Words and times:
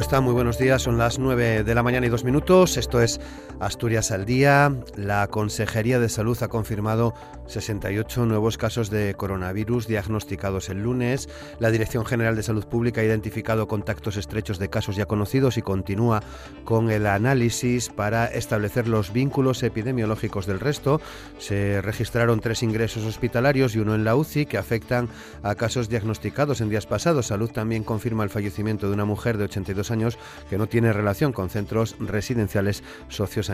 Muy 0.00 0.32
buenos 0.32 0.58
días. 0.58 0.82
Son 0.82 0.96
las 0.96 1.18
9 1.18 1.62
de 1.62 1.74
la 1.74 1.82
mañana 1.82 2.06
y 2.06 2.08
dos 2.08 2.24
minutos. 2.24 2.78
Esto 2.78 3.02
es 3.02 3.20
Asturias 3.60 4.10
al 4.10 4.24
Día. 4.24 4.74
La 4.96 5.26
Consejería 5.26 6.00
de 6.00 6.08
Salud 6.08 6.42
ha 6.42 6.48
confirmado 6.48 7.14
68 7.46 8.24
nuevos 8.24 8.56
casos 8.56 8.88
de 8.88 9.14
coronavirus 9.14 9.86
diagnosticados 9.86 10.70
el 10.70 10.82
lunes. 10.82 11.28
La 11.58 11.70
Dirección 11.70 12.06
General 12.06 12.34
de 12.34 12.42
Salud 12.42 12.64
Pública 12.64 13.02
ha 13.02 13.04
identificado 13.04 13.68
contactos 13.68 14.16
estrechos 14.16 14.58
de 14.58 14.70
casos 14.70 14.96
ya 14.96 15.04
conocidos 15.04 15.58
y 15.58 15.62
continúa 15.62 16.22
con 16.64 16.90
el 16.90 17.06
análisis 17.06 17.90
para 17.90 18.26
establecer 18.26 18.88
los 18.88 19.12
vínculos 19.12 19.62
epidemiológicos 19.62 20.46
del 20.46 20.58
resto. 20.58 21.02
Se 21.38 21.82
registraron 21.82 22.40
tres 22.40 22.62
ingresos 22.62 23.04
hospitalarios 23.04 23.74
y 23.74 23.80
uno 23.80 23.94
en 23.94 24.04
la 24.04 24.16
UCI 24.16 24.46
que 24.46 24.56
afectan 24.56 25.08
a 25.42 25.54
casos 25.54 25.90
diagnosticados 25.90 26.62
en 26.62 26.70
días 26.70 26.86
pasados. 26.86 27.26
Salud 27.26 27.50
también 27.50 27.84
confirma 27.84 28.24
el 28.24 28.30
fallecimiento 28.30 28.86
de 28.86 28.94
una 28.94 29.04
mujer 29.04 29.36
de 29.36 29.44
82 29.44 29.90
años 29.90 30.18
que 30.48 30.56
no 30.56 30.66
tiene 30.66 30.94
relación 30.94 31.32
con 31.32 31.50
centros 31.50 31.96
residenciales 31.98 32.82
sociosanitarios. 33.08 33.49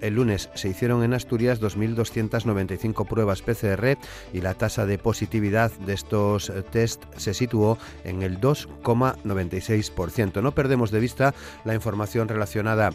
El 0.00 0.14
lunes 0.14 0.50
se 0.54 0.68
hicieron 0.68 1.02
en 1.02 1.14
Asturias 1.14 1.60
2.295 1.60 3.06
pruebas 3.06 3.42
PCR 3.42 3.96
y 4.32 4.40
la 4.40 4.54
tasa 4.54 4.84
de 4.84 4.98
positividad 4.98 5.72
de 5.72 5.94
estos 5.94 6.52
test 6.70 7.04
se 7.16 7.32
situó 7.32 7.78
en 8.04 8.22
el 8.22 8.40
2,96%. 8.40 10.42
No 10.42 10.52
perdemos 10.52 10.90
de 10.90 11.00
vista 11.00 11.34
la 11.64 11.74
información 11.74 12.28
relacionada 12.28 12.90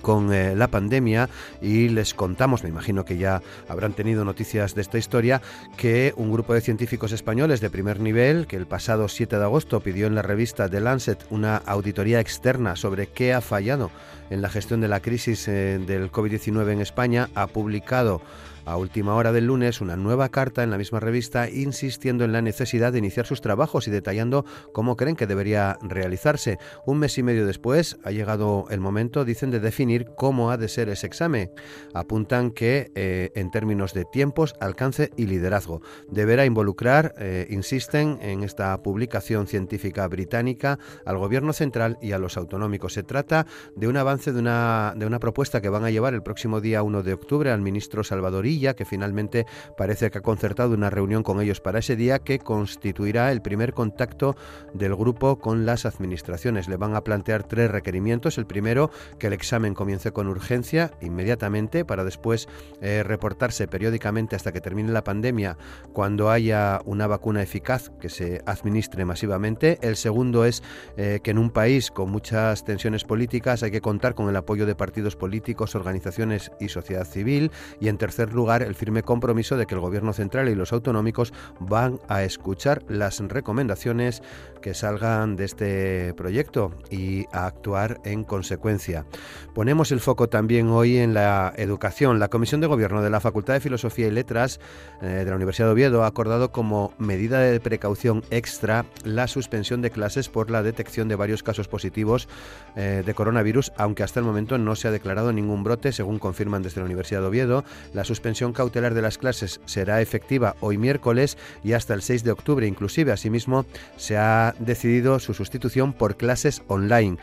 con 0.00 0.32
eh, 0.32 0.54
la 0.56 0.68
pandemia 0.68 1.28
y 1.60 1.88
les 1.88 2.14
contamos, 2.14 2.62
me 2.62 2.68
imagino 2.68 3.04
que 3.04 3.16
ya 3.16 3.42
habrán 3.68 3.92
tenido 3.92 4.24
noticias 4.24 4.74
de 4.74 4.82
esta 4.82 4.98
historia, 4.98 5.42
que 5.76 6.14
un 6.16 6.32
grupo 6.32 6.54
de 6.54 6.60
científicos 6.60 7.12
españoles 7.12 7.60
de 7.60 7.70
primer 7.70 8.00
nivel, 8.00 8.46
que 8.46 8.56
el 8.56 8.66
pasado 8.66 9.08
7 9.08 9.36
de 9.38 9.44
agosto 9.44 9.80
pidió 9.80 10.06
en 10.06 10.14
la 10.14 10.22
revista 10.22 10.68
The 10.68 10.80
Lancet 10.80 11.24
una 11.30 11.56
auditoría 11.56 12.20
externa 12.20 12.76
sobre 12.76 13.08
qué 13.08 13.32
ha 13.32 13.40
fallado 13.40 13.90
en 14.30 14.40
la 14.40 14.48
gestión 14.48 14.80
de 14.80 14.88
la 14.88 15.00
crisis 15.00 15.46
eh, 15.48 15.78
del 15.84 16.10
COVID-19 16.10 16.72
en 16.72 16.80
España, 16.80 17.28
ha 17.34 17.46
publicado 17.46 18.22
a 18.64 18.76
última 18.76 19.14
hora 19.14 19.32
del 19.32 19.46
lunes 19.46 19.80
una 19.80 19.96
nueva 19.96 20.28
carta 20.28 20.62
en 20.62 20.70
la 20.70 20.78
misma 20.78 21.00
revista 21.00 21.48
insistiendo 21.48 22.24
en 22.24 22.32
la 22.32 22.42
necesidad 22.42 22.92
de 22.92 22.98
iniciar 22.98 23.26
sus 23.26 23.40
trabajos 23.40 23.88
y 23.88 23.90
detallando 23.90 24.44
cómo 24.72 24.96
creen 24.96 25.16
que 25.16 25.26
debería 25.26 25.78
realizarse. 25.82 26.58
Un 26.86 26.98
mes 26.98 27.18
y 27.18 27.22
medio 27.22 27.46
después 27.46 27.98
ha 28.04 28.10
llegado 28.10 28.66
el 28.70 28.80
momento, 28.80 29.24
dicen, 29.24 29.50
de 29.50 29.60
definir 29.60 30.10
cómo 30.16 30.50
ha 30.50 30.56
de 30.56 30.68
ser 30.68 30.88
ese 30.88 31.06
examen. 31.06 31.50
Apuntan 31.94 32.50
que 32.50 32.90
eh, 32.94 33.30
en 33.34 33.50
términos 33.50 33.94
de 33.94 34.04
tiempos, 34.04 34.54
alcance 34.60 35.10
y 35.16 35.26
liderazgo 35.26 35.82
deberá 36.08 36.44
involucrar, 36.44 37.14
eh, 37.18 37.46
insisten 37.50 38.18
en 38.22 38.42
esta 38.42 38.82
publicación 38.82 39.46
científica 39.46 40.06
británica, 40.08 40.78
al 41.04 41.18
gobierno 41.18 41.52
central 41.52 41.98
y 42.00 42.12
a 42.12 42.18
los 42.18 42.36
autonómicos. 42.36 42.94
Se 42.94 43.02
trata 43.02 43.46
de 43.74 43.88
un 43.88 43.96
avance 43.96 44.32
de 44.32 44.40
una, 44.40 44.94
de 44.96 45.06
una 45.06 45.18
propuesta 45.18 45.60
que 45.60 45.68
van 45.68 45.84
a 45.84 45.90
llevar 45.90 46.14
el 46.14 46.22
próximo 46.22 46.60
día 46.60 46.82
1 46.82 47.02
de 47.02 47.12
octubre 47.12 47.50
al 47.50 47.60
ministro 47.60 48.04
Salvador 48.04 48.46
que 48.52 48.84
finalmente 48.84 49.46
parece 49.76 50.10
que 50.10 50.18
ha 50.18 50.22
concertado 50.22 50.74
una 50.74 50.90
reunión 50.90 51.22
con 51.22 51.40
ellos 51.40 51.60
para 51.60 51.78
ese 51.78 51.96
día 51.96 52.18
que 52.18 52.38
constituirá 52.38 53.32
el 53.32 53.42
primer 53.42 53.72
contacto 53.72 54.36
del 54.74 54.94
grupo 54.94 55.38
con 55.38 55.64
las 55.66 55.86
administraciones. 55.86 56.68
Le 56.68 56.76
van 56.76 56.94
a 56.94 57.02
plantear 57.02 57.44
tres 57.44 57.70
requerimientos. 57.70 58.38
El 58.38 58.46
primero, 58.46 58.90
que 59.18 59.28
el 59.28 59.32
examen 59.32 59.74
comience 59.74 60.12
con 60.12 60.28
urgencia 60.28 60.92
inmediatamente 61.00 61.84
para 61.84 62.04
después 62.04 62.48
eh, 62.80 63.02
reportarse 63.02 63.66
periódicamente 63.68 64.36
hasta 64.36 64.52
que 64.52 64.60
termine 64.60 64.92
la 64.92 65.04
pandemia 65.04 65.56
cuando 65.92 66.30
haya 66.30 66.80
una 66.84 67.06
vacuna 67.06 67.42
eficaz 67.42 67.90
que 68.00 68.08
se 68.08 68.42
administre 68.46 69.04
masivamente. 69.04 69.78
El 69.82 69.96
segundo 69.96 70.44
es 70.44 70.62
eh, 70.96 71.20
que 71.22 71.30
en 71.30 71.38
un 71.38 71.50
país 71.50 71.90
con 71.90 72.10
muchas 72.10 72.64
tensiones 72.64 73.04
políticas 73.04 73.62
hay 73.62 73.70
que 73.70 73.80
contar 73.80 74.14
con 74.14 74.28
el 74.28 74.36
apoyo 74.36 74.66
de 74.66 74.74
partidos 74.74 75.16
políticos, 75.16 75.74
organizaciones 75.74 76.52
y 76.60 76.68
sociedad 76.68 77.06
civil. 77.06 77.50
Y 77.80 77.88
en 77.88 77.98
tercer 77.98 78.32
lugar, 78.32 78.41
lugar 78.42 78.64
el 78.64 78.74
firme 78.74 79.04
compromiso 79.04 79.56
de 79.56 79.66
que 79.66 79.76
el 79.76 79.80
Gobierno 79.80 80.12
central 80.12 80.48
y 80.48 80.56
los 80.56 80.72
autonómicos 80.72 81.32
van 81.60 82.00
a 82.08 82.24
escuchar 82.24 82.82
las 82.88 83.20
recomendaciones 83.20 84.20
que 84.60 84.74
salgan 84.74 85.36
de 85.36 85.44
este 85.44 86.14
proyecto 86.14 86.72
y 86.90 87.26
a 87.32 87.46
actuar 87.46 88.00
en 88.04 88.24
consecuencia. 88.24 89.06
Ponemos 89.54 89.92
el 89.92 90.00
foco 90.00 90.28
también 90.28 90.68
hoy 90.70 90.96
en 90.96 91.14
la 91.14 91.52
educación. 91.56 92.18
La 92.18 92.28
Comisión 92.28 92.60
de 92.60 92.66
Gobierno 92.66 93.00
de 93.00 93.10
la 93.10 93.20
Facultad 93.20 93.54
de 93.54 93.60
Filosofía 93.60 94.08
y 94.08 94.10
Letras 94.10 94.58
eh, 95.00 95.06
de 95.06 95.24
la 95.24 95.36
Universidad 95.36 95.68
de 95.68 95.72
Oviedo 95.72 96.02
ha 96.02 96.08
acordado 96.08 96.50
como 96.50 96.94
medida 96.98 97.38
de 97.38 97.60
precaución 97.60 98.24
extra 98.30 98.86
la 99.04 99.28
suspensión 99.28 99.82
de 99.82 99.90
clases 99.90 100.28
por 100.28 100.50
la 100.50 100.64
detección 100.64 101.06
de 101.06 101.14
varios 101.14 101.44
casos 101.44 101.68
positivos 101.68 102.28
eh, 102.74 103.02
de 103.04 103.14
coronavirus, 103.14 103.72
aunque 103.76 104.02
hasta 104.02 104.18
el 104.18 104.26
momento 104.26 104.58
no 104.58 104.74
se 104.74 104.88
ha 104.88 104.90
declarado 104.90 105.32
ningún 105.32 105.62
brote, 105.62 105.92
según 105.92 106.18
confirman 106.18 106.62
desde 106.62 106.80
la 106.80 106.86
Universidad 106.86 107.20
de 107.20 107.26
Oviedo. 107.26 107.64
La 107.92 108.04
suspensión 108.04 108.31
suspensión 108.32 108.54
cautelar 108.54 108.94
de 108.94 109.02
las 109.02 109.18
clases 109.18 109.60
será 109.66 110.00
efectiva 110.00 110.56
hoy 110.60 110.78
miércoles 110.78 111.36
y 111.62 111.74
hasta 111.74 111.92
el 111.92 112.00
6 112.00 112.24
de 112.24 112.30
octubre. 112.30 112.66
Inclusive, 112.66 113.12
asimismo, 113.12 113.66
se 113.98 114.16
ha 114.16 114.54
decidido 114.58 115.18
su 115.18 115.34
sustitución 115.34 115.92
por 115.92 116.16
clases 116.16 116.62
online. 116.66 117.18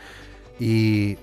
Y 0.60 1.18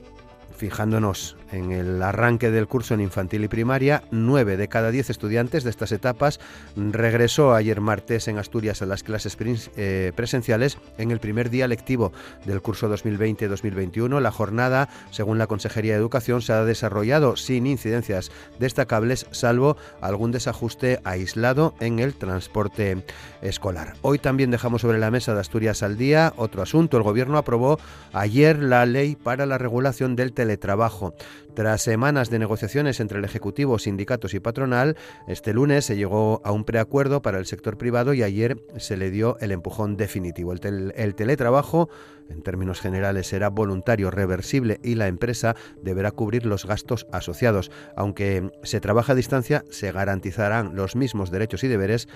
fijándonos 0.57 1.37
en 1.51 1.71
el 1.71 2.01
arranque 2.01 2.51
del 2.51 2.67
curso 2.67 2.93
en 2.93 3.01
infantil 3.01 3.43
y 3.43 3.47
primaria, 3.47 4.03
nueve 4.11 4.57
de 4.57 4.67
cada 4.67 4.91
diez 4.91 5.09
estudiantes 5.09 5.63
de 5.63 5.69
estas 5.69 5.91
etapas 5.91 6.39
regresó 6.75 7.53
ayer 7.53 7.81
martes 7.81 8.27
en 8.27 8.37
Asturias 8.37 8.81
a 8.81 8.85
las 8.85 9.03
clases 9.03 9.37
eh, 9.75 10.11
presenciales 10.15 10.77
en 10.97 11.11
el 11.11 11.19
primer 11.19 11.49
día 11.49 11.67
lectivo 11.67 12.11
del 12.45 12.61
curso 12.61 12.89
2020-2021. 12.93 14.19
La 14.19 14.31
jornada, 14.31 14.89
según 15.11 15.37
la 15.37 15.47
Consejería 15.47 15.93
de 15.93 15.99
Educación, 15.99 16.41
se 16.41 16.53
ha 16.53 16.63
desarrollado 16.65 17.35
sin 17.35 17.67
incidencias 17.67 18.31
destacables, 18.59 19.27
salvo 19.31 19.77
algún 20.01 20.31
desajuste 20.31 20.99
aislado 21.03 21.73
en 21.79 21.99
el 21.99 22.13
transporte 22.13 23.03
escolar. 23.41 23.95
Hoy 24.01 24.19
también 24.19 24.51
dejamos 24.51 24.81
sobre 24.81 24.99
la 24.99 25.11
mesa 25.11 25.33
de 25.33 25.41
Asturias 25.41 25.83
al 25.83 25.97
día 25.97 26.33
otro 26.37 26.61
asunto. 26.61 26.97
El 26.97 27.03
Gobierno 27.03 27.37
aprobó 27.37 27.79
ayer 28.13 28.59
la 28.59 28.85
ley 28.85 29.15
para 29.15 29.45
la 29.45 29.57
regulación 29.57 30.15
del 30.15 30.33
teletrabajo. 30.33 31.13
Tras 31.57 31.81
semanas 31.81 32.29
de 32.29 32.37
negociaciones 32.37 32.99
entre 32.99 33.17
el 33.17 33.25
Ejecutivo, 33.25 33.79
sindicatos 33.79 34.35
y 34.35 34.39
patronal, 34.39 34.95
este 35.27 35.53
lunes 35.53 35.85
se 35.85 35.95
llegó 35.95 36.39
a 36.43 36.51
un 36.51 36.65
preacuerdo 36.65 37.23
para 37.23 37.39
el 37.39 37.47
sector 37.47 37.79
privado 37.79 38.13
y 38.13 38.21
ayer 38.21 38.63
se 38.77 38.95
le 38.95 39.09
dio 39.09 39.39
el 39.39 39.51
empujón 39.51 39.97
definitivo. 39.97 40.53
El, 40.53 41.15
teletrabajo, 41.15 41.89
en 42.29 42.43
términos 42.43 42.79
generales, 42.79 43.25
será 43.25 43.49
voluntario, 43.49 44.11
reversible 44.11 44.79
y 44.83 44.93
la 44.93 45.07
empresa 45.07 45.55
deberá 45.81 46.11
cubrir 46.11 46.45
los 46.45 46.67
gastos 46.67 47.07
asociados. 47.11 47.71
Aunque 47.95 48.51
se 48.61 48.79
trabaja 48.79 49.13
a 49.13 49.15
distancia, 49.15 49.65
se 49.71 49.91
garantizarán 49.91 50.75
los 50.75 50.95
mismos 50.95 51.31
derechos 51.31 51.63
y 51.63 51.67
deberes 51.69 52.07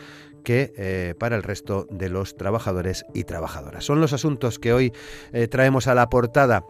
que 0.44 0.72
eh, 0.78 1.16
para 1.18 1.36
el 1.36 1.42
resto 1.42 1.88
de 1.90 2.10
los 2.10 2.38
trabajadores 2.38 3.06
y 3.16 3.24
trabajadoras. 3.24 3.86
Son 3.86 4.02
los 4.02 4.14
asuntos 4.14 4.60
que 4.60 4.72
hoy 4.72 4.94
eh, 5.34 5.48
traemos 5.48 5.88
a 5.88 5.96
la 5.96 6.12
portada 6.12 6.64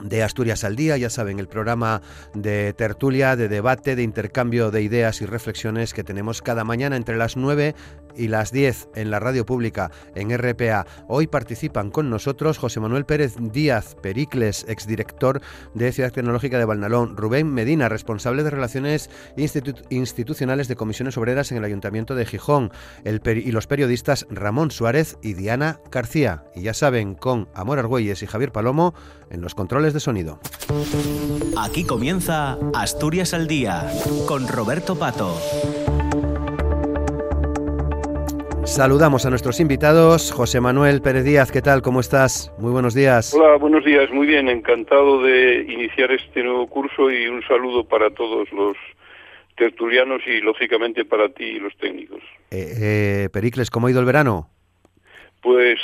de 0.00 0.22
Asturias 0.22 0.64
al 0.64 0.76
Día, 0.76 0.96
ya 0.96 1.10
saben, 1.10 1.38
el 1.38 1.48
programa 1.48 2.02
de 2.34 2.72
tertulia, 2.72 3.36
de 3.36 3.48
debate, 3.48 3.96
de 3.96 4.02
intercambio 4.02 4.70
de 4.70 4.82
ideas 4.82 5.20
y 5.22 5.26
reflexiones 5.26 5.94
que 5.94 6.04
tenemos 6.04 6.42
cada 6.42 6.64
mañana 6.64 6.96
entre 6.96 7.16
las 7.16 7.36
9 7.36 7.74
y 8.16 8.28
las 8.28 8.52
10 8.52 8.88
en 8.94 9.10
la 9.10 9.20
radio 9.20 9.46
pública 9.46 9.90
en 10.14 10.36
RPA. 10.36 10.86
Hoy 11.06 11.26
participan 11.26 11.90
con 11.90 12.10
nosotros 12.10 12.58
José 12.58 12.80
Manuel 12.80 13.06
Pérez 13.06 13.36
Díaz, 13.38 13.96
Pericles, 14.02 14.66
exdirector 14.68 15.40
de 15.74 15.92
Ciudad 15.92 16.12
Tecnológica 16.12 16.58
de 16.58 16.64
Balnalón, 16.64 17.16
Rubén 17.16 17.52
Medina, 17.52 17.88
responsable 17.88 18.42
de 18.42 18.50
Relaciones 18.50 19.08
Institucionales 19.36 20.68
de 20.68 20.76
Comisiones 20.76 21.16
Obreras 21.16 21.52
en 21.52 21.58
el 21.58 21.64
Ayuntamiento 21.64 22.14
de 22.14 22.26
Gijón, 22.26 22.72
el 23.04 23.20
y 23.28 23.52
los 23.52 23.66
periodistas 23.66 24.26
Ramón 24.30 24.70
Suárez 24.70 25.18
y 25.22 25.34
Diana 25.34 25.80
García. 25.90 26.44
Y 26.54 26.62
ya 26.62 26.74
saben, 26.74 27.14
con 27.14 27.48
Amor 27.54 27.78
Argüelles 27.78 28.22
y 28.22 28.26
Javier 28.26 28.52
Palomo 28.52 28.94
en 29.30 29.42
los 29.42 29.54
controles 29.54 29.77
de 29.78 30.00
sonido. 30.00 30.40
Aquí 31.56 31.84
comienza 31.86 32.58
Asturias 32.74 33.32
al 33.32 33.46
Día 33.46 33.86
con 34.26 34.48
Roberto 34.48 34.98
Pato. 34.98 35.34
Saludamos 38.64 39.24
a 39.24 39.30
nuestros 39.30 39.60
invitados. 39.60 40.32
José 40.32 40.60
Manuel 40.60 41.00
Pérez 41.00 41.24
Díaz, 41.24 41.50
¿qué 41.52 41.62
tal? 41.62 41.80
¿Cómo 41.80 42.00
estás? 42.00 42.52
Muy 42.58 42.70
buenos 42.70 42.92
días. 42.92 43.32
Hola, 43.32 43.56
buenos 43.56 43.84
días. 43.84 44.10
Muy 44.10 44.26
bien, 44.26 44.48
encantado 44.48 45.22
de 45.22 45.62
iniciar 45.62 46.10
este 46.10 46.42
nuevo 46.42 46.66
curso 46.66 47.10
y 47.10 47.28
un 47.28 47.42
saludo 47.44 47.84
para 47.84 48.10
todos 48.10 48.50
los 48.52 48.76
tertulianos 49.56 50.20
y, 50.26 50.40
lógicamente, 50.40 51.04
para 51.04 51.28
ti 51.28 51.44
y 51.44 51.58
los 51.60 51.76
técnicos. 51.76 52.20
Eh, 52.50 52.74
eh, 52.80 53.28
Pericles, 53.32 53.70
¿cómo 53.70 53.86
ha 53.86 53.90
ido 53.90 54.00
el 54.00 54.06
verano? 54.06 54.50
Pues 55.40 55.78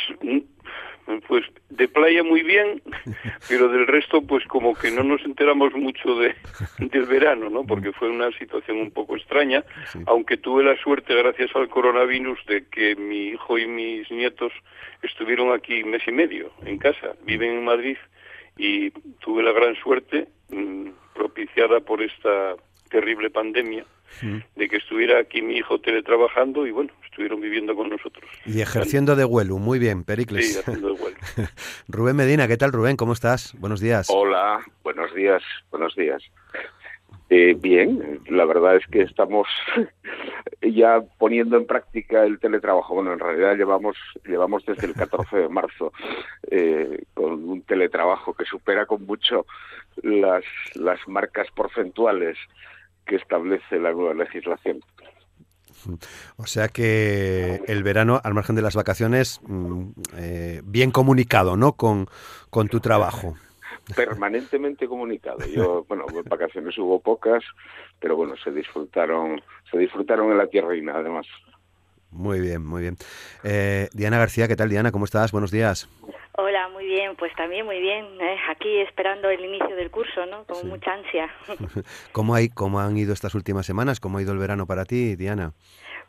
pues 1.28 1.44
de 1.70 1.88
playa 1.88 2.22
muy 2.22 2.42
bien, 2.42 2.82
pero 3.48 3.68
del 3.68 3.86
resto 3.86 4.22
pues 4.22 4.44
como 4.46 4.74
que 4.74 4.90
no 4.90 5.02
nos 5.02 5.22
enteramos 5.24 5.72
mucho 5.74 6.16
de, 6.16 6.34
del 6.78 7.06
verano, 7.06 7.50
¿no? 7.50 7.64
Porque 7.64 7.92
fue 7.92 8.08
una 8.08 8.30
situación 8.38 8.78
un 8.78 8.90
poco 8.90 9.16
extraña, 9.16 9.64
aunque 10.06 10.36
tuve 10.36 10.64
la 10.64 10.76
suerte 10.76 11.14
gracias 11.14 11.50
al 11.54 11.68
coronavirus 11.68 12.38
de 12.46 12.66
que 12.68 12.96
mi 12.96 13.28
hijo 13.28 13.58
y 13.58 13.66
mis 13.66 14.10
nietos 14.10 14.52
estuvieron 15.02 15.52
aquí 15.52 15.84
mes 15.84 16.02
y 16.06 16.12
medio 16.12 16.52
en 16.64 16.78
casa, 16.78 17.14
viven 17.24 17.50
en 17.50 17.64
Madrid 17.64 17.96
y 18.56 18.90
tuve 19.20 19.42
la 19.42 19.52
gran 19.52 19.74
suerte 19.76 20.28
mm, 20.50 20.88
propiciada 21.14 21.80
por 21.80 22.02
esta 22.02 22.54
terrible 22.90 23.30
pandemia 23.30 23.84
de 24.22 24.68
que 24.68 24.76
estuviera 24.76 25.20
aquí 25.20 25.42
mi 25.42 25.56
hijo 25.56 25.78
teletrabajando 25.80 26.66
y 26.66 26.70
bueno, 26.70 26.92
estuvieron 27.04 27.40
viviendo 27.40 27.74
con 27.74 27.88
nosotros. 27.88 28.24
Y 28.46 28.60
ejerciendo 28.60 29.16
de 29.16 29.24
vuelo, 29.24 29.58
muy 29.58 29.78
bien, 29.78 30.04
Pericles. 30.04 30.52
Sí, 30.52 30.58
haciendo 30.58 30.88
de 30.88 31.00
vuelo. 31.00 31.16
Rubén 31.88 32.16
Medina, 32.16 32.48
¿qué 32.48 32.56
tal 32.56 32.72
Rubén? 32.72 32.96
¿Cómo 32.96 33.12
estás? 33.12 33.54
Buenos 33.58 33.80
días. 33.80 34.08
Hola, 34.10 34.60
buenos 34.82 35.14
días, 35.14 35.42
buenos 35.70 35.94
días. 35.94 36.22
Eh, 37.30 37.56
bien, 37.58 38.20
la 38.28 38.44
verdad 38.44 38.76
es 38.76 38.86
que 38.86 39.02
estamos 39.02 39.48
ya 40.62 41.00
poniendo 41.18 41.56
en 41.56 41.66
práctica 41.66 42.24
el 42.24 42.38
teletrabajo. 42.38 42.94
Bueno, 42.94 43.12
en 43.12 43.18
realidad 43.18 43.56
llevamos 43.56 43.96
llevamos 44.26 44.64
desde 44.66 44.86
el 44.86 44.94
14 44.94 45.38
de 45.38 45.48
marzo 45.48 45.92
eh, 46.50 47.04
con 47.14 47.48
un 47.48 47.62
teletrabajo 47.62 48.34
que 48.34 48.44
supera 48.44 48.86
con 48.86 49.06
mucho 49.06 49.46
las, 50.02 50.44
las 50.74 51.00
marcas 51.08 51.48
porcentuales 51.54 52.36
que 53.06 53.16
establece 53.16 53.78
la 53.78 53.92
nueva 53.92 54.14
legislación. 54.14 54.80
O 56.36 56.46
sea 56.46 56.68
que 56.68 57.60
el 57.66 57.82
verano, 57.82 58.20
al 58.22 58.34
margen 58.34 58.56
de 58.56 58.62
las 58.62 58.74
vacaciones, 58.74 59.40
mm, 59.46 59.84
eh, 60.16 60.62
bien 60.64 60.90
comunicado, 60.90 61.56
¿no? 61.56 61.72
Con, 61.72 62.06
con 62.50 62.68
tu 62.68 62.80
trabajo. 62.80 63.34
Permanentemente 63.94 64.86
comunicado. 64.86 65.46
Yo, 65.46 65.84
bueno, 65.88 66.06
vacaciones 66.28 66.76
hubo 66.78 67.00
pocas, 67.00 67.44
pero 68.00 68.16
bueno, 68.16 68.34
se 68.42 68.50
disfrutaron, 68.50 69.42
se 69.70 69.78
disfrutaron 69.78 70.30
en 70.30 70.38
la 70.38 70.46
tierra 70.46 70.74
y 70.76 70.82
nada 70.82 71.00
además. 71.00 71.26
Muy 72.10 72.40
bien, 72.40 72.64
muy 72.64 72.80
bien. 72.80 72.96
Eh, 73.42 73.88
Diana 73.92 74.18
García, 74.18 74.46
¿qué 74.46 74.56
tal 74.56 74.70
Diana? 74.70 74.92
¿Cómo 74.92 75.04
estás? 75.04 75.32
Buenos 75.32 75.50
días. 75.50 75.88
Hola, 76.36 76.68
muy 76.68 76.84
bien, 76.86 77.14
pues 77.16 77.32
también 77.36 77.64
muy 77.64 77.80
bien. 77.80 78.04
Eh, 78.20 78.36
aquí 78.50 78.78
esperando 78.80 79.30
el 79.30 79.44
inicio 79.44 79.76
del 79.76 79.90
curso, 79.90 80.26
¿no? 80.26 80.44
Con 80.44 80.68
mucha 80.68 80.92
ansia. 80.92 81.32
¿Cómo, 82.12 82.34
hay, 82.34 82.48
¿Cómo 82.48 82.80
han 82.80 82.96
ido 82.96 83.12
estas 83.12 83.36
últimas 83.36 83.66
semanas? 83.66 84.00
¿Cómo 84.00 84.18
ha 84.18 84.22
ido 84.22 84.32
el 84.32 84.38
verano 84.38 84.66
para 84.66 84.84
ti, 84.84 85.14
Diana? 85.14 85.52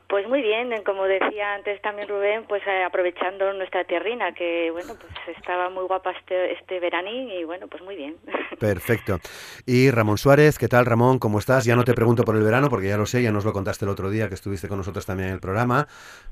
Pues 0.07 0.27
muy 0.27 0.41
bien, 0.41 0.69
como 0.85 1.05
decía 1.05 1.55
antes 1.55 1.81
también 1.81 2.07
Rubén, 2.07 2.43
pues 2.47 2.61
eh, 2.67 2.83
aprovechando 2.83 3.51
nuestra 3.53 3.83
tierrina, 3.85 4.33
que 4.33 4.69
bueno, 4.71 4.93
pues 4.99 5.37
estaba 5.37 5.69
muy 5.69 5.83
guapa 5.85 6.11
este, 6.11 6.53
este 6.53 6.79
veranín 6.79 7.29
y 7.29 7.43
bueno, 7.43 7.67
pues 7.67 7.81
muy 7.81 7.95
bien. 7.95 8.15
Perfecto. 8.59 9.19
Y 9.65 9.89
Ramón 9.89 10.19
Suárez, 10.19 10.59
¿qué 10.59 10.67
tal 10.67 10.85
Ramón? 10.85 11.17
¿Cómo 11.17 11.39
estás? 11.39 11.65
Ya 11.65 11.75
no 11.75 11.83
te 11.83 11.93
pregunto 11.93 12.23
por 12.23 12.35
el 12.35 12.43
verano, 12.43 12.69
porque 12.69 12.87
ya 12.87 12.97
lo 12.97 13.07
sé, 13.07 13.23
ya 13.23 13.31
nos 13.31 13.45
lo 13.45 13.53
contaste 13.53 13.85
el 13.85 13.89
otro 13.89 14.11
día 14.11 14.27
que 14.27 14.35
estuviste 14.35 14.67
con 14.67 14.77
nosotros 14.77 15.05
también 15.07 15.29
en 15.29 15.35
el 15.35 15.41
programa, 15.41 15.87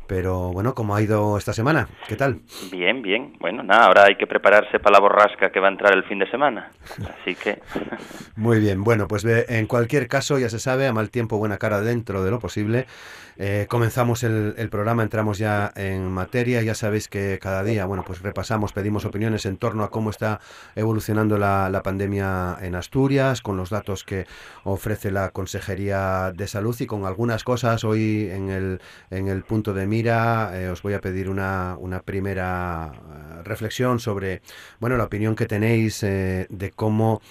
pero 0.07 0.51
bueno, 0.53 0.75
¿cómo 0.75 0.95
ha 0.95 1.01
ido 1.01 1.37
esta 1.37 1.53
semana? 1.53 1.87
¿Qué 2.07 2.15
tal? 2.15 2.41
Bien, 2.71 3.01
bien. 3.01 3.33
Bueno, 3.39 3.63
nada, 3.63 3.85
ahora 3.85 4.05
hay 4.05 4.15
que 4.15 4.27
prepararse 4.27 4.79
para 4.79 4.93
la 4.93 4.99
borrasca 4.99 5.51
que 5.51 5.59
va 5.59 5.67
a 5.67 5.71
entrar 5.71 5.93
el 5.93 6.03
fin 6.03 6.19
de 6.19 6.29
semana, 6.29 6.71
así 7.09 7.35
que... 7.35 7.59
Muy 8.35 8.59
bien, 8.59 8.83
bueno, 8.83 9.07
pues 9.07 9.25
en 9.25 9.67
cualquier 9.67 10.07
caso 10.07 10.37
ya 10.37 10.49
se 10.49 10.59
sabe, 10.59 10.87
a 10.87 10.93
mal 10.93 11.09
tiempo, 11.09 11.37
buena 11.37 11.57
cara 11.57 11.81
dentro 11.81 12.23
de 12.23 12.31
lo 12.31 12.39
posible. 12.39 12.85
Eh, 13.37 13.65
comenzamos 13.69 14.23
el, 14.23 14.69
programa, 14.69 15.03
entramos 15.03 15.37
ya 15.37 15.71
en 15.75 16.11
materia. 16.11 16.61
Ya 16.61 16.75
sabéis 16.75 17.07
que 17.07 17.39
cada 17.41 17.63
día, 17.63 17.85
bueno, 17.85 18.03
pues 18.05 18.21
repasamos, 18.21 18.73
pedimos 18.73 19.05
opiniones 19.05 19.45
en 19.45 19.57
torno 19.57 19.83
a 19.83 19.89
cómo 19.89 20.09
está 20.09 20.39
evolucionando 20.75 21.37
la, 21.37 21.81
pandemia 21.83 22.57
en 22.61 22.75
Asturias, 22.75 23.41
con 23.41 23.57
los 23.57 23.69
datos 23.69 24.03
que 24.03 24.25
ofrece 24.63 25.11
la 25.11 25.31
Consejería 25.31 26.31
de 26.33 26.47
Salud 26.47 26.75
y 26.79 26.85
con 26.85 27.05
algunas 27.05 27.43
cosas 27.43 27.83
hoy 27.83 28.29
en 28.31 28.49
el, 28.49 28.81
en 29.09 29.27
el 29.27 29.43
punto 29.43 29.73
de 29.73 29.87
mira. 29.87 30.51
Eh, 30.53 30.69
os 30.69 30.81
voy 30.81 30.93
a 30.93 31.01
pedir 31.01 31.29
una, 31.29 31.75
una 31.79 32.01
primera 32.01 32.91
eh, 32.93 33.43
reflexión 33.43 33.99
sobre, 33.99 34.41
bueno, 34.79 34.97
la 34.97 35.05
opinión 35.05 35.35
que 35.35 35.45
tenéis 35.45 36.01
de 36.01 36.73
cómo 36.75 37.21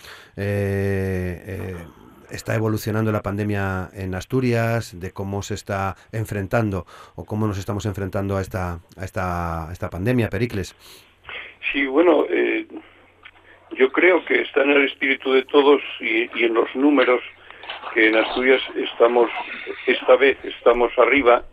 está 2.32 2.55
evolucionando 2.55 3.12
la 3.12 3.23
pandemia 3.23 3.90
en 3.94 4.14
Asturias, 4.14 4.99
de 4.99 5.12
cómo 5.12 5.43
se 5.43 5.55
está 5.55 5.96
enfrentando 6.11 6.87
o 7.14 7.25
cómo 7.25 7.46
nos 7.46 7.58
estamos 7.58 7.87
enfrentando 7.87 8.37
a 8.37 8.40
esta, 8.40 8.81
a 8.96 9.05
esta, 9.05 9.69
esta 9.70 9.90
pandemia, 9.90 10.29
Pericles. 10.29 10.75
Sí, 11.73 11.87
bueno, 11.87 12.26
eh, 12.29 12.67
yo 13.76 13.93
creo 13.93 14.25
que 14.25 14.43
está 14.43 14.62
en 14.62 14.70
el 14.70 14.84
espíritu 14.84 15.32
de 15.32 15.44
todos 15.44 15.81
y, 16.00 16.29
en 16.43 16.55
los 16.55 16.75
números 16.75 17.23
que 17.94 18.08
en 18.08 18.17
Asturias 18.17 18.62
estamos, 18.75 19.31
esta 19.87 20.17
vez 20.17 20.37
estamos 20.44 20.90
arriba, 20.99 21.44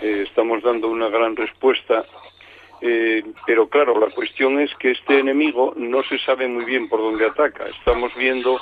eh, 0.00 0.24
estamos 0.26 0.62
dando 0.62 0.88
una 0.88 1.08
gran 1.08 1.36
respuesta 1.36 2.04
eh, 2.80 3.24
pero 3.46 3.68
claro, 3.68 3.98
la 3.98 4.10
cuestión 4.10 4.60
es 4.60 4.72
que 4.76 4.92
este 4.92 5.18
enemigo 5.18 5.74
no 5.76 6.02
se 6.04 6.18
sabe 6.18 6.46
muy 6.46 6.64
bien 6.64 6.88
por 6.88 7.00
dónde 7.00 7.26
ataca. 7.26 7.66
Estamos 7.68 8.14
viendo 8.16 8.60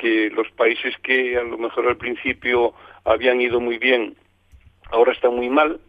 que 0.00 0.30
los 0.30 0.50
países 0.52 0.96
que 1.02 1.36
a 1.36 1.42
lo 1.42 1.56
mejor 1.58 1.86
al 1.86 1.96
principio 1.96 2.74
habían 3.04 3.40
ido 3.40 3.60
muy 3.60 3.78
bien, 3.78 4.16
ahora 4.90 5.12
están 5.12 5.34
muy 5.34 5.48
mal. 5.48 5.80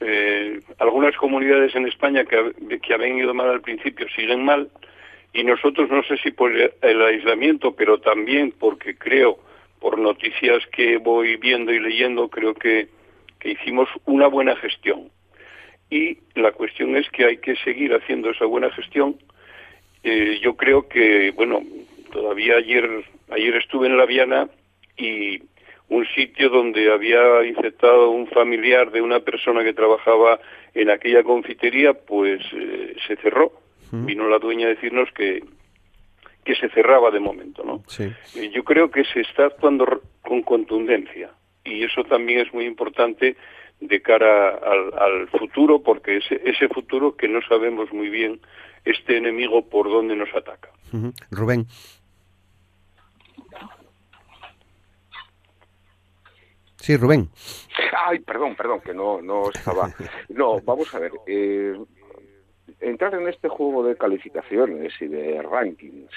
Eh, 0.00 0.60
algunas 0.78 1.16
comunidades 1.16 1.74
en 1.74 1.86
España 1.86 2.26
que, 2.26 2.52
que 2.80 2.94
habían 2.94 3.18
ido 3.18 3.32
mal 3.32 3.48
al 3.48 3.62
principio 3.62 4.06
siguen 4.14 4.44
mal. 4.44 4.70
Y 5.32 5.44
nosotros, 5.44 5.90
no 5.90 6.02
sé 6.02 6.18
si 6.18 6.30
por 6.30 6.52
el 6.52 7.02
aislamiento, 7.02 7.74
pero 7.74 7.98
también 7.98 8.52
porque 8.58 8.96
creo, 8.96 9.38
por 9.80 9.98
noticias 9.98 10.66
que 10.72 10.98
voy 10.98 11.36
viendo 11.36 11.72
y 11.72 11.80
leyendo, 11.80 12.28
creo 12.28 12.54
que, 12.54 12.88
que 13.38 13.50
hicimos 13.50 13.88
una 14.04 14.28
buena 14.28 14.56
gestión 14.56 15.10
y 15.90 16.18
la 16.34 16.52
cuestión 16.52 16.96
es 16.96 17.08
que 17.10 17.24
hay 17.24 17.36
que 17.38 17.56
seguir 17.56 17.94
haciendo 17.94 18.30
esa 18.30 18.44
buena 18.44 18.70
gestión. 18.70 19.16
Eh, 20.02 20.38
yo 20.42 20.56
creo 20.56 20.88
que, 20.88 21.30
bueno, 21.32 21.62
todavía 22.12 22.56
ayer, 22.56 23.04
ayer 23.30 23.56
estuve 23.56 23.86
en 23.86 23.96
La 23.96 24.06
Viana 24.06 24.48
y 24.96 25.40
un 25.88 26.06
sitio 26.14 26.48
donde 26.48 26.92
había 26.92 27.44
infectado 27.44 28.10
un 28.10 28.26
familiar 28.26 28.90
de 28.90 29.02
una 29.02 29.20
persona 29.20 29.62
que 29.62 29.72
trabajaba 29.72 30.40
en 30.74 30.90
aquella 30.90 31.22
confitería, 31.22 31.94
pues 31.94 32.40
eh, 32.52 32.96
se 33.06 33.16
cerró. 33.16 33.52
Vino 33.92 34.28
la 34.28 34.40
dueña 34.40 34.66
a 34.66 34.70
decirnos 34.70 35.08
que, 35.12 35.44
que 36.44 36.56
se 36.56 36.68
cerraba 36.70 37.12
de 37.12 37.20
momento, 37.20 37.62
¿no? 37.64 37.84
Sí. 37.86 38.12
Eh, 38.34 38.50
yo 38.52 38.64
creo 38.64 38.90
que 38.90 39.04
se 39.04 39.20
está 39.20 39.46
actuando 39.46 40.02
con 40.22 40.42
contundencia 40.42 41.30
y 41.64 41.84
eso 41.84 42.02
también 42.04 42.40
es 42.40 42.52
muy 42.52 42.66
importante 42.66 43.36
de 43.80 44.00
cara 44.02 44.58
al, 44.58 45.28
futuro, 45.28 45.82
porque 45.82 46.18
ese, 46.18 46.40
ese 46.44 46.68
futuro 46.68 47.16
que 47.16 47.28
no 47.28 47.40
sabemos 47.42 47.92
muy 47.92 48.08
bien 48.08 48.40
este 48.84 49.16
enemigo 49.16 49.68
por 49.68 49.88
dónde 49.88 50.16
nos 50.16 50.34
ataca. 50.34 50.70
Rubén. 51.30 51.66
Sí, 56.76 56.96
Rubén. 56.96 57.28
Ay, 58.06 58.20
perdón, 58.20 58.54
perdón, 58.54 58.80
que 58.80 58.94
no, 58.94 59.20
no 59.20 59.50
estaba. 59.50 59.92
No, 60.28 60.60
vamos 60.60 60.94
a 60.94 61.00
ver. 61.00 61.10
Eh, 61.26 61.76
entrar 62.80 63.14
en 63.14 63.28
este 63.28 63.48
juego 63.48 63.84
de 63.84 63.96
calificaciones 63.96 64.92
y 65.00 65.06
de 65.06 65.42
rankings 65.42 66.10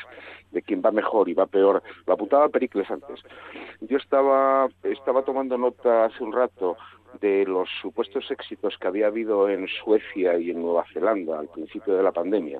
de 0.52 0.62
quién 0.62 0.82
va 0.84 0.92
mejor 0.92 1.30
y 1.30 1.34
va 1.34 1.46
peor, 1.46 1.82
lo 2.06 2.14
apuntaba 2.14 2.50
Pericles 2.50 2.90
antes. 2.90 3.22
Yo 3.82 3.98
estaba, 3.98 4.68
estaba 4.84 5.24
tomando 5.24 5.58
nota 5.58 6.06
hace 6.06 6.24
un 6.24 6.34
rato 6.34 6.78
de 7.22 7.46
los 7.46 7.70
supuestos 7.82 8.30
éxitos 8.32 8.78
que 8.78 8.88
había 8.88 9.08
habido 9.08 9.50
en 9.50 9.68
Suecia 9.68 10.38
y 10.38 10.52
en 10.52 10.62
Nueva 10.62 10.86
Zelanda 10.94 11.40
al 11.40 11.50
principio 11.50 11.96
de 11.96 12.04
la 12.04 12.12
pandemia. 12.12 12.60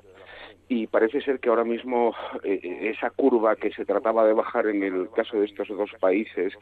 Y 0.68 0.86
parece 0.86 1.20
ser 1.20 1.40
que 1.40 1.48
ahora 1.48 1.64
mismo 1.64 2.14
eh, 2.44 2.92
esa 2.94 3.10
curva 3.10 3.56
que 3.56 3.72
se 3.72 3.84
trataba 3.84 4.24
de 4.24 4.34
bajar 4.34 4.68
en 4.68 4.82
el 4.82 5.10
caso 5.10 5.38
de 5.38 5.46
estos 5.46 5.68
dos 5.68 5.90
países 5.98 6.52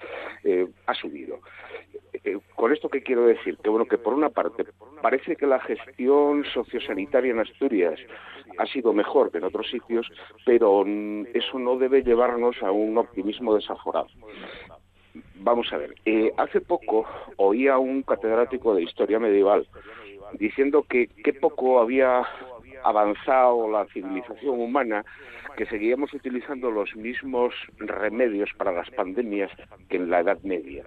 eh, 0.44 0.66
ha 0.86 0.94
subido. 0.94 1.40
Eh, 2.24 2.38
¿Con 2.54 2.72
esto 2.72 2.88
qué 2.88 3.02
quiero 3.02 3.26
decir? 3.26 3.58
Que 3.62 3.68
bueno, 3.68 3.86
que 3.86 3.98
por 3.98 4.14
una 4.14 4.30
parte 4.30 4.64
parece 5.02 5.36
que 5.36 5.46
la 5.46 5.60
gestión 5.60 6.44
sociosanitaria 6.44 7.32
en 7.32 7.40
Asturias 7.40 8.00
ha 8.58 8.66
sido 8.66 8.92
mejor 8.92 9.30
que 9.30 9.38
en 9.38 9.44
otros 9.44 9.68
sitios, 9.70 10.10
pero 10.44 10.84
mm, 10.84 11.26
eso 11.34 11.58
no 11.58 11.76
debe 11.76 12.02
llevarnos 12.02 12.62
a 12.62 12.70
un 12.70 12.98
optimismo 12.98 13.54
desaforado. 13.54 14.08
Vamos 15.36 15.72
a 15.72 15.78
ver, 15.78 15.94
eh, 16.04 16.32
hace 16.36 16.60
poco 16.60 17.06
oía 17.36 17.74
a 17.74 17.78
un 17.78 18.02
catedrático 18.02 18.74
de 18.74 18.82
historia 18.82 19.18
medieval 19.18 19.66
diciendo 20.34 20.84
que 20.88 21.08
qué 21.24 21.32
poco 21.32 21.80
había 21.80 22.22
avanzado 22.84 23.70
la 23.70 23.86
civilización 23.86 24.60
humana 24.60 25.04
que 25.56 25.66
seguíamos 25.66 26.12
utilizando 26.14 26.70
los 26.70 26.94
mismos 26.94 27.54
remedios 27.78 28.50
para 28.56 28.72
las 28.72 28.90
pandemias 28.90 29.50
que 29.88 29.96
en 29.96 30.10
la 30.10 30.20
Edad 30.20 30.38
Media. 30.42 30.84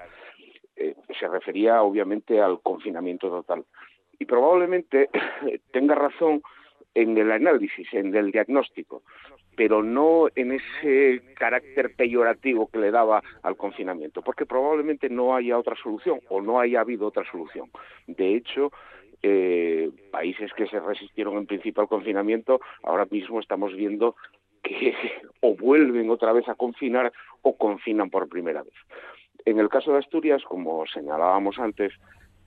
Eh, 0.76 0.96
se 1.20 1.28
refería 1.28 1.82
obviamente 1.82 2.40
al 2.40 2.62
confinamiento 2.62 3.30
total. 3.30 3.66
Y 4.18 4.26
probablemente 4.26 5.10
tenga 5.72 5.96
razón 5.96 6.42
en 6.94 7.18
el 7.18 7.32
análisis, 7.32 7.88
en 7.94 8.16
el 8.16 8.32
diagnóstico, 8.32 9.04
pero 9.56 9.84
no 9.84 10.28
en 10.36 10.54
ese 10.54 11.22
carácter 11.36 11.94
peyorativo 11.96 12.68
que 12.68 12.80
le 12.80 12.92
daba 12.92 13.22
al 13.44 13.58
confinamiento, 13.58 14.22
porque 14.22 14.46
probablemente 14.46 15.10
no 15.10 15.36
haya 15.36 15.58
otra 15.58 15.76
solución 15.76 16.20
o 16.30 16.42
no 16.42 16.60
haya 16.60 16.82
habido 16.82 17.08
otra 17.08 17.24
solución. 17.30 17.70
De 18.08 18.36
hecho, 18.36 18.72
eh, 19.24 19.92
países 20.12 20.52
que 20.54 20.68
se 20.68 20.80
resistieron 20.80 21.38
en 21.38 21.46
principio 21.46 21.82
al 21.82 21.90
confinamiento, 21.90 22.60
ahora 22.84 23.06
mismo 23.10 23.40
estamos 23.40 23.76
viendo 23.76 24.16
que 24.64 24.94
o 25.42 25.56
vuelven 25.56 26.10
otra 26.10 26.34
vez 26.34 26.48
a 26.50 26.56
confinar 26.56 27.12
o 27.42 27.58
confinan 27.58 28.10
por 28.10 28.30
primera 28.30 28.64
vez. 28.64 28.74
En 29.46 29.60
el 29.60 29.70
caso 29.70 29.92
de 29.92 30.00
Asturias, 30.00 30.44
como 30.44 30.86
señalábamos 30.88 31.58
antes, 31.60 31.94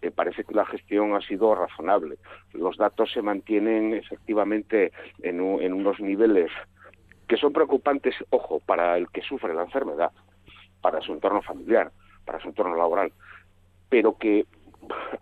eh, 0.03 0.11
parece 0.11 0.45
que 0.45 0.55
la 0.55 0.67
gestión 0.67 1.15
ha 1.15 1.21
sido 1.21 1.55
razonable. 1.55 2.17
Los 2.53 2.77
datos 2.77 3.11
se 3.13 3.23
mantienen 3.23 3.95
efectivamente 3.95 4.93
en, 5.23 5.41
en 5.61 5.73
unos 5.73 5.99
niveles 6.01 6.51
que 7.29 7.37
son 7.37 7.53
preocupantes, 7.53 8.15
ojo, 8.31 8.61
para 8.61 8.97
el 8.97 9.09
que 9.09 9.23
sufre 9.23 9.55
la 9.55 9.63
enfermedad, 9.63 10.13
para 10.81 11.01
su 11.01 11.13
entorno 11.13 11.43
familiar, 11.43 11.91
para 12.25 12.41
su 12.41 12.49
entorno 12.49 12.77
laboral, 12.77 13.13
pero 13.89 14.17
que 14.19 14.47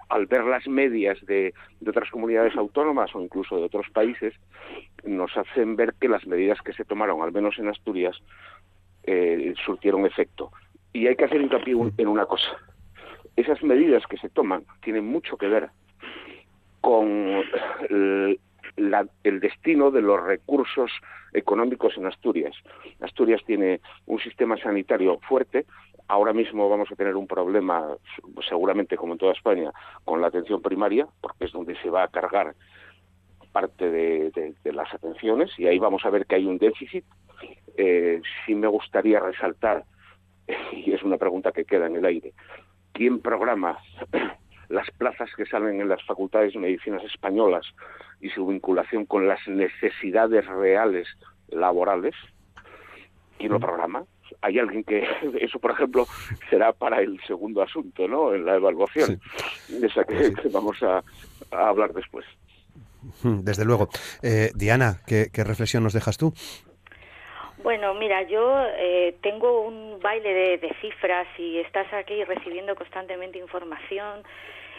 al 0.09 0.27
ver 0.27 0.45
las 0.45 0.67
medias 0.67 1.25
de, 1.27 1.55
otras 1.87 2.11
comunidades 2.11 2.57
autónomas 2.57 3.15
o 3.15 3.21
incluso 3.21 3.57
de 3.57 3.65
otros 3.65 3.87
países, 3.91 4.35
nos 5.05 5.37
hacen 5.37 5.77
ver 5.77 5.95
que 6.01 6.09
las 6.09 6.27
medidas 6.27 6.61
que 6.63 6.73
se 6.73 6.85
tomaron, 6.85 7.23
al 7.23 7.33
menos 7.33 7.59
en 7.59 7.69
Asturias, 7.69 8.17
eh, 9.05 9.55
surtieron 9.65 10.07
efecto. 10.07 10.51
Y 10.93 11.07
hay 11.07 11.17
que 11.17 11.25
hacer 11.25 11.41
hincapié 11.41 11.75
en 11.97 12.09
una 12.09 12.27
cosa. 12.27 12.57
Esas 13.37 13.63
medidas 13.63 14.05
que 14.07 14.19
se 14.19 14.29
toman 14.29 14.65
tienen 14.83 15.07
mucho 15.07 15.37
que 15.37 15.49
ver 15.49 15.71
con 16.81 17.43
el, 17.89 18.39
el 18.77 19.41
destino 19.41 19.91
de 19.91 20.03
los 20.03 20.23
recursos 20.23 20.91
económicos 21.33 21.97
en 21.97 22.07
Asturias. 22.07 22.55
Asturias 23.01 23.43
tiene 23.47 23.81
un 24.07 24.19
sistema 24.21 24.57
sanitario 24.57 25.19
fuerte, 25.21 25.67
Ahora 26.09 26.35
mismo 26.35 26.69
vamos 26.69 26.91
a 26.93 26.95
tener 26.95 27.17
un 27.17 27.27
problema, 27.27 27.97
seguramente 28.47 28.99
como 28.99 29.15
en 29.15 29.19
toda 29.19 29.33
España, 29.33 29.73
con 30.05 30.21
la 30.21 30.27
atención 30.27 30.61
primaria, 30.61 31.09
porque 31.23 31.47
es 31.47 31.53
donde 31.53 31.75
se 31.77 31.89
va 31.89 32.03
a 32.03 32.09
cargar 32.09 32.55
parte 33.53 33.91
de, 33.91 34.55
las 34.65 34.93
atenciones 34.93 35.51
y 35.59 35.67
ahí 35.67 35.79
vamos 35.79 36.05
a 36.05 36.11
ver 36.11 36.27
que 36.27 36.35
hay 36.35 36.45
un 36.45 36.59
déficit. 36.59 37.05
Eh, 37.77 38.21
sí 38.45 38.55
me 38.55 38.67
gustaría 38.67 39.21
resaltar, 39.21 39.85
y 40.73 40.93
es 40.93 41.03
una 41.03 41.17
pregunta 41.17 41.53
que 41.53 41.65
queda 41.65 41.87
en 41.87 41.97
el 41.97 42.05
aire, 42.05 42.35
¿quién 42.93 43.21
programa 43.21 43.79
las 44.73 44.91
plazas 44.93 45.31
que 45.37 45.45
salen 45.45 45.81
en 45.81 45.89
las 45.89 46.03
facultades 46.05 46.55
de 46.55 46.59
medicinas 46.59 47.05
españolas 47.05 47.67
y 48.21 48.31
su 48.31 48.47
vinculación 48.47 49.05
con 49.05 49.29
las 49.29 49.47
necesidades 49.47 50.47
reales 50.47 51.07
laborales? 51.49 52.15
¿Quién 53.39 53.53
lo 53.53 53.61
programa? 53.61 54.05
hay 54.41 54.59
alguien 54.59 54.83
que 54.83 55.07
eso 55.41 55.59
por 55.59 55.73
ejemplo 55.73 56.07
será 56.49 56.73
para 56.73 57.03
el 57.03 57.21
segundo 57.27 57.61
asunto 57.63 58.09
no 58.09 58.35
en 58.35 58.47
la 58.47 58.57
evaluación. 58.57 59.21
Esa 59.83 60.05
que, 60.05 60.33
vamos 60.51 60.83
a, 60.83 61.03
hablar 61.51 61.93
después. 61.93 62.25
Desde 63.23 63.65
luego. 63.65 63.89
Eh, 64.23 64.53
Diana 64.55 65.01
¿qué, 65.07 65.29
reflexión 65.45 65.83
nos 65.83 65.93
dejas 65.93 66.17
tú 66.17 66.33
bueno, 67.63 67.95
mira, 67.95 68.23
yo 68.23 68.65
eh, 68.77 69.17
tengo 69.23 69.61
un 69.61 70.01
baile 70.01 70.35
de, 70.35 70.59
de, 70.59 70.75
cifras 70.81 71.29
y 71.39 71.59
estás 71.59 71.87
aquí 71.93 72.25
recibiendo 72.25 72.75
constantemente 72.75 73.39
información 73.39 74.25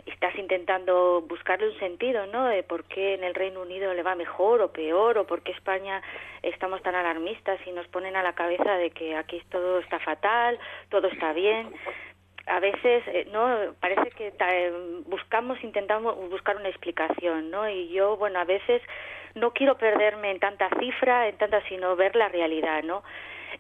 estás 0.06 0.36
intentando 0.38 1.22
buscarle 1.22 1.70
un 1.70 1.80
sentido, 1.80 2.26
¿no? 2.28 2.46
De 2.46 2.64
por 2.64 2.84
qué 2.86 3.14
en 3.14 3.24
el 3.24 3.34
Reino 3.34 3.62
Unido 3.62 3.94
le 3.94 4.04
va 4.04 4.16
mejor 4.16 4.62
o 4.62 4.72
peor, 4.72 5.18
o 5.18 5.26
por 5.26 5.42
qué 5.42 5.52
España 5.52 6.02
estamos 6.42 6.82
tan 6.82 6.96
alarmistas 6.96 7.60
y 7.66 7.72
nos 7.72 7.88
ponen 7.88 8.16
a 8.16 8.24
la 8.24 8.34
cabeza 8.34 8.76
de 8.76 8.92
que 8.92 9.16
aquí 9.16 9.42
todo 9.50 9.80
está 9.80 10.00
fatal, 10.00 10.60
todo 10.90 11.08
está 11.08 11.34
bien. 11.34 11.74
A 12.46 12.60
veces, 12.60 13.04
eh, 13.08 13.28
¿no? 13.32 13.74
Parece 13.80 14.12
que 14.12 14.34
buscamos, 15.06 15.64
intentamos 15.64 16.16
buscar 16.30 16.58
una 16.58 16.68
explicación, 16.70 17.50
¿no? 17.50 17.70
Y 17.70 17.90
yo, 17.90 18.18
bueno, 18.18 18.40
a 18.40 18.44
veces 18.44 18.82
no 19.36 19.52
quiero 19.52 19.78
perderme 19.78 20.32
en 20.32 20.40
tanta 20.40 20.70
cifra, 20.80 21.28
en 21.30 21.38
tanta, 21.38 21.62
sino 21.70 21.96
ver 21.96 22.16
la 22.16 22.28
realidad, 22.28 22.84
¿no? 22.84 23.04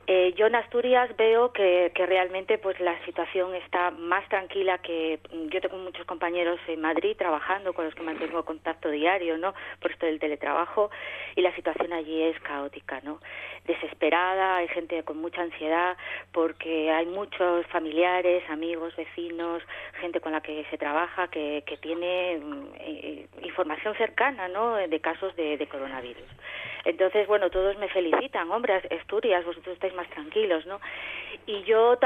Eh, 0.08 0.34
yo 0.36 0.48
en 0.48 0.56
Asturias 0.56 1.16
veo 1.18 1.54
que, 1.54 1.92
que, 1.96 2.06
realmente 2.06 2.58
pues 2.58 2.80
la 2.80 3.04
situación 3.06 3.56
está 3.56 3.92
más 3.92 4.28
tranquila 4.30 4.78
que 4.80 5.20
mm, 5.32 5.48
yo 5.48 5.62
tengo 5.62 5.78
muchos 5.78 6.06
compañeros 6.06 6.60
en 6.68 6.82
Madrid 6.82 7.16
trabajando 7.18 7.74
con 7.74 7.86
los 7.86 7.96
que 7.96 8.04
mantengo 8.04 8.44
contacto 8.44 8.90
diario, 8.90 9.38
¿no? 9.38 9.54
Por 9.80 9.92
esto 9.92 10.06
del 10.06 10.20
teletrabajo 10.20 10.92
y 11.36 11.42
la 11.42 11.56
situación 11.56 11.94
allí 11.94 12.22
es 12.24 12.40
caótica, 12.42 13.00
¿no? 13.04 13.20
Desesperada, 13.66 14.58
hay 14.58 14.68
gente 14.68 15.04
con 15.04 15.18
mucha 15.18 15.42
ansiedad 15.42 15.98
porque 16.32 16.92
hay 16.92 17.06
muchos 17.06 17.66
familiares, 17.68 18.44
amigos, 18.50 18.96
vecinos, 18.96 19.64
gente 20.02 20.20
con 20.20 20.34
la 20.34 20.42
que 20.42 20.66
se 20.70 20.78
trabaja 20.78 21.30
que, 21.30 21.64
que 21.66 21.78
tiene 21.78 22.40
mm, 22.40 22.66
eh, 22.80 23.28
información 23.44 23.96
cercana, 23.96 24.48
¿no? 24.48 24.76
De 24.76 25.00
casos 25.00 25.36
de, 25.36 25.66
coronavirus. 25.68 26.28
Entonces, 26.86 27.28
bueno, 27.28 27.50
todos 27.50 27.78
me 27.78 27.88
felicitan, 27.88 28.52
hombre, 28.52 28.82
Asturias, 29.00 29.46
vosotros 29.46 29.80
estáis 29.84 29.96
más 29.96 30.10
tranquilos, 30.10 30.66
¿no? 30.66 30.80
Y 31.46 31.64
yo 31.64 31.98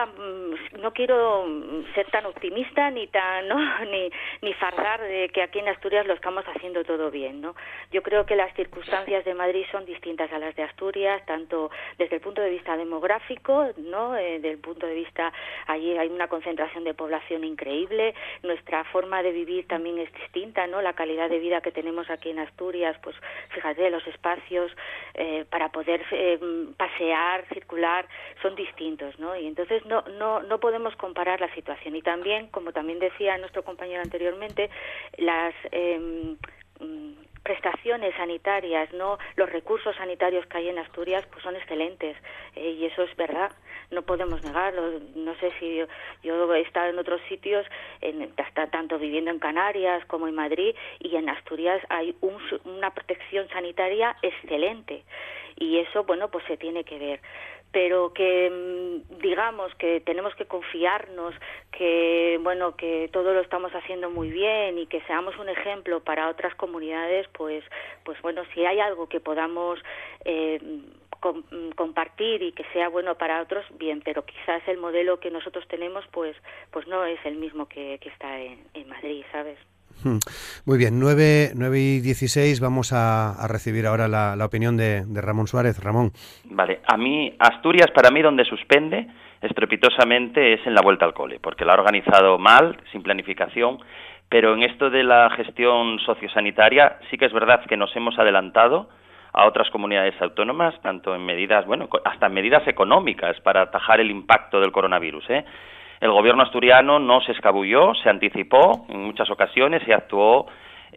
no 0.79 0.93
quiero 0.93 1.45
ser 1.93 2.09
tan 2.09 2.25
optimista 2.25 2.89
ni 2.89 3.07
tan, 3.07 3.47
¿no? 3.49 3.57
Ni, 3.85 4.09
ni 4.41 4.53
fardar 4.53 5.01
de 5.01 5.29
que 5.29 5.43
aquí 5.43 5.59
en 5.59 5.69
Asturias 5.69 6.07
lo 6.07 6.13
estamos 6.13 6.43
haciendo 6.47 6.83
todo 6.83 7.11
bien, 7.11 7.41
¿no? 7.41 7.55
Yo 7.91 8.01
creo 8.01 8.25
que 8.25 8.35
las 8.35 8.53
circunstancias 8.55 9.25
de 9.25 9.33
Madrid 9.35 9.65
son 9.71 9.85
distintas 9.85 10.31
a 10.31 10.39
las 10.39 10.55
de 10.55 10.63
Asturias, 10.63 11.23
tanto 11.25 11.69
desde 11.99 12.15
el 12.15 12.21
punto 12.21 12.41
de 12.41 12.49
vista 12.49 12.75
demográfico, 12.77 13.67
¿no? 13.77 14.15
Eh, 14.15 14.39
desde 14.39 14.51
el 14.51 14.59
punto 14.59 14.87
de 14.87 14.95
vista, 14.95 15.31
allí 15.67 15.95
hay 15.97 16.07
una 16.07 16.27
concentración 16.27 16.83
de 16.83 16.93
población 16.95 17.43
increíble, 17.43 18.15
nuestra 18.41 18.83
forma 18.85 19.21
de 19.21 19.31
vivir 19.31 19.67
también 19.67 19.99
es 19.99 20.11
distinta, 20.13 20.65
¿no? 20.65 20.81
La 20.81 20.93
calidad 20.93 21.29
de 21.29 21.39
vida 21.39 21.61
que 21.61 21.71
tenemos 21.71 22.09
aquí 22.09 22.31
en 22.31 22.39
Asturias, 22.39 22.97
pues 23.03 23.15
fíjate, 23.49 23.89
los 23.91 24.05
espacios 24.07 24.71
eh, 25.13 25.45
para 25.49 25.69
poder 25.69 26.03
eh, 26.11 26.39
pasear, 26.75 27.45
circular, 27.53 27.66
son 28.41 28.55
distintos, 28.55 29.17
¿no? 29.19 29.35
Y 29.35 29.47
entonces 29.47 29.85
no, 29.85 30.01
no, 30.17 30.41
no 30.41 30.59
podemos 30.59 30.95
comparar 30.95 31.39
la 31.39 31.53
situación. 31.53 31.95
Y 31.95 32.01
también, 32.01 32.47
como 32.47 32.71
también 32.71 32.99
decía 32.99 33.37
nuestro 33.37 33.63
compañero 33.63 34.01
anteriormente, 34.01 34.69
las 35.17 35.53
em, 35.71 36.37
prestaciones 37.47 38.13
sanitarias, 38.15 38.91
no 38.91 39.17
los 39.37 39.49
recursos 39.49 39.95
sanitarios 39.95 40.45
que 40.47 40.57
hay 40.57 40.67
en 40.67 40.79
Asturias, 40.79 41.25
pues 41.31 41.41
son 41.43 41.55
excelentes 41.55 42.17
eh, 42.55 42.71
y 42.71 42.85
eso 42.85 43.03
es 43.03 43.15
verdad, 43.15 43.51
no 43.89 44.01
podemos 44.01 44.43
negarlo. 44.43 44.99
No 45.15 45.33
sé 45.35 45.53
si 45.57 45.81
yo, 46.23 46.53
he 46.53 46.61
estado 46.61 46.89
en 46.89 46.99
otros 46.99 47.21
sitios, 47.29 47.65
en, 48.01 48.33
tanto 48.69 48.99
viviendo 48.99 49.31
en 49.31 49.39
Canarias 49.39 50.03
como 50.07 50.27
en 50.27 50.35
Madrid 50.35 50.75
y 50.99 51.15
en 51.15 51.29
Asturias 51.29 51.81
hay 51.87 52.13
una 52.65 52.93
protección 52.93 53.47
sanitaria 53.47 54.17
excelente 54.21 55.05
y 55.55 55.79
eso, 55.79 56.03
bueno, 56.03 56.29
pues 56.29 56.43
se 56.47 56.57
tiene 56.57 56.83
que 56.83 56.99
ver 56.99 57.21
pero 57.71 58.13
que 58.13 58.49
mm, 58.49 59.19
digamos 59.19 59.73
que 59.75 60.01
tenemos 60.01 60.33
que 60.35 60.45
confiarnos 60.45 61.33
que 61.71 62.39
bueno 62.41 62.75
que 62.75 63.09
todo 63.11 63.33
lo 63.33 63.41
estamos 63.41 63.71
haciendo 63.73 64.09
muy 64.09 64.29
bien 64.29 64.77
y 64.77 64.87
que 64.87 65.01
seamos 65.01 65.37
un 65.37 65.49
ejemplo 65.49 65.99
para 66.01 66.29
otras 66.29 66.55
comunidades 66.55 67.27
pues 67.33 67.63
pues 68.03 68.21
bueno 68.21 68.43
si 68.53 68.65
hay 68.65 68.79
algo 68.79 69.07
que 69.07 69.19
podamos 69.19 69.79
eh, 70.25 70.59
compartir 71.75 72.43
y 72.43 72.51
que 72.51 72.63
sea 72.73 72.89
bueno 72.89 73.15
para 73.15 73.41
otros 73.41 73.65
bien 73.77 74.01
pero 74.03 74.25
quizás 74.25 74.61
el 74.67 74.77
modelo 74.77 75.19
que 75.19 75.31
nosotros 75.31 75.67
tenemos 75.67 76.05
pues 76.11 76.35
pues 76.71 76.87
no 76.87 77.05
es 77.05 77.19
el 77.25 77.35
mismo 77.35 77.67
que, 77.67 77.97
que 77.99 78.09
está 78.09 78.39
en, 78.39 78.87
Madrid 78.87 79.23
sabes. 79.31 79.57
Muy 80.65 80.77
bien, 80.77 80.99
9, 80.99 81.51
9 81.55 81.79
y 81.79 81.99
16 81.99 82.59
vamos 82.59 82.93
a, 82.93 83.47
recibir 83.47 83.85
ahora 83.85 84.07
la, 84.07 84.45
opinión 84.45 84.77
de, 84.77 85.03
Ramón 85.21 85.47
Suárez. 85.47 85.83
Ramón. 85.83 86.11
Vale, 86.45 86.81
a 86.85 86.97
mí, 86.97 87.35
Asturias, 87.39 87.91
para 87.91 88.11
mí, 88.11 88.21
donde 88.21 88.45
suspende 88.45 89.07
estrepitosamente 89.41 90.53
es 90.53 90.65
en 90.65 90.73
la 90.73 90.81
vuelta 90.81 91.05
al 91.05 91.13
cole, 91.13 91.39
porque 91.39 91.65
la 91.65 91.73
ha 91.73 91.75
organizado 91.75 92.37
mal, 92.37 92.77
sin 92.91 93.03
planificación, 93.03 93.79
pero 94.29 94.53
en 94.53 94.63
esto 94.63 94.89
de 94.89 95.03
la 95.03 95.29
gestión 95.31 95.99
sociosanitaria 95.99 96.97
sí 97.09 97.17
que 97.17 97.25
es 97.25 97.33
verdad 97.33 97.63
que 97.65 97.77
nos 97.77 97.95
hemos 97.95 98.17
adelantado 98.17 98.89
a 99.33 99.45
otras 99.45 99.69
comunidades 99.69 100.19
autónomas, 100.21 100.73
tanto 100.81 101.13
en 101.13 101.25
medidas, 101.25 101.65
bueno, 101.65 101.87
hasta 102.05 102.25
en 102.25 102.33
medidas 102.33 102.67
económicas 102.67 103.39
para 103.41 103.61
atajar 103.61 103.99
el 103.99 104.09
impacto 104.09 104.59
del 104.59 104.71
coronavirus, 104.71 105.29
¿eh? 105.29 105.45
El 105.99 106.11
gobierno 106.11 106.43
asturiano 106.43 106.99
no 106.99 107.21
se 107.21 107.31
escabulló, 107.31 107.93
se 107.95 108.09
anticipó 108.09 108.85
en 108.89 109.03
muchas 109.03 109.29
ocasiones 109.29 109.81
y 109.87 109.91
actuó 109.91 110.47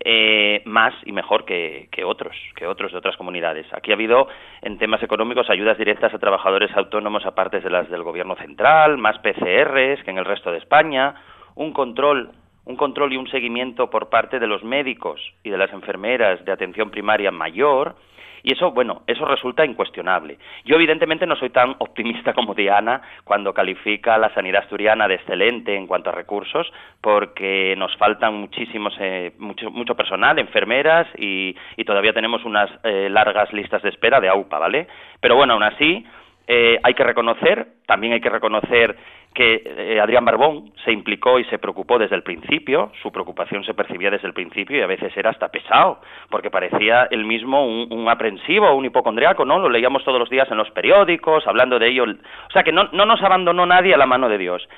eh, 0.04 0.62
más 0.66 0.94
y 1.04 1.12
mejor 1.12 1.44
que, 1.44 1.88
otros, 2.04 2.36
que 2.54 2.66
otros 2.66 2.92
de 2.92 2.98
otras 2.98 3.16
comunidades. 3.16 3.66
Aquí 3.72 3.90
ha 3.90 3.94
habido, 3.94 4.28
en 4.62 4.78
temas 4.78 5.02
económicos, 5.02 5.50
ayudas 5.50 5.78
directas 5.78 6.12
a 6.14 6.18
trabajadores 6.18 6.70
autónomos 6.76 7.24
aparte 7.26 7.60
de 7.60 7.70
las 7.70 7.88
del 7.90 8.02
gobierno 8.02 8.36
central, 8.36 8.98
más 8.98 9.18
PCRs 9.18 10.02
que 10.04 10.10
en 10.10 10.18
el 10.18 10.24
resto 10.24 10.50
de 10.50 10.58
España, 10.58 11.14
un 11.54 11.72
control 11.72 12.30
un 12.66 12.76
control 12.76 13.12
y 13.12 13.16
un 13.16 13.28
seguimiento 13.28 13.90
por 13.90 14.10
parte 14.10 14.38
de 14.38 14.46
los 14.46 14.62
médicos 14.62 15.20
y 15.42 15.50
de 15.50 15.58
las 15.58 15.72
enfermeras 15.72 16.44
de 16.44 16.52
atención 16.52 16.90
primaria 16.90 17.32
mayor, 17.32 17.96
y 18.42 18.52
eso, 18.52 18.70
bueno, 18.70 19.02
eso 19.06 19.24
resulta 19.24 19.64
incuestionable. 19.64 20.38
Yo 20.64 20.76
evidentemente 20.76 21.26
no 21.26 21.36
soy 21.36 21.50
tan 21.50 21.70
optimista 21.78 22.32
como 22.32 22.54
Diana 22.54 23.02
cuando 23.24 23.52
califica 23.52 24.18
la 24.18 24.32
sanidad 24.34 24.62
asturiana 24.62 25.08
de 25.08 25.14
excelente 25.14 25.76
en 25.76 25.86
cuanto 25.86 26.10
a 26.10 26.12
recursos, 26.14 26.72
porque 27.00 27.74
nos 27.76 27.96
faltan 27.96 28.34
muchísimos, 28.34 28.94
eh, 29.00 29.32
mucho, 29.38 29.70
mucho 29.70 29.94
personal, 29.94 30.38
enfermeras 30.38 31.06
y, 31.16 31.54
todavía 31.84 32.12
tenemos 32.12 32.44
unas 32.44 32.70
eh, 32.84 33.08
largas 33.10 33.52
listas 33.52 33.82
de 33.82 33.88
espera 33.88 34.20
de 34.20 34.28
AUPA, 34.28 34.60
¿vale? 34.60 34.86
Pero 35.20 35.34
bueno, 35.34 35.54
aún 35.54 35.64
así, 35.64 36.06
eh, 36.52 36.80
hay 36.82 36.94
que 36.94 37.04
reconocer, 37.04 37.64
también 37.86 38.12
hay 38.12 38.20
que 38.20 38.28
reconocer 38.28 38.96
que 39.32 39.62
eh, 39.64 40.00
Adrián 40.00 40.24
Barbón 40.24 40.72
se 40.84 40.90
implicó 40.90 41.38
y 41.38 41.44
se 41.44 41.60
preocupó 41.60 41.96
desde 41.96 42.16
el 42.16 42.24
principio, 42.24 42.90
su 43.00 43.12
preocupación 43.12 43.62
se 43.62 43.72
percibía 43.72 44.10
desde 44.10 44.26
el 44.26 44.34
principio 44.34 44.76
y 44.76 44.80
a 44.80 44.88
veces 44.88 45.16
era 45.16 45.30
hasta 45.30 45.46
pesado, 45.46 46.00
porque 46.28 46.50
parecía 46.50 47.06
él 47.12 47.24
mismo 47.24 47.64
un, 47.64 48.08
aprensivo, 48.08 48.74
un 48.74 48.84
hipocondriaco, 48.84 49.44
¿no? 49.44 49.60
Lo 49.60 49.68
leíamos 49.68 50.02
todos 50.02 50.18
los 50.18 50.28
días 50.28 50.50
en 50.50 50.56
los 50.56 50.68
periódicos, 50.72 51.46
hablando 51.46 51.78
de 51.78 51.86
ello. 51.86 52.02
O 52.02 52.50
sea 52.52 52.64
que 52.64 52.72
no, 52.72 52.88
no 52.90 53.06
nos 53.06 53.22
abandonó 53.22 53.64
nadie 53.64 53.94
a 53.94 53.98
la 53.98 54.06
mano 54.06 54.28
de 54.28 54.38
Dios. 54.38 54.68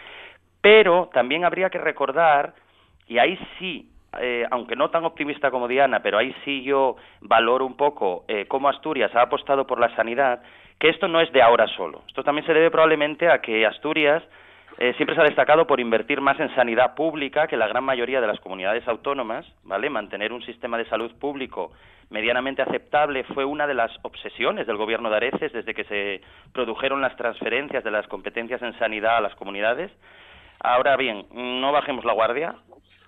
Pero 0.60 1.08
también 1.14 1.46
habría 1.46 1.70
que 1.70 1.78
recordar, 1.78 2.52
y 3.08 3.16
ahí 3.16 3.38
sí 3.58 3.88
eh, 4.20 4.44
aunque 4.50 4.76
no 4.76 4.90
tan 4.90 5.06
optimista 5.06 5.50
como 5.50 5.68
Diana, 5.68 6.00
pero 6.02 6.18
ahí 6.18 6.34
sí 6.44 6.62
yo 6.62 6.96
valoro 7.22 7.64
un 7.64 7.78
poco 7.78 8.26
eh, 8.28 8.44
cómo 8.46 8.68
Asturias 8.68 9.14
ha 9.14 9.22
apostado 9.22 9.66
por 9.66 9.80
la 9.80 9.88
sanidad, 9.96 10.42
que 10.82 10.88
esto 10.88 11.06
no 11.06 11.20
es 11.20 11.30
de 11.30 11.40
ahora 11.40 11.68
solo. 11.68 12.02
Esto 12.08 12.24
también 12.24 12.44
se 12.44 12.52
debe 12.52 12.68
probablemente 12.68 13.30
a 13.30 13.40
que 13.40 13.64
Asturias 13.64 14.20
eh, 14.78 14.92
siempre 14.96 15.14
se 15.14 15.20
ha 15.20 15.24
destacado 15.24 15.64
por 15.64 15.78
invertir 15.78 16.20
más 16.20 16.40
en 16.40 16.52
sanidad 16.56 16.96
pública 16.96 17.46
que 17.46 17.56
la 17.56 17.68
gran 17.68 17.84
mayoría 17.84 18.20
de 18.20 18.26
las 18.26 18.40
comunidades 18.40 18.88
autónomas, 18.88 19.46
¿vale? 19.62 19.88
Mantener 19.88 20.32
un 20.32 20.42
sistema 20.42 20.76
de 20.76 20.84
salud 20.86 21.12
público 21.20 21.70
medianamente 22.10 22.62
aceptable 22.62 23.22
fue 23.32 23.44
una 23.44 23.68
de 23.68 23.74
las 23.74 23.92
obsesiones 24.02 24.66
del 24.66 24.76
gobierno 24.76 25.08
de 25.08 25.18
Areces 25.18 25.52
desde 25.52 25.72
que 25.72 25.84
se 25.84 26.20
produjeron 26.52 27.00
las 27.00 27.14
transferencias 27.14 27.84
de 27.84 27.90
las 27.92 28.08
competencias 28.08 28.60
en 28.60 28.76
sanidad 28.80 29.18
a 29.18 29.20
las 29.20 29.36
comunidades. 29.36 29.92
Ahora 30.58 30.96
bien, 30.96 31.26
no 31.30 31.70
bajemos 31.70 32.04
la 32.04 32.12
guardia. 32.12 32.56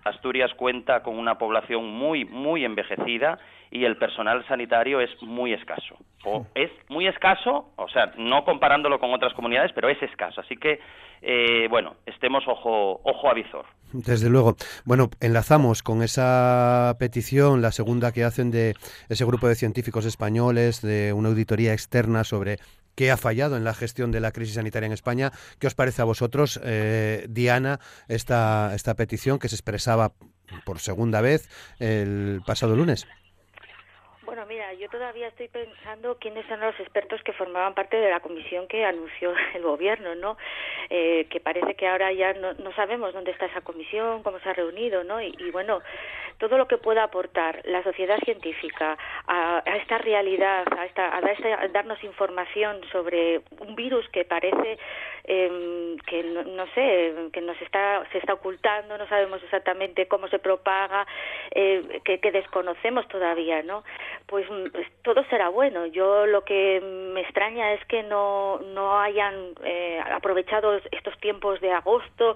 Asturias 0.04 0.52
cuenta 0.54 1.02
con 1.02 1.18
una 1.18 1.38
población 1.38 1.88
muy, 1.88 2.24
muy 2.24 2.64
envejecida 2.64 3.38
y 3.70 3.84
el 3.84 3.96
personal 3.96 4.46
sanitario 4.46 5.00
es 5.00 5.10
muy 5.22 5.52
escaso. 5.52 5.96
O 6.24 6.46
es 6.54 6.70
muy 6.88 7.06
escaso, 7.06 7.72
o 7.76 7.88
sea, 7.88 8.12
no 8.16 8.44
comparándolo 8.44 8.98
con 8.98 9.12
otras 9.12 9.34
comunidades, 9.34 9.72
pero 9.74 9.88
es 9.88 10.00
escaso. 10.02 10.40
Así 10.40 10.56
que, 10.56 10.78
eh, 11.22 11.66
bueno, 11.68 11.96
estemos 12.06 12.46
ojo, 12.46 13.00
ojo 13.02 13.28
a 13.28 13.34
visor. 13.34 13.64
Desde 13.92 14.28
luego. 14.28 14.56
Bueno, 14.84 15.08
enlazamos 15.20 15.82
con 15.82 16.02
esa 16.02 16.96
petición, 16.98 17.62
la 17.62 17.72
segunda 17.72 18.12
que 18.12 18.24
hacen 18.24 18.50
de 18.50 18.74
ese 19.08 19.24
grupo 19.24 19.48
de 19.48 19.54
científicos 19.54 20.04
españoles, 20.04 20.82
de 20.82 21.12
una 21.12 21.28
auditoría 21.28 21.72
externa 21.72 22.24
sobre 22.24 22.58
qué 22.94 23.10
ha 23.10 23.16
fallado 23.16 23.56
en 23.56 23.64
la 23.64 23.74
gestión 23.74 24.10
de 24.12 24.20
la 24.20 24.32
crisis 24.32 24.54
sanitaria 24.54 24.86
en 24.86 24.92
España. 24.92 25.32
¿Qué 25.58 25.66
os 25.66 25.74
parece 25.74 26.02
a 26.02 26.04
vosotros, 26.04 26.60
eh, 26.62 27.26
Diana, 27.28 27.80
esta, 28.08 28.72
esta 28.74 28.94
petición 28.94 29.38
que 29.38 29.48
se 29.48 29.56
expresaba 29.56 30.12
por 30.64 30.78
segunda 30.80 31.20
vez 31.20 31.48
el 31.78 32.42
pasado 32.46 32.76
lunes? 32.76 33.06
Bueno, 34.34 34.48
mira, 34.48 34.74
yo 34.74 34.88
todavía 34.88 35.28
estoy 35.28 35.46
pensando 35.46 36.16
quiénes 36.18 36.44
son 36.48 36.58
los 36.58 36.74
expertos 36.80 37.22
que 37.22 37.32
formaban 37.34 37.72
parte 37.72 37.96
de 37.96 38.10
la 38.10 38.18
comisión 38.18 38.66
que 38.66 38.84
anunció 38.84 39.32
el 39.54 39.62
gobierno, 39.62 40.16
¿no? 40.16 40.36
Eh, 40.90 41.28
que 41.30 41.38
parece 41.38 41.76
que 41.76 41.86
ahora 41.86 42.12
ya 42.12 42.32
no, 42.32 42.52
no, 42.54 42.72
sabemos 42.72 43.14
dónde 43.14 43.30
está 43.30 43.46
esa 43.46 43.60
comisión, 43.60 44.24
cómo 44.24 44.40
se 44.40 44.48
ha 44.48 44.52
reunido, 44.52 45.04
¿no? 45.04 45.22
Y, 45.22 45.52
bueno, 45.52 45.82
todo 46.38 46.58
lo 46.58 46.66
que 46.66 46.78
pueda 46.78 47.04
aportar 47.04 47.60
la 47.64 47.84
sociedad 47.84 48.18
científica 48.24 48.98
a, 49.28 49.62
esta 49.76 49.98
realidad, 49.98 50.64
a, 50.76 50.84
esta, 50.84 51.16
a, 51.16 51.68
darnos 51.68 52.02
información 52.02 52.80
sobre 52.90 53.40
un 53.60 53.76
virus 53.76 54.08
que 54.08 54.24
parece 54.24 54.78
eh, 55.26 55.96
que 56.06 56.24
no, 56.24 56.42
no, 56.42 56.66
sé, 56.74 57.14
que 57.32 57.40
nos 57.40 57.60
está 57.62 58.04
se 58.10 58.18
está 58.18 58.34
ocultando, 58.34 58.98
no 58.98 59.06
sabemos 59.08 59.42
exactamente 59.44 60.08
cómo 60.08 60.26
se 60.26 60.40
propaga, 60.40 61.06
eh, 61.52 62.00
que, 62.04 62.18
que 62.18 62.32
desconocemos 62.32 63.06
todavía, 63.08 63.62
¿no? 63.62 63.84
Pues, 64.26 64.46
pues, 64.72 64.86
todo 65.02 65.22
será 65.28 65.50
bueno. 65.50 65.86
Yo 65.86 66.26
lo 66.26 66.44
que 66.44 66.80
me 66.80 67.20
extraña 67.20 67.72
es 67.74 67.84
que 67.86 68.02
no, 68.02 68.58
no 68.58 68.98
hayan 68.98 69.54
eh, 69.62 70.00
aprovechado 70.12 70.80
estos 70.92 71.18
tiempos 71.18 71.60
de 71.60 71.70
agosto, 71.72 72.34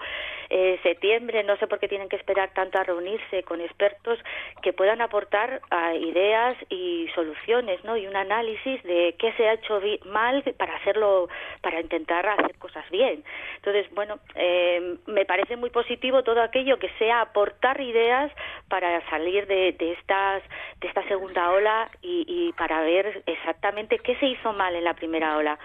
eh, 0.51 0.79
septiembre, 0.83 1.43
no 1.45 1.57
sé 1.57 1.67
por 1.67 1.79
qué 1.79 1.89
tienen 1.89 2.09
que 2.09 2.17
esperar 2.17 2.51
tanto 2.55 2.79
a 2.79 2.85
reunirse 2.85 3.43
con 3.43 3.61
expertos 3.61 4.19
que 4.63 4.73
puedan 4.73 5.01
aportar 5.01 5.61
ideas 6.01 6.57
y 6.71 7.09
soluciones, 7.15 7.83
¿no? 7.85 7.97
Y 7.97 8.07
un 8.07 8.17
análisis 8.17 8.83
de 8.83 9.15
qué 9.19 9.33
se 9.33 9.49
ha 9.49 9.55
hecho 9.55 9.81
mal 10.07 10.43
para 10.59 10.77
hacerlo, 10.77 11.29
para 11.61 11.81
intentar 11.81 12.27
hacer 12.27 12.57
cosas 12.59 12.89
bien. 12.91 13.25
Entonces, 13.57 13.87
bueno, 13.95 14.19
eh, 14.35 14.97
me 15.07 15.25
parece 15.25 15.57
muy 15.57 15.71
positivo 15.71 16.23
todo 16.23 16.43
aquello 16.43 16.79
que 16.79 16.91
sea 16.99 17.21
aportar 17.21 17.81
ideas 17.81 18.33
para 18.69 19.07
salir 19.11 19.47
de, 19.47 19.73
de 19.73 19.93
estas 19.93 20.43
de 20.81 20.89
esta 20.89 21.07
segunda 21.09 21.51
ola 21.51 21.78
y, 22.03 22.53
para 22.57 22.81
ver 22.83 23.23
exactamente 23.27 23.99
qué 23.99 24.17
se 24.17 24.27
hizo 24.27 24.53
mal 24.53 24.75
en 24.75 24.85
la 24.85 24.95
primera 24.95 25.37
ola. 25.37 25.59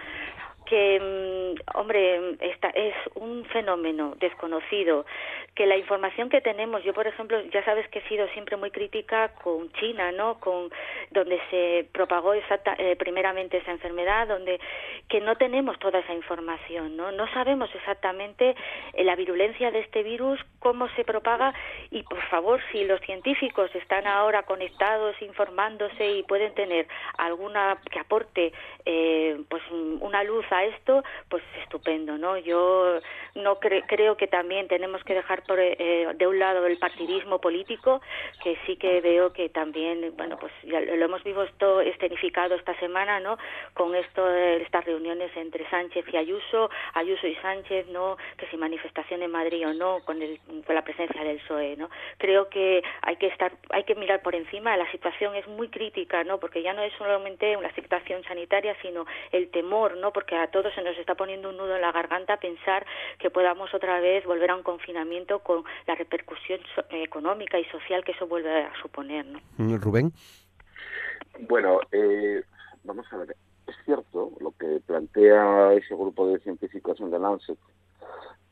Que, 0.66 0.98
mm, 0.98 1.78
hombre, 1.78 2.36
esta 2.40 2.68
es 2.70 2.94
un 3.14 3.44
fenómeno 3.46 4.14
desconocido, 4.18 5.04
que 5.54 5.66
la 5.66 5.76
información 5.76 6.28
que 6.28 6.40
tenemos, 6.40 6.82
yo 6.82 6.92
por 6.92 7.06
ejemplo, 7.06 7.40
ya 7.52 7.64
sabes 7.64 7.88
que 7.88 8.00
he 8.00 8.08
sido 8.08 8.26
siempre 8.28 8.56
muy 8.56 8.70
crítica 8.70 9.28
con 9.42 9.70
China, 9.74 10.10
¿no? 10.10 10.40
Con 10.40 10.70
donde 11.10 11.40
se 11.50 11.88
propagó 11.92 12.34
exacta, 12.34 12.74
eh, 12.78 12.96
primeramente 12.96 13.58
esa 13.58 13.70
enfermedad, 13.70 14.26
donde 14.26 14.58
que 15.08 15.20
no 15.20 15.36
tenemos 15.36 15.78
toda 15.78 16.00
esa 16.00 16.12
información, 16.12 16.96
¿no? 16.96 17.12
No 17.12 17.32
sabemos 17.32 17.72
exactamente 17.74 18.56
eh, 18.94 19.04
la 19.04 19.14
virulencia 19.14 19.70
de 19.70 19.80
este 19.80 20.02
virus, 20.02 20.40
cómo 20.58 20.88
se 20.96 21.04
propaga 21.04 21.54
y 21.90 22.02
por 22.02 22.22
favor, 22.28 22.60
si 22.72 22.84
los 22.84 23.00
científicos 23.02 23.72
están 23.74 24.06
ahora 24.06 24.42
conectados, 24.42 25.14
informándose 25.22 26.16
y 26.16 26.22
pueden 26.24 26.52
tener 26.54 26.88
alguna 27.16 27.78
que 27.90 28.00
aporte 28.00 28.52
eh, 28.84 29.40
pues 29.48 29.62
una 29.70 30.24
luz 30.24 30.44
a 30.50 30.64
esto, 30.64 31.04
pues 31.28 31.44
estupendo, 31.62 32.18
¿no? 32.18 32.38
Yo 32.38 32.98
no 33.36 33.58
creo 33.60 34.16
que 34.16 34.26
también 34.26 34.66
tenemos 34.68 35.02
que 35.04 35.14
dejar 35.14 35.43
por, 35.46 35.58
eh, 35.60 36.08
de 36.14 36.26
un 36.26 36.38
lado 36.38 36.66
el 36.66 36.78
partidismo 36.78 37.40
político, 37.40 38.00
que 38.42 38.56
sí 38.66 38.76
que 38.76 39.00
veo 39.00 39.32
que 39.32 39.48
también, 39.48 40.12
bueno, 40.16 40.36
pues 40.38 40.52
ya 40.64 40.80
lo 40.80 41.04
hemos 41.04 41.22
visto 41.22 41.80
escenificado 41.80 42.54
esta 42.54 42.78
semana, 42.78 43.20
¿no? 43.20 43.38
Con 43.74 43.94
esto 43.94 44.26
de 44.26 44.62
estas 44.62 44.84
reuniones 44.84 45.30
entre 45.36 45.68
Sánchez 45.70 46.04
y 46.12 46.16
Ayuso, 46.16 46.70
Ayuso 46.94 47.26
y 47.26 47.34
Sánchez, 47.36 47.88
¿no? 47.88 48.16
Que 48.36 48.46
si 48.46 48.56
manifestación 48.56 49.22
en 49.22 49.30
Madrid 49.30 49.66
o 49.66 49.74
no, 49.74 50.00
con, 50.04 50.20
el, 50.22 50.40
con 50.66 50.74
la 50.74 50.82
presencia 50.82 51.22
del 51.24 51.38
PSOE, 51.38 51.76
¿no? 51.76 51.90
Creo 52.18 52.48
que 52.48 52.82
hay 53.02 53.16
que 53.16 53.26
estar, 53.26 53.52
hay 53.70 53.84
que 53.84 53.94
mirar 53.94 54.22
por 54.22 54.34
encima, 54.34 54.76
la 54.76 54.90
situación 54.90 55.34
es 55.34 55.46
muy 55.46 55.68
crítica, 55.68 56.24
¿no? 56.24 56.38
Porque 56.38 56.62
ya 56.62 56.72
no 56.72 56.82
es 56.82 56.92
solamente 56.94 57.56
una 57.56 57.72
situación 57.74 58.22
sanitaria, 58.24 58.76
sino 58.82 59.06
el 59.32 59.50
temor, 59.50 59.96
¿no? 59.96 60.12
Porque 60.12 60.36
a 60.36 60.48
todos 60.48 60.72
se 60.74 60.82
nos 60.82 60.96
está 60.98 61.14
poniendo 61.14 61.48
un 61.50 61.56
nudo 61.56 61.76
en 61.76 61.82
la 61.82 61.92
garganta 61.92 62.36
pensar 62.38 62.84
que 63.18 63.30
podamos 63.30 63.72
otra 63.74 64.00
vez 64.00 64.24
volver 64.24 64.50
a 64.50 64.56
un 64.56 64.62
confinamiento 64.62 65.33
con 65.40 65.64
la 65.86 65.94
repercusión 65.94 66.60
económica 66.90 67.58
y 67.58 67.64
social 67.66 68.04
que 68.04 68.12
eso 68.12 68.26
vuelve 68.26 68.64
a 68.64 68.72
suponer. 68.80 69.26
¿no? 69.26 69.40
Mm, 69.58 69.76
Rubén. 69.80 70.12
Bueno, 71.40 71.80
eh, 71.92 72.42
vamos 72.84 73.06
a 73.12 73.16
ver. 73.18 73.36
Es 73.66 73.76
cierto 73.84 74.32
lo 74.40 74.52
que 74.52 74.80
plantea 74.86 75.72
ese 75.72 75.94
grupo 75.94 76.28
de 76.28 76.38
científicos 76.40 77.00
en 77.00 77.10
The 77.10 77.18
Lancet. 77.18 77.58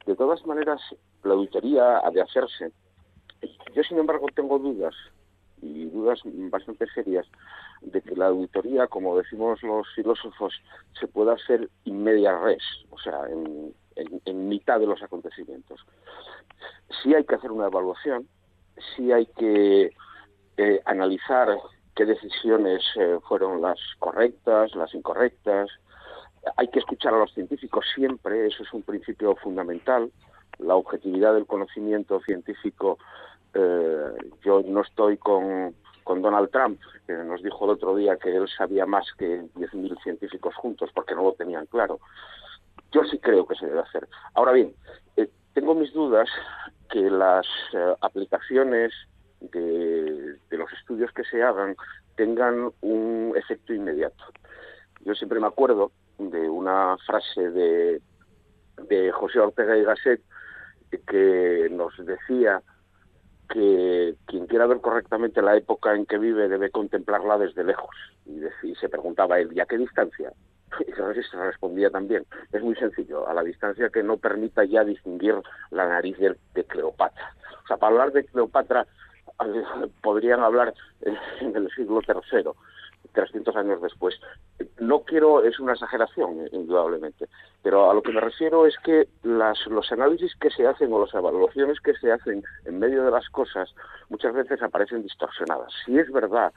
De 0.06 0.16
todas 0.16 0.44
maneras, 0.46 0.80
la 1.22 1.34
auditoría 1.34 1.98
ha 1.98 2.10
de 2.10 2.22
hacerse. 2.22 2.72
Yo, 3.74 3.82
sin 3.82 3.98
embargo, 3.98 4.26
tengo 4.34 4.58
dudas 4.58 4.94
y 5.60 5.84
dudas 5.86 6.20
bastante 6.24 6.86
serias 6.92 7.26
de 7.82 8.00
que 8.00 8.16
la 8.16 8.26
auditoría, 8.26 8.86
como 8.88 9.16
decimos 9.16 9.62
los 9.62 9.86
filósofos, 9.94 10.54
se 10.98 11.06
pueda 11.06 11.34
hacer 11.34 11.68
in 11.84 12.02
media 12.02 12.38
res, 12.38 12.62
o 12.90 12.98
sea, 12.98 13.26
en, 13.30 13.72
en, 13.96 14.48
mitad 14.48 14.80
de 14.80 14.86
los 14.86 15.02
acontecimientos. 15.02 15.80
Sí 17.02 17.14
hay 17.14 17.24
que 17.24 17.34
hacer 17.34 17.50
una 17.50 17.66
evaluación, 17.66 18.28
sí 18.96 19.12
hay 19.12 19.26
que 19.26 19.92
eh, 20.56 20.80
analizar 20.84 21.56
qué 21.94 22.04
decisiones 22.04 22.82
eh, 22.96 23.18
fueron 23.28 23.60
las 23.60 23.78
correctas, 23.98 24.74
las 24.74 24.94
incorrectas. 24.94 25.68
Hay 26.56 26.68
que 26.68 26.80
escuchar 26.80 27.14
a 27.14 27.18
los 27.18 27.32
científicos 27.32 27.86
siempre, 27.94 28.46
eso 28.46 28.62
es 28.62 28.72
un 28.72 28.82
principio 28.82 29.36
fundamental. 29.36 30.10
La 30.58 30.74
objetividad 30.74 31.34
del 31.34 31.46
conocimiento 31.46 32.20
científico, 32.20 32.98
eh, 33.54 34.12
yo 34.44 34.62
no 34.66 34.82
estoy 34.82 35.16
con 35.16 35.74
con 36.04 36.22
Donald 36.22 36.50
Trump, 36.50 36.80
que 37.06 37.12
nos 37.12 37.42
dijo 37.42 37.64
el 37.64 37.72
otro 37.72 37.96
día 37.96 38.16
que 38.16 38.34
él 38.34 38.48
sabía 38.48 38.86
más 38.86 39.06
que 39.18 39.42
10.000 39.54 40.02
científicos 40.02 40.54
juntos 40.56 40.90
porque 40.94 41.14
no 41.14 41.22
lo 41.22 41.32
tenían 41.32 41.66
claro. 41.66 42.00
Yo 42.92 43.04
sí 43.04 43.18
creo 43.18 43.46
que 43.46 43.54
se 43.54 43.66
debe 43.66 43.80
hacer. 43.80 44.06
Ahora 44.34 44.52
bien, 44.52 44.74
eh, 45.16 45.28
tengo 45.54 45.74
mis 45.74 45.92
dudas 45.92 46.28
que 46.90 47.10
las 47.10 47.46
eh, 47.72 47.94
aplicaciones 48.00 48.92
de, 49.40 50.38
los 50.50 50.72
estudios 50.74 51.10
que 51.12 51.24
se 51.24 51.42
hagan 51.42 51.74
tengan 52.16 52.70
un 52.82 53.32
efecto 53.36 53.72
inmediato. 53.72 54.24
Yo 55.04 55.14
siempre 55.14 55.40
me 55.40 55.46
acuerdo 55.46 55.90
de 56.18 56.48
una 56.48 56.96
frase 57.06 57.50
de, 57.50 58.00
José 59.12 59.38
Ortega 59.38 59.76
y 59.76 59.84
Gasset 59.84 60.20
que 61.06 61.68
nos 61.70 61.96
decía 62.04 62.62
que 63.48 64.14
quien 64.26 64.46
quiera 64.46 64.66
ver 64.66 64.80
correctamente 64.80 65.40
la 65.40 65.56
época 65.56 65.94
en 65.94 66.04
que 66.04 66.18
vive 66.18 66.48
debe 66.48 66.70
contemplarla 66.70 67.38
desde 67.38 67.64
lejos. 67.64 67.94
Y, 68.26 68.74
se 68.74 68.88
preguntaba 68.88 69.38
él, 69.38 69.50
¿y 69.52 69.60
a 69.60 69.66
qué 69.66 69.78
distancia? 69.78 70.32
Y 70.88 70.92
se 70.92 71.36
respondía 71.36 71.90
también, 71.90 72.24
es 72.52 72.62
muy 72.62 72.74
sencillo, 72.76 73.28
a 73.28 73.34
la 73.34 73.42
distancia 73.42 73.90
que 73.90 74.02
no 74.02 74.16
permita 74.16 74.64
ya 74.64 74.84
distinguir 74.84 75.34
la 75.70 75.88
nariz 75.88 76.16
de, 76.18 76.64
Cleopatra. 76.64 77.34
O 77.64 77.66
sea, 77.66 77.76
para 77.76 77.92
hablar 77.92 78.12
de 78.12 78.24
Cleopatra 78.24 78.86
podrían 80.02 80.40
hablar 80.40 80.74
en 81.02 81.56
el 81.56 81.70
siglo 81.70 82.00
III 82.06 82.52
300 83.12 83.54
años 83.56 83.80
después. 83.82 84.18
No 84.78 85.02
quiero, 85.02 85.42
es 85.42 85.58
una 85.60 85.72
exageración, 85.72 86.48
indudablemente, 86.52 87.28
pero 87.62 87.90
a 87.90 87.94
lo 87.94 88.02
que 88.02 88.12
me 88.12 88.20
refiero 88.20 88.66
es 88.66 88.76
que 88.78 89.08
las, 89.22 89.66
los 89.66 89.90
análisis 89.92 90.34
que 90.36 90.50
se 90.50 90.66
hacen 90.66 90.92
o 90.92 91.00
las 91.00 91.14
evaluaciones 91.14 91.80
que 91.80 91.94
se 91.94 92.10
hacen 92.10 92.42
en 92.64 92.78
medio 92.78 93.04
de 93.04 93.10
las 93.10 93.28
cosas 93.30 93.74
muchas 94.08 94.34
veces 94.34 94.62
aparecen 94.62 95.02
distorsionadas. 95.02 95.72
Si 95.84 95.98
es 95.98 96.10
verdad 96.10 96.52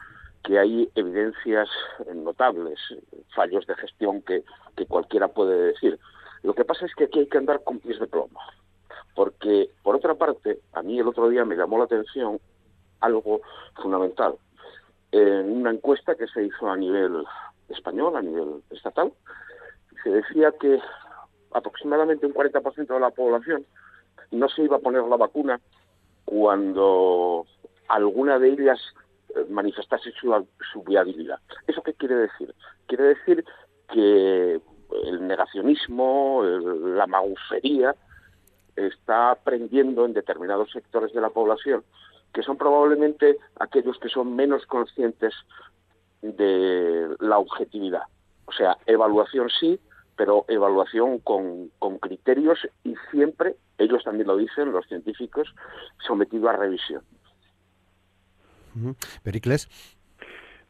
que 0.45 0.59
hay 0.59 0.89
evidencias 0.95 1.67
notables, 2.13 2.79
fallos 3.35 3.65
de 3.65 3.75
gestión 3.75 4.21
que, 4.21 4.43
que 4.75 4.85
cualquiera 4.85 5.27
puede 5.27 5.73
decir. 5.73 5.99
Lo 6.43 6.53
que 6.53 6.65
pasa 6.65 6.85
es 6.85 6.93
que 6.95 7.05
aquí 7.05 7.19
hay 7.19 7.27
que 7.27 7.37
andar 7.37 7.63
con 7.63 7.79
pies 7.79 7.99
de 7.99 8.07
plomo, 8.07 8.39
porque 9.15 9.69
por 9.81 9.95
otra 9.95 10.13
parte, 10.13 10.59
a 10.73 10.83
mí 10.83 10.99
el 10.99 11.07
otro 11.07 11.29
día 11.29 11.45
me 11.45 11.55
llamó 11.55 11.79
la 11.79 11.85
atención 11.85 12.39
algo 13.01 13.41
fundamental 13.75 14.35
en 15.11 15.51
una 15.51 15.71
encuesta 15.71 16.15
que 16.15 16.27
se 16.27 16.43
hizo 16.43 16.69
a 16.69 16.75
nivel 16.75 17.23
español, 17.69 18.15
a 18.15 18.21
nivel 18.21 18.61
estatal, 18.69 19.13
se 20.03 20.09
decía 20.09 20.51
que 20.59 20.79
aproximadamente 21.53 22.25
un 22.25 22.33
40% 22.33 22.87
de 22.87 22.99
la 22.99 23.11
población 23.11 23.65
no 24.31 24.49
se 24.49 24.63
iba 24.63 24.77
a 24.77 24.81
poner 24.81 25.03
la 25.03 25.15
vacuna 25.15 25.61
cuando 26.25 27.45
alguna 27.87 28.39
de 28.39 28.49
ellas 28.49 28.79
manifestase 29.49 30.11
su, 30.11 30.83
viabilidad. 30.83 31.39
¿Eso 31.67 31.81
qué 31.83 31.93
quiere 31.93 32.15
decir? 32.15 32.53
Quiere 32.87 33.03
decir 33.15 33.45
que 33.91 34.61
el 35.03 35.27
negacionismo, 35.27 36.43
la 36.43 37.07
magufería, 37.07 37.95
está 38.75 39.31
aprendiendo 39.31 40.05
en 40.05 40.13
determinados 40.13 40.71
sectores 40.71 41.13
de 41.13 41.21
la 41.21 41.29
población 41.29 41.83
que 42.35 42.43
son 42.43 42.57
probablemente 42.57 43.37
aquellos 43.61 43.97
que 43.97 44.09
son 44.09 44.35
menos 44.35 44.65
conscientes 44.65 45.33
de 46.21 47.15
la 47.21 47.37
objetividad. 47.37 48.03
O 48.43 48.51
sea, 48.51 48.77
evaluación 48.85 49.49
sí, 49.49 49.79
pero 50.17 50.43
evaluación 50.49 51.19
con 51.19 51.69
criterios 52.01 52.59
y 52.83 52.93
siempre, 53.09 53.55
ellos 53.77 54.03
también 54.03 54.27
lo 54.27 54.35
dicen, 54.35 54.73
los 54.73 54.85
científicos, 54.87 55.47
sometido 56.05 56.49
a 56.49 56.53
revisión. 56.53 57.03
Pericles. 59.23 59.69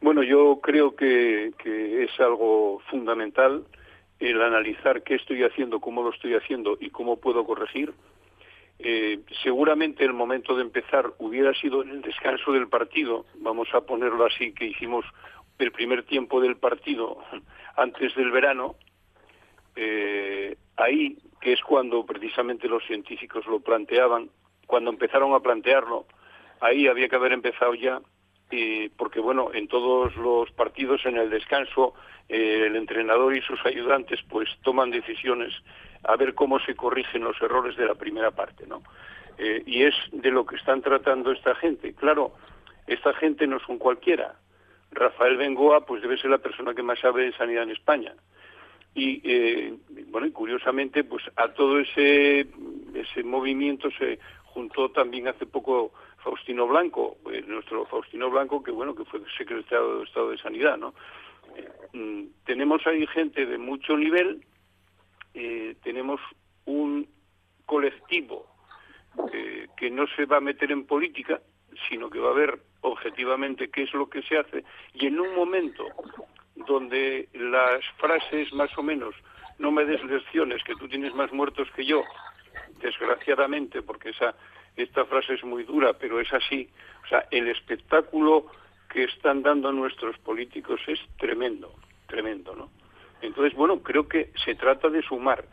Bueno, 0.01 0.23
yo 0.23 0.59
creo 0.61 0.95
que, 0.95 1.53
es 1.63 2.19
algo 2.19 2.79
fundamental 2.91 3.65
el 4.19 4.41
analizar 4.41 5.03
qué 5.03 5.15
estoy 5.15 5.43
haciendo, 5.43 5.79
cómo 5.79 6.03
lo 6.03 6.11
estoy 6.11 6.35
haciendo 6.35 6.77
y 6.79 6.89
cómo 6.89 7.17
puedo 7.19 7.45
corregir. 7.45 7.93
Eh, 8.79 9.21
seguramente 9.43 10.03
el 10.03 10.13
momento 10.13 10.55
de 10.55 10.61
empezar 10.61 11.13
hubiera 11.17 11.53
sido 11.53 11.81
en 11.81 11.89
el 11.89 12.01
descanso 12.01 12.51
del 12.51 12.67
partido, 12.67 13.25
vamos 13.35 13.67
a 13.73 13.81
ponerlo 13.81 14.25
así, 14.25 14.53
que 14.53 14.65
hicimos 14.65 15.05
el 15.59 15.71
primer 15.71 16.03
tiempo 16.03 16.41
del 16.41 16.57
partido 16.57 17.17
antes 17.77 18.13
del 18.15 18.31
verano, 18.31 18.75
eh, 19.75 20.55
ahí, 20.77 21.17
que 21.41 21.53
es 21.53 21.61
cuando 21.61 22.05
precisamente 22.05 22.67
los 22.67 22.83
científicos 22.85 23.45
lo 23.47 23.59
planteaban, 23.59 24.29
cuando 24.67 24.89
empezaron 24.89 25.33
a 25.33 25.39
plantearlo, 25.39 26.05
ahí 26.65 26.87
había 26.87 27.09
que 27.09 27.15
haber 27.15 27.33
empezado 27.33 27.73
ya, 27.73 28.01
eh, 28.51 28.89
porque 28.97 29.19
bueno, 29.19 29.51
en 29.53 29.67
todos 29.67 30.15
los 30.15 30.51
partidos 30.51 31.05
en 31.05 31.17
el 31.17 31.29
descanso, 31.29 31.93
el 32.27 32.75
entrenador 32.75 33.35
y 33.35 33.41
sus 33.41 33.63
ayudantes 33.65 34.19
pues 34.29 34.49
toman 34.63 34.89
decisiones 34.89 35.53
a 36.03 36.15
ver 36.15 36.33
cómo 36.33 36.59
se 36.59 36.75
corrigen 36.75 37.23
los 37.23 37.39
errores 37.41 37.75
de 37.77 37.85
la 37.85 37.95
primera 37.95 38.31
parte, 38.31 38.65
¿no? 38.67 38.81
Eh, 39.37 39.63
y 39.65 39.83
es 39.83 39.95
de 40.11 40.31
lo 40.31 40.45
que 40.45 40.55
están 40.55 40.81
tratando 40.81 41.31
esta 41.31 41.55
gente. 41.55 41.93
Claro, 41.93 42.33
esta 42.87 43.13
gente 43.13 43.47
no 43.47 43.59
son 43.59 43.77
cualquiera. 43.77 44.35
Rafael 44.91 45.37
Bengoa, 45.37 45.85
pues 45.85 46.01
debe 46.01 46.17
ser 46.17 46.31
la 46.31 46.37
persona 46.37 46.73
que 46.73 46.83
más 46.83 46.99
sabe 46.99 47.25
de 47.25 47.33
sanidad 47.33 47.63
en 47.63 47.71
España. 47.71 48.13
Y, 48.93 49.21
eh, 49.29 49.73
bueno, 50.07 50.31
curiosamente, 50.31 51.03
pues 51.03 51.23
a 51.35 51.49
todo 51.49 51.79
ese, 51.79 52.47
ese 52.93 53.23
movimiento 53.23 53.89
se 53.91 54.19
juntó 54.45 54.89
también 54.91 55.27
hace 55.27 55.45
poco 55.45 55.91
Faustino 56.25 56.65
Blanco, 56.65 57.17
eh, 57.31 57.43
nuestro 57.45 57.85
Faustino 57.85 58.31
Blanco, 58.31 58.63
que 58.63 58.71
bueno, 58.71 58.95
que 58.95 59.05
fue 59.05 59.21
secretario 59.37 59.99
de 59.99 60.03
Estado 60.05 60.31
de 60.31 60.39
Sanidad, 60.39 60.75
¿no? 60.75 60.95
Mm, 61.93 62.23
tenemos 62.45 62.85
ahí 62.87 63.05
gente 63.05 63.45
de 63.45 63.59
mucho 63.59 63.95
nivel, 63.95 64.43
eh, 65.35 65.75
tenemos 65.83 66.19
un 66.65 67.07
colectivo 67.67 68.47
eh, 69.31 69.67
que 69.77 69.91
no 69.91 70.07
se 70.15 70.25
va 70.25 70.37
a 70.37 70.41
meter 70.41 70.71
en 70.71 70.87
política, 70.87 71.41
sino 71.87 72.09
que 72.09 72.19
va 72.19 72.31
a 72.31 72.33
ver 72.33 72.59
objetivamente 72.81 73.69
qué 73.69 73.83
es 73.83 73.93
lo 73.93 74.09
que 74.09 74.23
se 74.23 74.39
hace 74.39 74.63
y 74.93 75.05
en 75.05 75.19
un 75.19 75.35
momento 75.35 75.85
donde 76.55 77.29
las 77.33 77.85
frases 77.97 78.51
más 78.53 78.75
o 78.77 78.83
menos 78.83 79.13
no 79.59 79.71
me 79.71 79.85
des 79.85 80.03
lecciones 80.05 80.63
que 80.63 80.75
tú 80.75 80.87
tienes 80.87 81.13
más 81.13 81.31
muertos 81.31 81.69
que 81.75 81.85
yo, 81.85 82.03
desgraciadamente, 82.81 83.83
porque 83.83 84.09
esa 84.09 84.35
esta 84.75 85.05
frase 85.05 85.33
es 85.33 85.43
muy 85.43 85.63
dura, 85.63 85.93
pero 85.93 86.19
es 86.19 86.31
así. 86.33 86.69
O 87.05 87.07
sea, 87.07 87.25
el 87.31 87.47
espectáculo 87.47 88.47
que 88.89 89.03
están 89.03 89.41
dando 89.41 89.71
nuestros 89.71 90.17
políticos 90.19 90.79
es 90.87 90.99
tremendo, 91.17 91.73
tremendo, 92.07 92.55
¿no? 92.55 92.69
Entonces, 93.21 93.53
bueno, 93.55 93.81
creo 93.81 94.07
que 94.07 94.31
se 94.43 94.55
trata 94.55 94.89
de 94.89 95.01
sumar. 95.01 95.45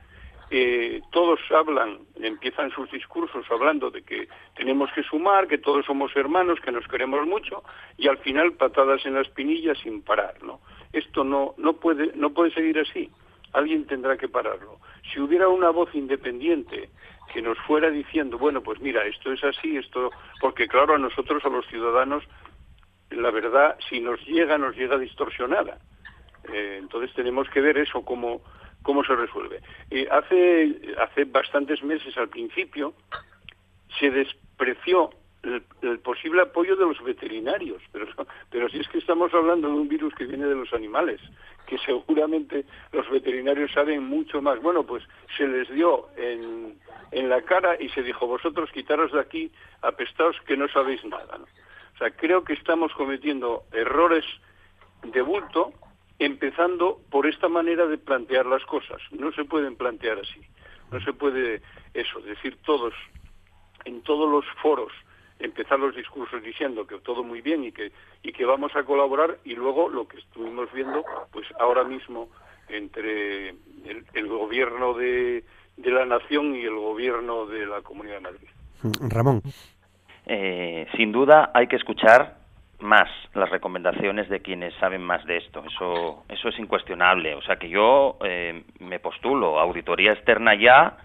Eh, 0.51 1.01
todos 1.11 1.41
hablan, 1.51 2.01
empiezan 2.21 2.71
sus 2.73 2.91
discursos 2.91 3.47
hablando 3.51 3.91
de 3.91 4.03
que 4.03 4.29
tenemos 4.55 4.91
que 4.95 5.03
sumar, 5.03 5.49
que 5.49 5.57
todos 5.57 5.87
somos 5.87 6.15
hermanos, 6.15 6.61
que 6.61 6.71
nos 6.71 6.87
queremos 6.89 7.27
mucho, 7.27 7.65
y 7.97 8.09
al 8.09 8.19
final 8.19 8.53
patadas 8.53 9.07
en 9.07 9.15
la 9.15 9.23
espinilla 9.23 9.75
sin 9.77 10.03
parar, 10.03 10.43
¿no? 10.43 10.61
Esto 10.93 11.25
no, 11.25 11.55
no, 11.57 11.73
puede, 11.75 12.13
no 12.17 12.35
puede 12.35 12.53
seguir 12.53 12.79
así. 12.79 13.11
Alguien 13.55 13.87
tendrá 13.87 14.19
que 14.19 14.29
pararlo. 14.29 14.79
Si 15.11 15.21
hubiera 15.21 15.49
una 15.49 15.71
voz 15.71 15.95
independiente 15.95 16.91
que 17.33 17.43
nos 17.43 17.59
fuera 17.59 17.91
diciendo, 17.91 18.39
bueno, 18.39 18.63
pues 18.63 18.81
mira, 18.81 19.05
esto 19.05 19.33
es 19.33 19.43
así, 19.45 19.77
esto, 19.77 20.11
porque 20.41 20.69
claro, 20.69 20.95
a 20.95 20.99
nosotros, 20.99 21.45
a 21.45 21.49
los 21.49 21.67
ciudadanos, 21.67 22.25
la 23.11 23.31
verdad, 23.31 23.77
si 23.89 24.01
nos 24.01 24.21
llega, 24.27 24.59
nos 24.59 24.77
llega 24.77 24.99
distorsionada. 24.99 25.79
Eh, 26.53 26.79
entonces 26.81 27.15
tenemos 27.15 27.49
que 27.51 27.61
ver 27.61 27.79
eso 27.79 28.03
cómo, 28.03 28.43
cómo 28.83 29.05
se 29.05 29.15
resuelve. 29.15 29.61
Hace, 30.11 30.95
hace 30.99 31.25
bastantes 31.25 31.83
meses 31.83 32.17
al 32.17 32.29
principio 32.29 32.95
se 33.99 34.11
despreció 34.11 35.11
el, 35.43 35.99
posible 36.01 36.43
apoyo 36.43 36.77
de 36.77 36.87
los 36.87 37.03
veterinarios, 37.03 37.83
pero, 37.93 38.07
pero 38.51 38.69
si 38.69 38.79
es 38.79 38.89
que 38.89 38.99
estamos 38.99 39.33
hablando 39.35 39.69
de 39.69 39.75
un 39.75 39.89
virus 39.89 40.15
que 40.15 40.25
viene 40.25 40.47
de 40.47 40.55
los 40.55 40.73
animales, 40.73 41.21
que 41.67 41.79
seguramente 41.79 42.65
los 42.93 43.09
veterinarios 43.11 43.73
saben 43.73 44.05
mucho 44.05 44.43
más. 44.43 44.61
Bueno, 44.61 44.85
pues 44.85 45.03
se 45.37 45.47
les 45.47 45.69
dio 45.71 46.09
en, 46.17 46.79
en 47.11 47.29
la 47.29 47.43
cara 47.43 47.77
y 47.81 47.89
se 47.91 48.03
dijo, 48.03 48.27
vosotros 48.27 48.71
quitaros 48.73 49.13
de 49.13 49.21
aquí 49.21 49.51
apestados 49.81 50.37
que 50.47 50.57
no 50.57 50.69
sabéis 50.69 51.05
nada. 51.05 51.39
O 51.95 51.99
sea, 51.99 52.11
creo 52.11 52.45
que 52.45 52.55
estamos 52.55 52.93
cometiendo 52.95 53.65
errores 53.73 54.25
de 55.03 55.23
bulto 55.23 55.73
empezando 56.19 57.01
por 57.11 57.27
esta 57.27 57.49
manera 57.49 57.87
de 57.87 57.99
plantear 57.99 58.47
las 58.47 58.65
cosas. 58.65 59.01
No 59.11 59.33
se 59.33 59.45
pueden 59.45 59.77
plantear 59.77 60.19
así. 60.21 60.41
No 60.93 61.01
se 61.01 61.13
puede 61.13 61.63
eso, 61.95 62.21
decir 62.21 62.59
todos, 62.65 62.95
en 63.85 64.03
todos 64.03 64.31
los 64.31 64.45
foros, 64.61 64.93
empezar 65.43 65.79
los 65.79 65.95
discursos 65.95 66.43
diciendo 66.43 66.87
que 66.87 66.99
todo 67.01 67.23
muy 67.23 67.41
bien 67.41 67.65
y 67.65 67.73
que, 67.73 67.93
y 68.23 68.33
que 68.33 68.45
vamos 68.45 68.75
a 68.77 68.85
colaborar 68.85 69.39
y 69.45 69.55
luego 69.55 69.89
lo 69.89 70.07
que 70.07 70.19
estuvimos 70.19 70.73
viendo, 70.73 71.05
pues 71.33 71.47
ahora 71.59 71.85
mismo 71.85 72.29
entre 72.69 73.51
el, 74.15 74.29
gobierno 74.29 74.95
de, 74.95 75.45
de, 75.77 75.91
la 75.91 76.07
nación 76.07 76.55
y 76.55 76.63
el 76.63 76.77
gobierno 76.77 77.47
de 77.47 77.67
la 77.67 77.83
Comunidad 77.83 78.15
de 78.15 78.21
Madrid. 78.21 78.49
Ramón. 79.11 79.43
Eh, 80.27 80.87
sin 80.97 81.13
duda 81.13 81.51
hay 81.53 81.67
que 81.67 81.77
escuchar 81.77 82.37
más 82.81 83.09
las 83.35 83.51
recomendaciones 83.51 84.29
de 84.29 84.41
quienes 84.41 84.75
saben 84.75 85.03
más 85.03 85.25
de 85.27 85.39
esto. 85.39 85.63
Eso, 85.65 86.25
eso 86.29 86.49
es 86.49 86.59
incuestionable. 86.59 87.35
O 87.35 87.43
sea 87.43 87.57
que 87.57 87.69
yo 87.69 88.19
eh, 88.25 88.65
me 88.81 88.99
postulo 88.99 89.59
auditoría 89.59 90.13
externa 90.13 90.55
ya 90.55 90.97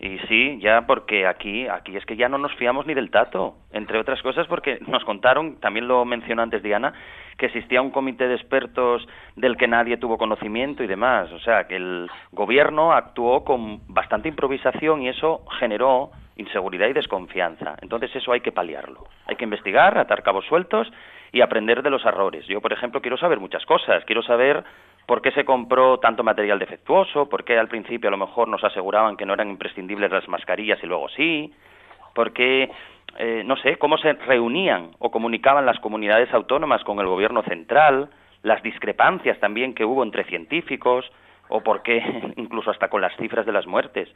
Y 0.00 0.18
sí, 0.28 0.58
ya 0.60 0.86
porque 0.86 1.26
aquí, 1.26 1.66
aquí 1.66 1.96
es 1.96 2.06
que 2.06 2.16
ya 2.16 2.28
no 2.28 2.38
nos 2.38 2.54
fiamos 2.54 2.86
ni 2.86 2.94
del 2.94 3.10
tato, 3.10 3.56
entre 3.72 3.98
otras 3.98 4.22
cosas 4.22 4.46
porque 4.46 4.78
nos 4.86 5.04
contaron, 5.04 5.58
también 5.58 5.88
lo 5.88 6.04
mencionó 6.04 6.42
antes 6.42 6.62
Diana, 6.62 6.92
que 7.36 7.46
existía 7.46 7.82
un 7.82 7.90
comité 7.90 8.28
de 8.28 8.34
expertos 8.34 9.06
del 9.34 9.56
que 9.56 9.66
nadie 9.66 9.96
tuvo 9.96 10.16
conocimiento 10.16 10.84
y 10.84 10.86
demás. 10.86 11.32
O 11.32 11.40
sea, 11.40 11.66
que 11.66 11.76
el 11.76 12.08
gobierno 12.32 12.92
actuó 12.92 13.44
con 13.44 13.80
bastante 13.88 14.28
improvisación 14.28 15.02
y 15.02 15.08
eso 15.08 15.44
generó 15.58 16.10
inseguridad 16.36 16.88
y 16.88 16.92
desconfianza. 16.92 17.76
Entonces 17.82 18.14
eso 18.14 18.32
hay 18.32 18.40
que 18.40 18.52
paliarlo. 18.52 19.04
Hay 19.26 19.36
que 19.36 19.44
investigar, 19.44 19.98
atar 19.98 20.22
cabos 20.22 20.46
sueltos 20.46 20.90
y 21.32 21.40
aprender 21.40 21.82
de 21.82 21.90
los 21.90 22.04
errores. 22.04 22.46
Yo, 22.46 22.60
por 22.60 22.72
ejemplo, 22.72 23.00
quiero 23.00 23.16
saber 23.16 23.40
muchas 23.40 23.64
cosas. 23.66 24.04
Quiero 24.04 24.22
saber 24.22 24.64
por 25.08 25.22
qué 25.22 25.30
se 25.30 25.46
compró 25.46 25.98
tanto 26.00 26.22
material 26.22 26.58
defectuoso, 26.58 27.30
por 27.30 27.42
qué 27.42 27.58
al 27.58 27.66
principio 27.66 28.08
a 28.08 28.10
lo 28.10 28.18
mejor 28.18 28.46
nos 28.46 28.62
aseguraban 28.62 29.16
que 29.16 29.24
no 29.24 29.32
eran 29.32 29.48
imprescindibles 29.48 30.10
las 30.10 30.28
mascarillas 30.28 30.78
y 30.82 30.86
luego 30.86 31.08
sí, 31.08 31.50
por 32.14 32.34
qué, 32.34 32.70
eh, 33.16 33.42
no 33.42 33.56
sé, 33.56 33.76
cómo 33.76 33.96
se 33.96 34.12
reunían 34.12 34.90
o 34.98 35.10
comunicaban 35.10 35.64
las 35.64 35.80
comunidades 35.80 36.30
autónomas 36.34 36.84
con 36.84 37.00
el 37.00 37.06
gobierno 37.06 37.42
central, 37.44 38.10
las 38.42 38.62
discrepancias 38.62 39.40
también 39.40 39.72
que 39.72 39.86
hubo 39.86 40.02
entre 40.02 40.24
científicos, 40.24 41.10
o 41.48 41.62
por 41.62 41.80
qué 41.80 42.02
incluso 42.36 42.70
hasta 42.70 42.88
con 42.88 43.00
las 43.00 43.16
cifras 43.16 43.46
de 43.46 43.52
las 43.52 43.66
muertes. 43.66 44.10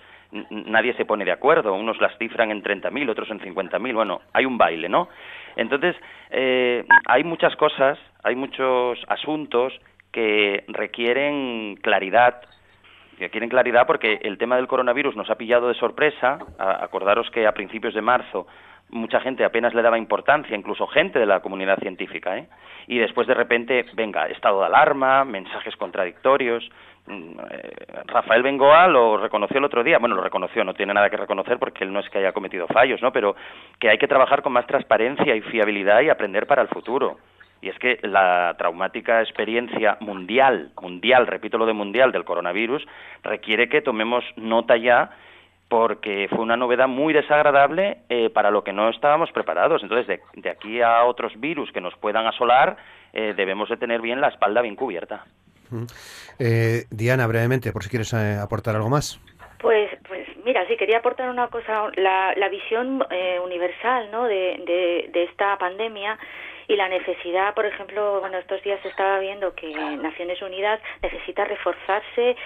nadie 0.50 0.92
se 0.92 1.06
pone 1.06 1.24
de 1.24 1.32
acuerdo, 1.32 1.72
unos 1.72 2.02
las 2.02 2.18
cifran 2.18 2.50
en 2.50 2.62
30.000, 2.62 3.08
otros 3.08 3.30
en 3.30 3.40
50.000, 3.40 3.94
bueno, 3.94 4.20
hay 4.34 4.44
un 4.44 4.58
baile, 4.58 4.90
¿no? 4.90 5.08
Entonces, 5.56 5.96
eh, 6.30 6.84
hay 7.06 7.24
muchas 7.24 7.56
cosas, 7.56 7.98
hay 8.22 8.36
muchos 8.36 8.98
asuntos 9.08 9.72
que 10.12 10.64
requieren 10.68 11.76
claridad, 11.82 12.42
que 13.16 13.24
requieren 13.24 13.48
claridad 13.48 13.86
porque 13.86 14.20
el 14.22 14.38
tema 14.38 14.56
del 14.56 14.68
coronavirus 14.68 15.16
nos 15.16 15.30
ha 15.30 15.36
pillado 15.36 15.68
de 15.68 15.74
sorpresa. 15.74 16.38
acordaros 16.58 17.30
que 17.30 17.46
a 17.46 17.52
principios 17.52 17.94
de 17.94 18.02
marzo 18.02 18.46
mucha 18.92 19.20
gente 19.20 19.44
apenas 19.44 19.74
le 19.74 19.82
daba 19.82 19.98
importancia, 19.98 20.56
incluso 20.56 20.86
gente 20.86 21.18
de 21.18 21.26
la 21.26 21.40
comunidad 21.40 21.78
científica, 21.78 22.36
¿eh? 22.36 22.46
y 22.86 22.98
después 22.98 23.26
de 23.26 23.34
repente, 23.34 23.84
venga, 23.94 24.26
estado 24.28 24.60
de 24.60 24.66
alarma, 24.66 25.24
mensajes 25.24 25.74
contradictorios. 25.76 26.70
Mm, 27.06 27.38
eh, 27.50 27.70
Rafael 28.06 28.42
Bengoa 28.42 28.86
lo 28.88 29.16
reconoció 29.16 29.58
el 29.58 29.64
otro 29.64 29.82
día, 29.82 29.98
bueno, 29.98 30.14
lo 30.14 30.22
reconoció, 30.22 30.62
no 30.62 30.74
tiene 30.74 30.92
nada 30.92 31.08
que 31.08 31.16
reconocer 31.16 31.58
porque 31.58 31.84
él 31.84 31.92
no 31.92 32.00
es 32.00 32.10
que 32.10 32.18
haya 32.18 32.32
cometido 32.32 32.66
fallos, 32.68 33.00
¿no? 33.00 33.12
Pero 33.12 33.34
que 33.80 33.88
hay 33.88 33.98
que 33.98 34.06
trabajar 34.06 34.42
con 34.42 34.52
más 34.52 34.66
transparencia 34.66 35.34
y 35.34 35.40
fiabilidad 35.40 36.02
y 36.02 36.10
aprender 36.10 36.46
para 36.46 36.62
el 36.62 36.68
futuro. 36.68 37.16
Y 37.62 37.68
es 37.68 37.78
que 37.78 38.00
la 38.02 38.56
traumática 38.58 39.22
experiencia 39.22 39.96
mundial, 40.00 40.72
mundial, 40.82 41.28
repito 41.28 41.58
lo 41.58 41.64
de 41.64 41.72
mundial, 41.72 42.10
del 42.10 42.24
coronavirus, 42.24 42.84
requiere 43.22 43.68
que 43.68 43.80
tomemos 43.80 44.24
nota 44.36 44.76
ya 44.76 45.12
porque 45.68 46.26
fue 46.28 46.40
una 46.40 46.56
novedad 46.56 46.88
muy 46.88 47.14
desagradable 47.14 47.98
eh, 48.10 48.30
para 48.30 48.50
lo 48.50 48.62
que 48.64 48.72
no 48.72 48.90
estábamos 48.90 49.30
preparados. 49.30 49.82
Entonces, 49.82 50.20
de, 50.34 50.50
aquí 50.50 50.82
a 50.82 51.04
otros 51.04 51.32
virus 51.40 51.70
que 51.72 51.80
nos 51.80 51.94
puedan 51.96 52.26
asolar, 52.26 52.76
eh, 53.12 53.32
debemos 53.34 53.70
de 53.70 53.76
tener 53.76 54.02
bien 54.02 54.20
la 54.20 54.28
espalda 54.28 54.60
bien 54.60 54.74
cubierta. 54.74 55.24
Eh, 56.38 56.82
Diana, 56.90 57.26
brevemente, 57.26 57.72
por 57.72 57.84
si 57.84 57.90
quieres 57.90 58.12
aportar 58.12 58.74
algo 58.74 58.90
más. 58.90 59.18
Pues, 59.60 59.88
pues 60.08 60.26
mira, 60.44 60.66
sí 60.66 60.76
quería 60.76 60.98
aportar 60.98 61.30
una 61.30 61.46
cosa, 61.46 61.90
la, 61.94 62.34
la 62.36 62.48
visión 62.48 63.06
universal 63.44 64.10
¿no? 64.10 64.24
de, 64.24 65.08
de 65.10 65.24
esta 65.24 65.56
pandemia 65.56 66.18
y 66.68 66.76
la 66.76 66.88
necesidad, 66.88 67.54
por 67.54 67.66
ejemplo, 67.66 68.20
bueno, 68.20 68.38
estos 68.38 68.62
días 68.62 68.80
se 68.82 68.88
estaba 68.88 69.18
viendo 69.18 69.54
que 69.54 69.72
Naciones 69.72 70.40
Unidas 70.42 70.80
necesita 71.02 71.44
reforzarse 71.44 72.36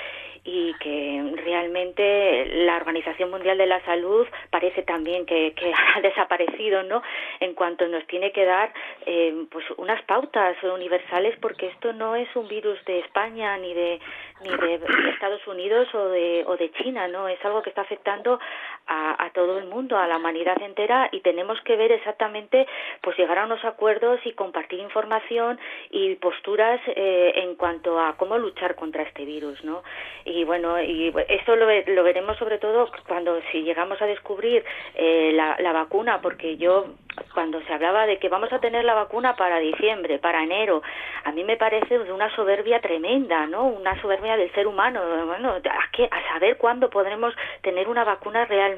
y 0.46 0.74
que 0.74 1.34
realmente 1.44 2.46
la 2.64 2.76
Organización 2.76 3.30
Mundial 3.30 3.58
de 3.58 3.66
la 3.66 3.84
Salud 3.84 4.26
parece 4.50 4.82
también 4.82 5.26
que, 5.26 5.52
ha 5.96 6.00
desaparecido, 6.00 6.84
¿no? 6.84 7.02
En 7.40 7.54
cuanto 7.54 7.86
nos 7.88 8.06
tiene 8.06 8.30
que 8.30 8.44
dar 8.44 8.72
eh, 9.04 9.46
pues 9.50 9.64
unas 9.76 10.00
pautas 10.02 10.56
universales 10.62 11.36
porque 11.40 11.66
esto 11.66 11.92
no 11.92 12.14
es 12.14 12.28
un 12.36 12.46
virus 12.46 12.82
de 12.84 13.00
España 13.00 13.58
ni 13.58 13.74
de 13.74 14.00
ni 14.44 14.50
de 14.50 14.80
Estados 15.14 15.44
Unidos 15.46 15.92
o 15.94 16.08
de 16.08 16.44
o 16.46 16.56
de 16.56 16.70
China, 16.72 17.08
¿no? 17.08 17.26
Es 17.26 17.44
algo 17.44 17.62
que 17.62 17.70
está 17.70 17.82
afectando 17.82 18.38
a, 18.86 19.24
a 19.24 19.30
todo 19.30 19.58
el 19.58 19.66
mundo, 19.66 19.98
a 19.98 20.06
la 20.06 20.16
humanidad 20.16 20.60
entera 20.62 21.08
y 21.12 21.20
tenemos 21.20 21.60
que 21.62 21.76
ver 21.76 21.92
exactamente 21.92 22.66
pues 23.02 23.16
llegar 23.18 23.38
a 23.38 23.44
unos 23.44 23.64
acuerdos 23.64 24.20
y 24.24 24.32
compartir 24.32 24.80
información 24.80 25.58
y 25.90 26.14
posturas 26.16 26.80
eh, 26.86 27.32
en 27.36 27.56
cuanto 27.56 27.98
a 27.98 28.16
cómo 28.16 28.38
luchar 28.38 28.74
contra 28.74 29.02
este 29.02 29.24
virus, 29.24 29.62
¿no? 29.64 29.82
Y 30.24 30.44
bueno, 30.44 30.80
y 30.82 31.12
esto 31.28 31.56
lo, 31.56 31.66
lo 31.66 32.02
veremos 32.02 32.36
sobre 32.38 32.58
todo 32.58 32.90
cuando 33.06 33.40
si 33.52 33.62
llegamos 33.62 34.00
a 34.00 34.06
descubrir 34.06 34.64
eh, 34.94 35.32
la, 35.34 35.56
la 35.60 35.72
vacuna, 35.72 36.20
porque 36.20 36.56
yo 36.56 36.86
cuando 37.32 37.60
se 37.62 37.72
hablaba 37.72 38.06
de 38.06 38.18
que 38.18 38.28
vamos 38.28 38.52
a 38.52 38.58
tener 38.60 38.84
la 38.84 38.94
vacuna 38.94 39.36
para 39.36 39.58
diciembre, 39.58 40.18
para 40.18 40.42
enero, 40.42 40.82
a 41.24 41.32
mí 41.32 41.44
me 41.44 41.56
parece 41.56 41.98
de 41.98 42.12
una 42.12 42.34
soberbia 42.34 42.80
tremenda, 42.80 43.46
¿no? 43.46 43.64
Una 43.66 44.00
soberbia 44.00 44.36
del 44.36 44.52
ser 44.52 44.66
humano. 44.66 45.00
Bueno, 45.26 45.54
a, 45.54 46.16
a 46.16 46.28
saber 46.32 46.56
cuándo 46.58 46.90
podremos 46.90 47.34
tener 47.62 47.88
una 47.88 48.04
vacuna 48.04 48.44
realmente 48.44 48.75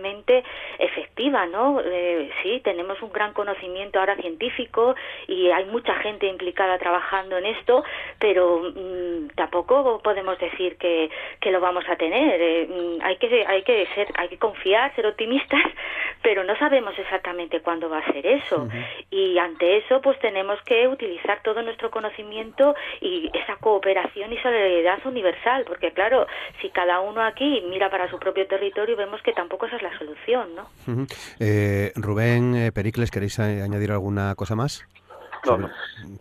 efectiva, 0.78 1.46
¿no? 1.46 1.80
Eh, 1.84 2.30
sí, 2.42 2.60
tenemos 2.64 3.00
un 3.02 3.12
gran 3.12 3.32
conocimiento 3.32 3.98
ahora 3.98 4.16
científico 4.16 4.94
y 5.26 5.50
hay 5.50 5.64
mucha 5.66 5.94
gente 5.96 6.26
implicada 6.26 6.78
trabajando 6.78 7.38
en 7.38 7.46
esto, 7.46 7.84
pero 8.18 8.72
mm, 8.74 9.28
tampoco 9.34 10.00
podemos 10.02 10.38
decir 10.38 10.76
que, 10.76 11.10
que 11.40 11.50
lo 11.50 11.60
vamos 11.60 11.84
a 11.88 11.96
tener. 11.96 12.40
Eh, 12.40 12.68
mm, 12.68 13.02
hay 13.02 13.16
que 13.16 13.46
hay 13.46 13.62
que 13.62 13.86
ser 13.94 14.08
hay 14.16 14.28
que 14.28 14.38
confiar, 14.38 14.94
ser 14.94 15.06
optimistas, 15.06 15.62
pero 16.22 16.44
no 16.44 16.56
sabemos 16.58 16.98
exactamente 16.98 17.60
cuándo 17.60 17.88
va 17.88 17.98
a 17.98 18.12
ser 18.12 18.26
eso. 18.26 18.68
Y 19.10 19.38
ante 19.38 19.78
eso, 19.78 20.00
pues 20.00 20.18
tenemos 20.18 20.60
que 20.62 20.88
utilizar 20.88 21.42
todo 21.42 21.62
nuestro 21.62 21.90
conocimiento 21.90 22.74
y 23.00 23.30
esa 23.34 23.56
cooperación 23.56 24.32
y 24.32 24.38
solidaridad 24.38 25.04
universal, 25.06 25.64
porque 25.66 25.92
claro, 25.92 26.26
si 26.60 26.70
cada 26.70 27.00
uno 27.00 27.22
aquí 27.22 27.62
mira 27.68 27.90
para 27.90 28.10
su 28.10 28.18
propio 28.18 28.46
territorio, 28.46 28.96
vemos 28.96 29.22
que 29.22 29.32
tampoco 29.32 29.66
esa 29.66 29.76
es 29.76 29.82
la 29.82 29.87
solución, 29.96 30.54
¿no? 30.54 31.06
Eh, 31.38 31.92
Rubén, 31.94 32.54
eh, 32.54 32.72
Pericles, 32.72 33.10
¿queréis 33.10 33.38
añadir 33.38 33.92
alguna 33.92 34.34
cosa 34.34 34.54
más 34.54 34.84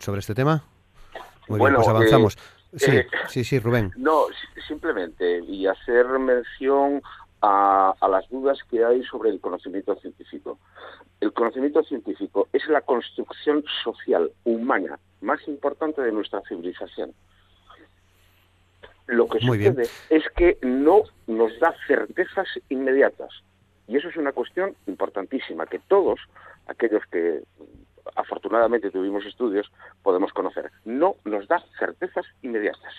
sobre, 0.00 0.20
este 0.20 0.34
tema? 0.34 0.62
Muy 1.48 1.60
bien, 1.60 1.74
pues 1.74 1.88
avanzamos. 1.88 2.36
Eh, 2.72 2.78
sí, 2.78 3.02
sí, 3.28 3.44
sí, 3.44 3.58
Rubén. 3.58 3.92
No, 3.96 4.26
simplemente, 4.66 5.40
y 5.40 5.66
hacer 5.66 6.06
mención 6.18 7.02
a, 7.40 7.94
las 8.08 8.28
dudas 8.28 8.58
que 8.70 8.84
hay 8.84 9.02
sobre 9.04 9.30
el 9.30 9.40
conocimiento 9.40 9.94
científico. 9.96 10.58
El 11.20 11.32
conocimiento 11.32 11.82
científico 11.82 12.48
es 12.52 12.66
la 12.68 12.80
construcción 12.80 13.64
social, 13.82 14.30
humana, 14.44 14.98
más 15.20 15.46
importante 15.48 16.02
de 16.02 16.12
nuestra 16.12 16.42
civilización. 16.48 17.12
Lo 19.06 19.26
que 19.26 19.40
sucede 19.40 19.88
es 20.10 20.24
que 20.36 20.58
no 20.62 21.02
nos 21.26 21.58
da 21.60 21.74
certezas 21.86 22.46
inmediatas. 22.68 23.30
Y 23.88 23.96
eso 23.96 24.08
es 24.08 24.16
una 24.16 24.32
cuestión 24.32 24.76
importantísima, 24.86 25.66
que 25.66 25.80
todos 25.88 26.20
aquellos 26.68 27.02
que 27.10 27.42
afortunadamente 28.14 28.90
tuvimos 28.90 29.24
estudios 29.24 29.70
podemos 30.02 30.32
conocer. 30.32 30.70
No 30.84 31.16
nos 31.24 31.48
da 31.48 31.62
certezas 31.78 32.26
inmediatas. 32.42 32.92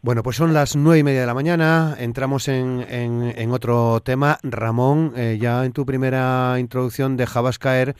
Bueno, 0.00 0.22
pues 0.22 0.36
son 0.36 0.54
las 0.54 0.76
nueve 0.76 1.00
y 1.00 1.02
media 1.02 1.22
de 1.22 1.26
la 1.26 1.34
mañana. 1.34 1.96
Entramos 1.98 2.46
en, 2.48 2.84
en, 2.88 3.50
otro 3.50 4.00
tema. 4.00 4.38
Ramón, 4.44 5.12
eh, 5.16 5.38
ya 5.40 5.64
en 5.64 5.72
tu 5.72 5.84
primera 5.84 6.56
introducción 6.60 7.16
dejabas 7.16 7.58
caer 7.58 7.96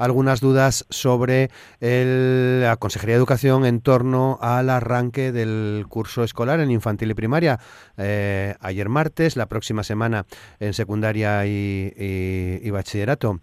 algunas 0.00 0.40
dudas 0.40 0.86
sobre 0.90 1.50
la 1.80 2.76
Consejería 2.76 3.14
de 3.14 3.18
Educación 3.18 3.64
en 3.64 3.82
torno 3.82 4.38
al 4.40 4.70
arranque 4.70 5.30
del 5.30 5.84
curso 5.88 6.24
escolar 6.24 6.58
en 6.60 6.70
infantil 6.70 7.10
y 7.10 7.14
primaria. 7.14 7.58
Eh, 7.98 8.54
ayer 8.60 8.88
martes, 8.88 9.36
la 9.36 9.46
próxima 9.46 9.82
semana 9.82 10.24
en 10.58 10.72
secundaria 10.72 11.46
y, 11.46 12.70
bachillerato. 12.70 13.40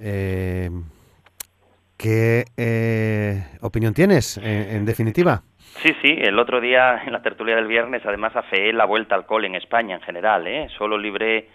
Eh, 0.00 0.70
¿Qué 1.96 2.44
opinión 3.60 3.92
tienes, 3.92 4.38
en 4.38 4.84
definitiva? 4.84 5.42
Sí, 5.82 5.94
sí, 6.02 6.16
el 6.20 6.38
otro 6.38 6.60
día 6.60 7.02
en 7.06 7.12
la 7.12 7.22
tertulia 7.22 7.54
del 7.54 7.68
viernes 7.68 8.02
además 8.04 8.34
afeé 8.34 8.72
la 8.72 8.84
vuelta 8.84 9.14
al 9.14 9.26
cole 9.26 9.46
en 9.46 9.54
España 9.54 9.94
en 9.94 10.00
general, 10.00 10.46
¿eh? 10.48 10.68
Solo 10.76 10.98
libré 10.98 11.48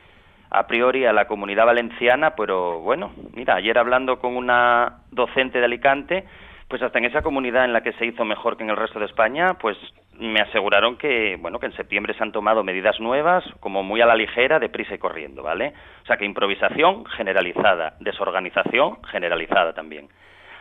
a 0.53 0.67
priori 0.67 1.05
a 1.05 1.13
la 1.13 1.25
comunidad 1.25 1.65
valenciana, 1.65 2.35
pero 2.35 2.79
bueno, 2.79 3.11
mira, 3.33 3.55
ayer 3.55 3.75
hablando 3.77 4.19
con 4.19 4.37
una 4.37 4.99
docente 5.09 5.57
de 5.57 5.65
Alicante, 5.65 6.25
pues 6.67 6.79
hasta 6.83 6.99
en 6.99 7.05
esa 7.05 7.23
comunidad 7.23 7.65
en 7.65 7.73
la 7.73 7.81
que 7.81 7.93
se 7.93 8.05
hizo 8.05 8.23
mejor 8.23 8.55
que 8.55 8.63
en 8.63 8.69
el 8.69 8.77
resto 8.77 8.99
de 8.99 9.05
España, 9.05 9.55
pues 9.55 9.75
me 10.19 10.39
aseguraron 10.41 10.97
que, 10.97 11.37
bueno, 11.41 11.57
que 11.59 11.65
en 11.65 11.75
septiembre 11.75 12.13
se 12.13 12.21
han 12.21 12.31
tomado 12.31 12.63
medidas 12.63 12.99
nuevas, 12.99 13.43
como 13.61 13.81
muy 13.81 14.01
a 14.01 14.05
la 14.05 14.15
ligera, 14.15 14.59
deprisa 14.59 14.93
y 14.93 14.99
corriendo, 14.99 15.41
¿vale? 15.41 15.73
O 16.03 16.05
sea 16.05 16.17
que 16.17 16.25
improvisación 16.25 17.03
generalizada, 17.05 17.95
desorganización 17.99 19.01
generalizada 19.05 19.73
también. 19.73 20.07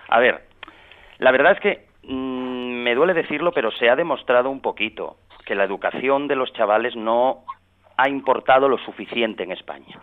A 0.08 0.20
ver, 0.20 0.40
la 1.18 1.32
verdad 1.32 1.52
es 1.52 1.60
que 1.60 1.84
mm, 2.04 2.82
me 2.82 2.94
duele 2.94 3.12
decirlo, 3.12 3.52
pero 3.52 3.70
se 3.72 3.90
ha 3.90 3.96
demostrado 3.96 4.48
un 4.48 4.62
poquito 4.62 5.16
que 5.44 5.54
la 5.54 5.64
educación 5.64 6.28
de 6.28 6.36
los 6.36 6.50
chavales 6.54 6.96
no 6.96 7.44
ha 7.96 8.08
importado 8.08 8.68
lo 8.68 8.78
suficiente 8.78 9.42
en 9.42 9.52
España. 9.52 9.98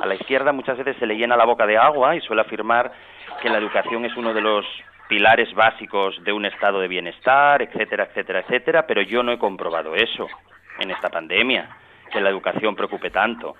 A 0.00 0.06
la 0.06 0.14
izquierda 0.14 0.52
muchas 0.52 0.76
veces 0.78 0.96
se 0.98 1.06
le 1.06 1.16
llena 1.16 1.36
la 1.36 1.46
boca 1.46 1.66
de 1.66 1.78
agua 1.78 2.16
y 2.16 2.20
suele 2.20 2.42
afirmar 2.42 2.92
que 3.40 3.48
la 3.48 3.58
educación 3.58 4.04
es 4.04 4.16
uno 4.16 4.34
de 4.34 4.40
los 4.40 4.66
pilares 5.08 5.52
básicos 5.54 6.22
de 6.24 6.32
un 6.32 6.44
estado 6.44 6.80
de 6.80 6.88
bienestar, 6.88 7.62
etcétera, 7.62 8.04
etcétera, 8.04 8.40
etcétera, 8.40 8.86
pero 8.86 9.02
yo 9.02 9.22
no 9.22 9.32
he 9.32 9.38
comprobado 9.38 9.94
eso 9.94 10.26
en 10.78 10.90
esta 10.90 11.08
pandemia, 11.08 11.68
que 12.10 12.20
la 12.20 12.30
educación 12.30 12.74
preocupe 12.74 13.10
tanto. 13.10 13.54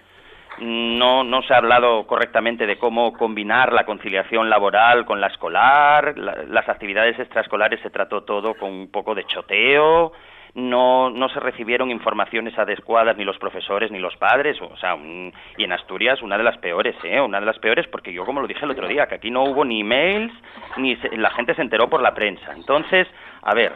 No, 0.58 1.22
no 1.22 1.42
se 1.42 1.52
ha 1.52 1.58
hablado 1.58 2.06
correctamente 2.06 2.66
de 2.66 2.78
cómo 2.78 3.12
combinar 3.12 3.72
la 3.72 3.84
conciliación 3.84 4.48
laboral 4.48 5.04
con 5.04 5.20
la 5.20 5.26
escolar, 5.26 6.16
las 6.16 6.68
actividades 6.68 7.18
extraescolares 7.18 7.80
se 7.80 7.90
trató 7.90 8.22
todo 8.22 8.54
con 8.54 8.70
un 8.70 8.90
poco 8.90 9.14
de 9.14 9.24
choteo, 9.24 10.12
no, 10.56 11.10
no 11.10 11.28
se 11.28 11.38
recibieron 11.38 11.90
informaciones 11.90 12.58
adecuadas 12.58 13.14
ni 13.18 13.24
los 13.24 13.36
profesores 13.36 13.90
ni 13.90 13.98
los 13.98 14.16
padres, 14.16 14.56
o 14.62 14.74
sea, 14.78 14.96
y 14.96 15.64
en 15.64 15.72
Asturias 15.72 16.22
una 16.22 16.38
de 16.38 16.44
las 16.44 16.56
peores, 16.56 16.96
¿eh? 17.04 17.20
Una 17.20 17.40
de 17.40 17.46
las 17.46 17.58
peores 17.58 17.86
porque 17.88 18.10
yo, 18.10 18.24
como 18.24 18.40
lo 18.40 18.46
dije 18.46 18.64
el 18.64 18.70
otro 18.70 18.88
día, 18.88 19.06
que 19.06 19.16
aquí 19.16 19.30
no 19.30 19.44
hubo 19.44 19.66
ni 19.66 19.82
emails, 19.82 20.32
ni 20.78 20.96
la 21.12 21.30
gente 21.30 21.54
se 21.54 21.60
enteró 21.60 21.90
por 21.90 22.00
la 22.00 22.14
prensa. 22.14 22.52
Entonces, 22.54 23.06
a 23.42 23.54
ver, 23.54 23.74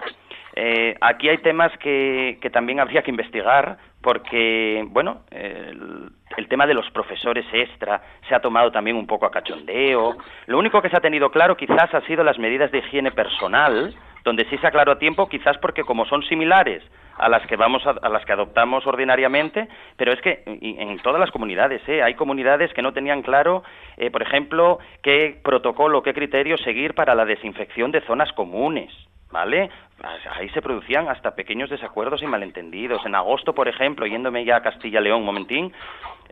eh, 0.56 0.96
aquí 1.02 1.28
hay 1.28 1.38
temas 1.38 1.70
que, 1.78 2.38
que 2.40 2.48
también 2.48 2.80
habría 2.80 3.02
que 3.02 3.10
investigar 3.10 3.76
porque, 4.00 4.82
bueno, 4.88 5.20
el, 5.30 6.08
el, 6.34 6.48
tema 6.48 6.66
de 6.66 6.72
los 6.72 6.90
profesores 6.92 7.44
extra 7.52 8.00
se 8.26 8.34
ha 8.34 8.40
tomado 8.40 8.72
también 8.72 8.96
un 8.96 9.06
poco 9.06 9.26
a 9.26 9.30
cachondeo. 9.30 10.16
Lo 10.46 10.58
único 10.58 10.80
que 10.80 10.88
se 10.88 10.96
ha 10.96 11.00
tenido 11.00 11.30
claro 11.30 11.58
quizás 11.58 11.92
ha 11.92 12.00
sido 12.06 12.24
las 12.24 12.38
medidas 12.38 12.72
de 12.72 12.78
higiene 12.78 13.10
personal, 13.10 13.94
donde 14.24 14.44
sí 14.46 14.58
se 14.58 14.66
aclaró 14.66 14.92
a 14.92 14.98
tiempo, 14.98 15.28
quizás 15.28 15.58
porque 15.58 15.84
como 15.84 16.04
son 16.06 16.22
similares 16.22 16.82
a 17.16 17.28
las 17.28 17.46
que 17.46 17.56
vamos 17.56 17.82
a, 17.86 18.08
las 18.08 18.24
que 18.24 18.32
adoptamos 18.32 18.86
ordinariamente, 18.86 19.68
pero 19.96 20.12
es 20.12 20.20
que 20.22 20.42
en 20.46 20.98
todas 21.00 21.20
las 21.20 21.30
comunidades, 21.30 21.82
¿eh? 21.86 22.02
hay 22.02 22.14
comunidades 22.14 22.72
que 22.72 22.82
no 22.82 22.92
tenían 22.92 23.22
claro, 23.22 23.62
eh, 23.98 24.10
por 24.10 24.22
ejemplo, 24.22 24.78
qué 25.02 25.38
protocolo, 25.42 26.02
qué 26.02 26.14
criterio 26.14 26.56
seguir 26.56 26.94
para 26.94 27.14
la 27.14 27.26
desinfección 27.26 27.90
de 27.92 28.00
zonas 28.02 28.32
comunes. 28.32 28.90
¿vale? 29.30 29.70
Ahí 30.02 30.48
se 30.50 30.62
producían 30.62 31.08
hasta 31.08 31.34
pequeños 31.34 31.70
desacuerdos 31.70 32.22
y 32.22 32.26
malentendidos. 32.26 33.04
En 33.04 33.14
agosto, 33.14 33.54
por 33.54 33.68
ejemplo, 33.68 34.06
yéndome 34.06 34.44
ya 34.44 34.56
a 34.56 34.62
Castilla-León 34.62 35.20
un 35.20 35.26
momentín, 35.26 35.72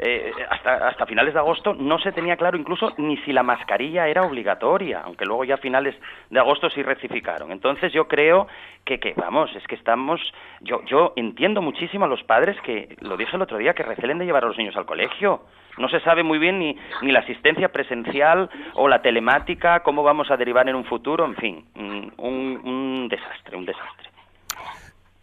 eh, 0.00 0.32
hasta, 0.48 0.88
hasta 0.88 1.06
finales 1.06 1.34
de 1.34 1.40
agosto 1.40 1.74
no 1.74 1.98
se 1.98 2.12
tenía 2.12 2.36
claro 2.36 2.56
incluso 2.56 2.94
ni 2.98 3.16
si 3.18 3.32
la 3.32 3.42
mascarilla 3.42 4.06
era 4.06 4.22
obligatoria, 4.22 5.00
aunque 5.00 5.26
luego 5.26 5.42
ya 5.42 5.54
a 5.54 5.58
finales 5.58 5.96
de 6.30 6.38
agosto 6.38 6.70
sí 6.70 6.84
rectificaron. 6.84 7.50
Entonces 7.50 7.92
yo 7.92 8.06
creo 8.06 8.46
que, 8.84 9.00
que 9.00 9.14
vamos, 9.16 9.54
es 9.56 9.66
que 9.66 9.74
estamos, 9.74 10.20
yo, 10.60 10.84
yo 10.84 11.14
entiendo 11.16 11.60
muchísimo 11.62 12.04
a 12.04 12.08
los 12.08 12.22
padres 12.22 12.56
que, 12.62 12.96
lo 13.00 13.16
dije 13.16 13.34
el 13.34 13.42
otro 13.42 13.58
día, 13.58 13.74
que 13.74 13.82
recelen 13.82 14.18
de 14.18 14.24
llevar 14.24 14.44
a 14.44 14.48
los 14.48 14.56
niños 14.56 14.76
al 14.76 14.86
colegio. 14.86 15.42
No 15.78 15.88
se 15.88 16.00
sabe 16.00 16.22
muy 16.22 16.38
bien 16.38 16.58
ni, 16.58 16.76
ni 17.02 17.12
la 17.12 17.20
asistencia 17.20 17.70
presencial 17.70 18.50
o 18.74 18.88
la 18.88 19.02
telemática, 19.02 19.80
cómo 19.82 20.02
vamos 20.02 20.30
a 20.30 20.36
derivar 20.36 20.68
en 20.68 20.74
un 20.74 20.84
futuro, 20.84 21.24
en 21.24 21.36
fin, 21.36 21.64
un, 21.74 22.60
un 22.64 23.08
desastre, 23.08 23.56
un 23.58 23.66
desastre. 23.66 24.08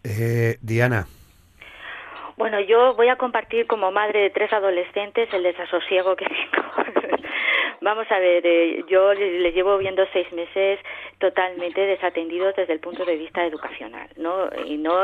Eh, 0.04 0.58
Diana. 0.60 1.06
Bueno, 2.36 2.60
yo 2.60 2.94
voy 2.94 3.08
a 3.08 3.16
compartir 3.16 3.66
como 3.66 3.90
madre 3.90 4.20
de 4.20 4.30
tres 4.30 4.52
adolescentes 4.52 5.32
el 5.32 5.42
desasosiego 5.42 6.14
que 6.16 6.26
tengo. 6.26 7.16
Vamos 7.80 8.06
a 8.10 8.18
ver, 8.18 8.46
eh, 8.46 8.84
yo 8.88 9.14
les 9.14 9.54
llevo 9.54 9.78
viendo 9.78 10.06
seis 10.12 10.30
meses 10.32 10.80
totalmente 11.18 11.80
desatendidos 11.80 12.54
desde 12.56 12.72
el 12.72 12.80
punto 12.80 13.04
de 13.04 13.16
vista 13.16 13.44
educacional, 13.44 14.08
¿no? 14.16 14.48
Y 14.66 14.76
no 14.76 14.94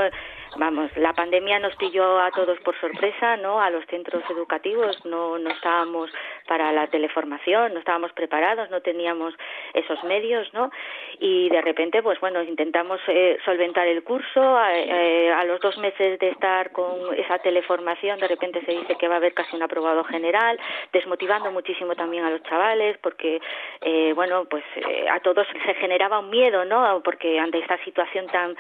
vamos, 0.56 0.90
la 0.96 1.12
pandemia 1.12 1.58
nos 1.58 1.74
pilló 1.76 2.20
a 2.20 2.30
todos 2.30 2.58
por 2.60 2.78
sorpresa, 2.80 3.36
¿no? 3.36 3.60
A 3.60 3.70
los 3.70 3.84
centros 3.86 4.22
educativos 4.30 5.04
no, 5.04 5.38
no 5.38 5.50
estábamos 5.50 6.10
para 6.46 6.72
la 6.72 6.86
teleformación, 6.88 7.72
no 7.72 7.78
estábamos 7.78 8.12
preparados, 8.12 8.70
no 8.70 8.80
teníamos 8.80 9.34
esos 9.74 10.02
medios, 10.04 10.52
¿no? 10.52 10.70
Y 11.18 11.48
de 11.48 11.60
repente, 11.62 12.02
pues 12.02 12.20
bueno, 12.20 12.42
intentamos 12.42 13.00
eh, 13.08 13.38
solventar 13.44 13.86
el 13.86 14.02
curso. 14.02 14.58
Eh, 14.70 15.32
a 15.32 15.44
los 15.44 15.60
dos 15.60 15.78
meses 15.78 16.18
de 16.18 16.28
estar 16.28 16.72
con 16.72 17.14
esa 17.16 17.38
teleformación, 17.38 18.18
de 18.20 18.28
repente 18.28 18.62
se 18.64 18.72
dice 18.72 18.96
que 18.96 19.08
va 19.08 19.14
a 19.14 19.18
haber 19.18 19.34
casi 19.34 19.56
un 19.56 19.62
aprobado 19.62 20.04
general, 20.04 20.58
desmotivando 20.92 21.50
muchísimo 21.50 21.94
también 21.94 22.24
a 22.24 22.30
los 22.30 22.42
chavales, 22.52 22.98
porque, 22.98 23.40
eh, 23.80 24.12
bueno, 24.14 24.44
pues 24.44 24.62
a 25.10 25.20
todos 25.20 25.46
se 25.64 25.74
generaba 25.74 26.18
un 26.18 26.28
miedo, 26.28 26.66
¿no? 26.66 27.00
Porque 27.02 27.40
ante 27.40 27.58
esta 27.58 27.82
situación 27.84 28.26
tan 28.26 28.54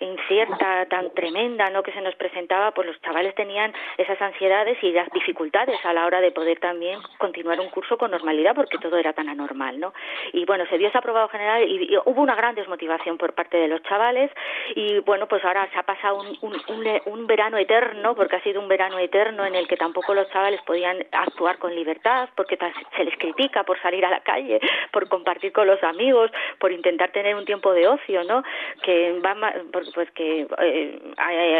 incierta, 0.00 0.86
tan 0.86 1.12
tremenda, 1.14 1.70
¿no? 1.70 1.82
Que 1.82 1.92
se 1.92 2.00
nos 2.00 2.14
presentaba, 2.16 2.72
pues 2.72 2.88
los 2.88 3.00
chavales 3.02 3.34
tenían 3.34 3.72
esas 3.98 4.20
ansiedades 4.20 4.82
y 4.82 4.92
las 4.92 5.08
dificultades 5.10 5.78
a 5.84 5.92
la 5.92 6.06
hora 6.06 6.20
de 6.20 6.32
poder 6.32 6.58
también 6.58 6.98
continuar 7.18 7.60
un 7.60 7.70
curso 7.70 7.96
con 7.96 8.10
normalidad 8.10 8.54
porque 8.54 8.78
todo 8.78 8.96
era 8.96 9.12
tan 9.12 9.28
anormal, 9.28 9.78
¿no? 9.78 9.92
Y 10.32 10.44
bueno, 10.44 10.64
se 10.68 10.78
dio 10.78 10.88
ese 10.88 10.98
aprobado 10.98 11.28
general 11.28 11.62
y, 11.68 11.96
hubo 12.04 12.22
una 12.22 12.34
gran 12.34 12.54
desmotivación 12.54 13.18
por 13.18 13.34
parte 13.34 13.56
de 13.56 13.68
los 13.68 13.82
chavales 13.84 14.30
y 14.74 14.98
bueno, 15.00 15.26
pues 15.28 15.44
ahora 15.44 15.68
se 15.72 15.78
ha 15.78 15.82
pasado 15.82 16.20
un, 16.20 16.38
un, 16.42 17.00
un, 17.06 17.26
verano 17.26 17.58
eterno, 17.58 18.14
porque 18.14 18.36
ha 18.36 18.42
sido 18.42 18.60
un 18.60 18.68
verano 18.68 18.98
eterno 18.98 19.44
en 19.44 19.54
el 19.54 19.66
que 19.68 19.76
tampoco 19.76 20.14
los 20.14 20.28
chavales 20.30 20.60
podían 20.62 21.04
actuar 21.12 21.58
con 21.58 21.74
libertad, 21.74 22.28
porque 22.34 22.58
se 22.96 23.04
les 23.04 23.16
critica 23.36 23.64
por 23.64 23.80
salir 23.80 24.04
a 24.04 24.10
la 24.10 24.20
calle, 24.20 24.60
por 24.90 25.08
compartir 25.08 25.52
con 25.52 25.66
los 25.66 25.82
amigos, 25.82 26.30
por 26.58 26.72
intentar 26.72 27.10
tener 27.12 27.34
un 27.34 27.44
tiempo 27.44 27.72
de 27.72 27.86
ocio, 27.86 28.24
¿no? 28.24 28.42
Que 28.82 29.18
va 29.20 29.36
pues 29.72 30.10
que 30.12 30.46
eh, 30.58 30.98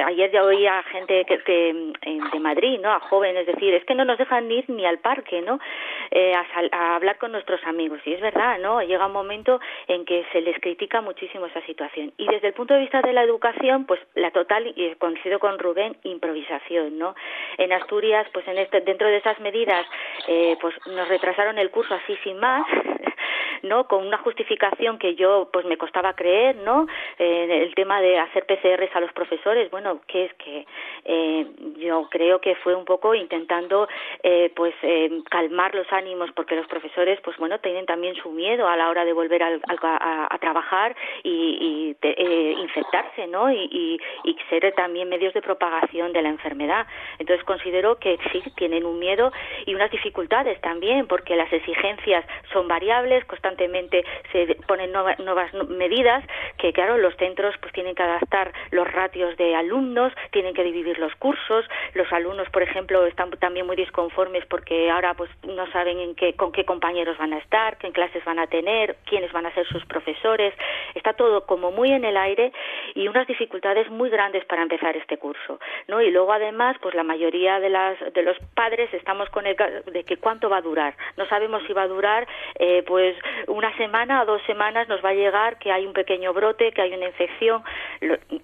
ayer 0.07 0.31
ya 0.31 0.43
oía 0.43 0.79
a 0.79 0.83
gente 0.85 1.25
que, 1.27 1.39
que, 1.39 1.91
de 2.33 2.41
Madrid, 2.41 2.81
¿no? 2.81 2.91
A 2.91 3.01
jóvenes 3.01 3.47
decir, 3.47 3.75
es 3.75 3.85
que 3.85 3.95
no 3.95 4.05
nos 4.05 4.19
dejan 4.19 4.51
ir 4.51 4.65
ni 4.69 4.87
al 4.87 4.99
parque, 4.99 5.43
¿no? 5.43 5.59
Eh, 6.11 6.33
a, 6.35 6.97
hablar 6.97 7.19
con 7.19 7.33
nuestros 7.33 7.63
amigos. 7.65 8.01
Y 8.05 8.15
es 8.15 8.21
verdad, 8.21 8.59
¿no? 8.59 8.83
Llega 8.83 9.07
un 9.07 9.13
momento 9.13 9.61
en 9.87 10.05
que 10.05 10.25
se 10.33 10.41
les 10.41 10.59
critica 10.61 11.01
muchísimo 11.01 11.47
esa 11.47 11.61
situación. 11.67 12.13
Y 12.17 12.27
desde 12.27 12.49
el 12.49 12.55
punto 12.55 12.75
de 12.75 12.81
vista 12.81 13.03
de 13.03 13.13
la 13.13 13.23
educación, 13.23 13.85
pues 13.85 14.01
la 14.15 14.31
total, 14.31 14.73
y 14.75 14.95
coincido 14.95 15.39
con 15.39 15.59
Rubén, 15.59 15.97
improvisación, 16.05 16.99
¿no? 16.99 17.15
En 17.59 17.73
Asturias, 17.73 18.27
pues 18.33 18.47
en 18.49 18.59
este, 18.59 18.81
dentro 18.81 19.09
de 19.09 19.19
esas 19.19 19.39
medidas, 19.41 19.87
eh, 20.29 20.57
pues 20.61 20.75
nos 20.87 21.09
retrasaron 21.09 21.59
el 21.59 21.66
curso 21.71 21.95
así 21.95 22.17
sin 22.25 22.39
más, 22.39 22.67
¿no? 23.63 23.87
Con 23.87 24.07
una 24.07 24.19
justificación 24.19 24.99
que 24.99 25.15
yo, 25.15 25.49
pues 25.53 25.67
me 25.67 25.77
costaba 25.77 26.15
creer, 26.15 26.57
¿no? 26.57 26.87
Eh, 27.19 27.63
el 27.65 27.75
tema 27.75 28.01
de 28.01 28.19
hacer 28.19 28.47
PCRs 28.47 28.95
a 28.95 29.01
los 29.01 29.13
profesores, 29.13 29.71
bueno, 29.71 30.01
que 30.07 30.27
es 30.27 30.35
que 30.35 30.67
eh, 31.05 31.47
yo 31.79 32.09
creo 32.11 32.41
que 32.41 32.55
fue 32.57 32.75
un 32.75 32.85
poco 32.85 33.15
intentando, 33.15 33.89
eh, 34.23 34.53
pues, 34.55 34.75
eh, 34.83 35.11
calmar 35.31 35.75
los 35.75 35.91
ánimos 35.93 36.31
porque 36.33 36.57
los 36.57 36.67
profesores 36.67 37.21
pues 37.23 37.37
bueno 37.37 37.59
tienen 37.61 37.87
también 37.87 38.15
su 38.17 38.31
miedo 38.31 38.69
a 38.69 38.77
la 38.77 38.89
hora 38.89 39.05
de 39.05 39.13
volver 39.13 39.43
a, 39.43 39.59
a, 40.31 40.39
trabajar 40.39 40.95
y, 41.23 41.31
y 41.31 41.97
eh, 42.03 42.55
infectarse 42.59 43.27
no 43.27 43.51
y, 43.51 43.99
y, 44.25 44.37
ser 44.49 44.73
también 44.75 45.09
medios 45.09 45.35
de 45.35 45.43
propagación 45.43 46.13
de 46.13 46.23
la 46.23 46.29
enfermedad 46.29 46.87
entonces 47.19 47.45
considero 47.45 47.97
que 47.97 48.19
sí 48.31 48.43
tienen 48.57 48.85
un 48.85 48.99
miedo 48.99 49.33
y 49.67 49.75
unas 49.75 49.91
dificultades 49.91 50.61
también 50.61 51.07
porque 51.07 51.35
las 51.35 51.53
exigencias 51.53 52.25
son 52.53 52.69
variables 52.69 53.25
constantemente 53.37 54.05
se 54.33 54.57
ponen 54.67 54.93
nuevas, 54.93 55.53
medidas 55.69 56.25
que 56.59 56.73
claro 56.73 56.97
los 56.97 57.15
centros 57.17 57.55
pues 57.61 57.73
tienen 57.73 57.95
que 57.95 58.03
adaptar 58.03 58.53
los 58.71 58.91
ratios 58.91 59.37
de 59.37 59.55
alumnos 59.55 60.13
tienen 60.31 60.55
que 60.55 60.65
dividir 60.65 60.99
los 60.99 61.15
cursos 61.17 61.65
los 61.95 62.11
alumnos 62.13 62.49
por 62.51 62.63
ejemplo 62.63 63.07
están 63.07 63.31
también 63.33 63.67
muy 63.67 63.77
disconformes 63.77 64.45
porque 64.47 64.91
ahora 64.91 65.15
pues 65.15 65.31
no 65.45 65.71
saben 65.73 65.99
en 65.99 66.15
qué, 66.15 66.35
con 66.35 66.53
qué 66.53 66.65
compañeros 66.65 67.19
van 67.19 67.33
a 67.33 67.39
estar, 67.39 67.77
qué 67.79 67.91
clases 67.93 68.25
van 68.25 68.39
a 68.39 68.47
tener, 68.47 68.97
quiénes 69.05 69.33
van 69.33 69.47
a 69.47 69.55
ser 69.55 69.67
sus 69.67 69.85
profesores. 69.87 70.55
Está 70.95 71.15
todo 71.15 71.47
como 71.47 71.71
muy 71.71 71.93
en 71.93 72.05
el 72.05 72.17
aire 72.17 72.53
y 72.95 73.09
unas 73.09 73.27
dificultades 73.27 73.91
muy 73.91 74.11
grandes 74.11 74.45
para 74.45 74.63
empezar 74.63 74.97
este 74.97 75.19
curso, 75.19 75.61
¿no? 75.89 76.01
Y 76.01 76.11
luego 76.11 76.33
además, 76.33 76.77
pues 76.81 76.95
la 76.95 77.03
mayoría 77.03 77.61
de 77.61 77.71
las 77.71 77.99
de 78.13 78.23
los 78.23 78.37
padres 78.55 78.93
estamos 78.93 79.29
con 79.31 79.47
el 79.47 79.57
de 79.57 80.05
que 80.05 80.17
cuánto 80.17 80.49
va 80.49 80.59
a 80.59 80.63
durar. 80.63 80.95
No 81.17 81.27
sabemos 81.27 81.63
si 81.67 81.73
va 81.73 81.83
a 81.83 81.89
durar, 81.89 82.27
eh, 82.59 82.83
pues 82.87 83.17
una 83.49 83.75
semana 83.77 84.23
o 84.23 84.27
dos 84.27 84.43
semanas 84.47 84.89
nos 84.89 85.05
va 85.05 85.11
a 85.11 85.15
llegar 85.15 85.59
que 85.59 85.73
hay 85.73 85.87
un 85.87 85.93
pequeño 85.93 86.33
brote, 86.33 86.73
que 86.73 86.83
hay 86.83 86.93
una 86.95 87.07
infección. 87.07 87.63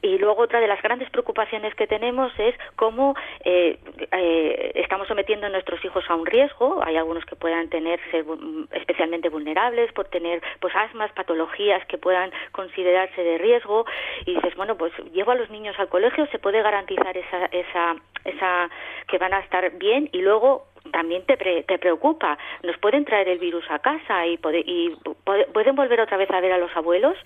Y 0.03 0.19
luego 0.19 0.43
otra 0.43 0.61
de 0.61 0.67
las 0.67 0.83
grandes 0.83 1.11
preocupaciones 1.11 1.75
que 1.75 1.87
tenemos 1.87 2.33
es 2.39 2.55
cómo 2.77 3.15
eh, 3.45 3.79
eh, 4.13 4.73
estamos 4.75 5.09
sometiendo 5.09 5.47
a 5.47 5.51
nuestros 5.51 5.85
hijos 5.85 6.05
a 6.09 6.15
un 6.15 6.27
riesgo. 6.27 6.83
Hay 6.85 6.97
algunos 6.97 7.25
que 7.25 7.37
puedan 7.37 7.69
tener 7.69 8.01
ser 8.11 8.25
especialmente 8.73 9.29
vulnerables 9.29 9.93
por 9.93 10.07
tener 10.09 10.43
pues 10.61 10.75
asmas, 10.75 11.13
patologías 11.13 11.85
que 11.87 11.99
puedan 11.99 12.31
considerarse 12.53 13.23
de 13.23 13.39
riesgo. 13.39 13.85
Y 14.27 14.35
dices, 14.35 14.55
bueno, 14.57 14.77
pues 14.77 14.93
llevo 15.13 15.33
a 15.33 15.37
los 15.37 15.51
niños 15.51 15.79
al 15.79 15.89
colegio, 15.89 16.27
se 16.27 16.39
puede 16.39 16.63
garantizar 16.63 17.17
esa 17.17 17.47
esa 17.47 17.97
esa 18.25 18.71
que 19.09 19.19
van 19.19 19.35
a 19.35 19.41
estar 19.41 19.71
bien 19.79 20.09
y 20.13 20.21
luego 20.23 20.72
también 20.93 21.25
te, 21.27 21.37
te 21.37 21.79
preocupa. 21.79 22.39
Nos 22.63 22.79
pueden 22.79 23.05
traer 23.05 23.29
el 23.29 23.39
virus 23.39 23.65
a 23.71 23.81
casa 23.81 24.27
y, 24.27 24.39
y 24.65 24.95
pueden 25.53 25.75
volver 25.75 26.01
otra 26.01 26.17
vez 26.17 26.31
a 26.31 26.41
ver 26.41 26.53
a 26.53 26.59
los 26.59 26.75
abuelos. 26.77 27.17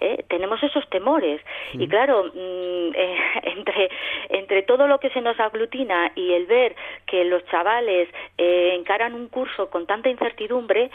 ¿eh? 0.00 0.24
tenemos 0.28 0.62
esos 0.62 0.88
temores 0.90 1.40
y 1.72 1.88
claro 1.88 2.24
mm, 2.24 2.28
eh, 2.94 3.16
entre 3.42 3.90
entre 4.28 4.62
todo 4.62 4.86
lo 4.86 4.98
que 4.98 5.10
se 5.10 5.20
nos 5.20 5.38
aglutina 5.40 6.12
y 6.14 6.32
el 6.32 6.46
ver 6.46 6.76
que 7.06 7.24
los 7.24 7.44
chavales 7.46 8.08
eh, 8.36 8.74
encaran 8.74 9.14
un 9.14 9.28
curso 9.28 9.70
con 9.70 9.86
tanta 9.86 10.08
incertidumbre 10.08 10.90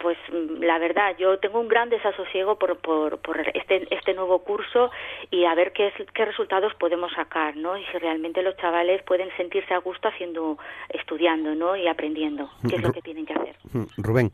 pues 0.00 0.18
mm, 0.30 0.62
la 0.62 0.78
verdad 0.78 1.16
yo 1.18 1.38
tengo 1.38 1.60
un 1.60 1.68
gran 1.68 1.88
desasosiego 1.90 2.58
por, 2.58 2.78
por, 2.78 3.18
por 3.18 3.40
este 3.54 3.86
este 3.90 4.14
nuevo 4.14 4.40
curso 4.40 4.90
y 5.30 5.44
a 5.44 5.54
ver 5.54 5.72
qué 5.72 5.92
qué 6.14 6.24
resultados 6.24 6.74
podemos 6.74 7.12
sacar 7.12 7.56
no 7.56 7.76
y 7.76 7.84
si 7.86 7.98
realmente 7.98 8.42
los 8.42 8.56
chavales 8.56 9.02
pueden 9.02 9.34
sentirse 9.36 9.74
a 9.74 9.78
gusto 9.78 10.08
haciendo 10.08 10.58
estudiando 10.90 11.31
no 11.36 11.76
y 11.76 11.88
aprendiendo 11.88 12.50
qué 12.68 12.76
es 12.76 12.82
lo 12.82 12.92
que 12.92 13.02
tienen 13.02 13.26
que 13.26 13.34
hacer 13.34 13.56
Rubén 13.96 14.32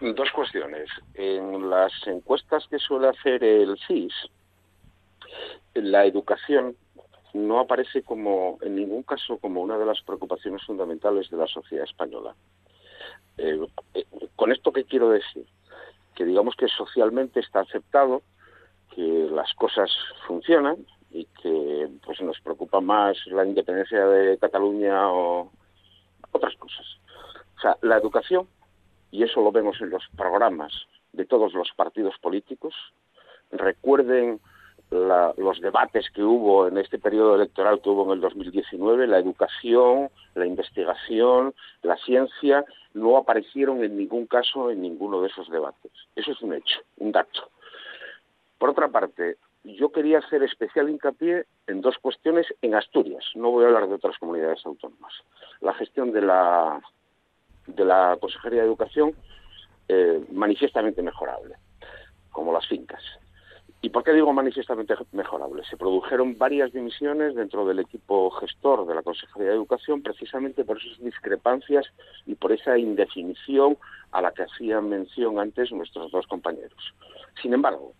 Dos 0.00 0.30
cuestiones. 0.32 0.88
En 1.14 1.68
las 1.68 1.92
encuestas 2.06 2.66
que 2.68 2.78
suele 2.78 3.08
hacer 3.08 3.44
el 3.44 3.78
CIS, 3.86 4.14
la 5.74 6.06
educación 6.06 6.74
no 7.34 7.60
aparece 7.60 8.02
como, 8.02 8.58
en 8.62 8.76
ningún 8.76 9.02
caso, 9.02 9.38
como 9.38 9.60
una 9.60 9.78
de 9.78 9.86
las 9.86 10.00
preocupaciones 10.02 10.64
fundamentales 10.64 11.30
de 11.30 11.36
la 11.36 11.46
sociedad 11.46 11.84
española. 11.84 12.34
Eh, 13.36 13.60
eh, 13.94 14.06
¿Con 14.36 14.52
esto 14.52 14.72
qué 14.72 14.84
quiero 14.84 15.10
decir? 15.10 15.46
Que 16.14 16.24
digamos 16.24 16.56
que 16.56 16.68
socialmente 16.68 17.40
está 17.40 17.60
aceptado 17.60 18.22
que 18.94 19.28
las 19.30 19.52
cosas 19.54 19.90
funcionan 20.26 20.76
y 21.10 21.26
que 21.42 21.88
pues 22.04 22.20
nos 22.20 22.40
preocupa 22.40 22.80
más 22.80 23.16
la 23.26 23.44
independencia 23.44 24.04
de 24.06 24.38
Cataluña 24.38 25.12
o 25.12 25.52
otras 26.32 26.54
cosas. 26.56 26.86
O 27.56 27.60
sea, 27.60 27.76
la 27.82 27.96
educación 27.96 28.46
y 29.10 29.22
eso 29.22 29.40
lo 29.40 29.52
vemos 29.52 29.80
en 29.80 29.90
los 29.90 30.04
programas 30.16 30.72
de 31.12 31.24
todos 31.24 31.52
los 31.54 31.70
partidos 31.76 32.14
políticos. 32.20 32.74
Recuerden 33.50 34.40
los 34.90 35.60
debates 35.60 36.10
que 36.10 36.22
hubo 36.22 36.66
en 36.66 36.76
este 36.78 36.98
periodo 36.98 37.36
electoral 37.36 37.80
que 37.80 37.90
hubo 37.90 38.04
en 38.06 38.12
el 38.12 38.20
2019, 38.20 39.06
la 39.06 39.18
educación, 39.18 40.10
la 40.34 40.46
investigación, 40.46 41.54
la 41.82 41.96
ciencia, 41.98 42.64
no 42.94 43.16
aparecieron 43.16 43.84
en 43.84 43.96
ningún 43.96 44.26
caso 44.26 44.70
en 44.70 44.82
ninguno 44.82 45.22
de 45.22 45.28
esos 45.28 45.48
debates. 45.48 45.92
Eso 46.16 46.32
es 46.32 46.42
un 46.42 46.54
hecho, 46.54 46.80
un 46.96 47.12
dato. 47.12 47.50
Por 48.58 48.70
otra 48.70 48.88
parte, 48.88 49.36
yo 49.64 49.92
quería 49.92 50.18
hacer 50.18 50.42
especial 50.42 50.88
hincapié 50.88 51.46
en 51.66 51.80
dos 51.80 51.98
cuestiones 51.98 52.46
en 52.62 52.74
Asturias. 52.74 53.24
No 53.34 53.50
voy 53.50 53.64
a 53.64 53.68
hablar 53.68 53.88
de 53.88 53.94
otras 53.94 54.18
comunidades 54.18 54.64
autónomas. 54.64 55.12
La 55.60 55.74
gestión 55.74 56.12
de 56.12 56.22
la 56.22 56.80
de 57.66 57.84
la 57.84 58.16
Consejería 58.20 58.62
de 58.62 58.66
Educación 58.66 59.14
eh, 59.88 60.24
manifiestamente 60.32 61.02
mejorable, 61.02 61.56
como 62.30 62.52
las 62.52 62.66
fincas. 62.66 63.02
¿Y 63.82 63.88
por 63.88 64.04
qué 64.04 64.12
digo 64.12 64.32
manifiestamente 64.32 64.94
mejorable? 65.12 65.64
Se 65.64 65.76
produjeron 65.76 66.36
varias 66.36 66.72
dimisiones 66.72 67.34
dentro 67.34 67.64
del 67.64 67.78
equipo 67.78 68.30
gestor 68.32 68.86
de 68.86 68.94
la 68.94 69.02
Consejería 69.02 69.48
de 69.48 69.54
Educación 69.54 70.02
precisamente 70.02 70.64
por 70.64 70.78
esas 70.78 70.98
discrepancias 70.98 71.86
y 72.26 72.34
por 72.34 72.52
esa 72.52 72.76
indefinición 72.76 73.78
a 74.12 74.20
la 74.20 74.32
que 74.32 74.42
hacían 74.42 74.90
mención 74.90 75.38
antes 75.38 75.72
nuestros 75.72 76.10
dos 76.10 76.26
compañeros. 76.26 76.94
Sin 77.40 77.54
embargo, 77.54 77.94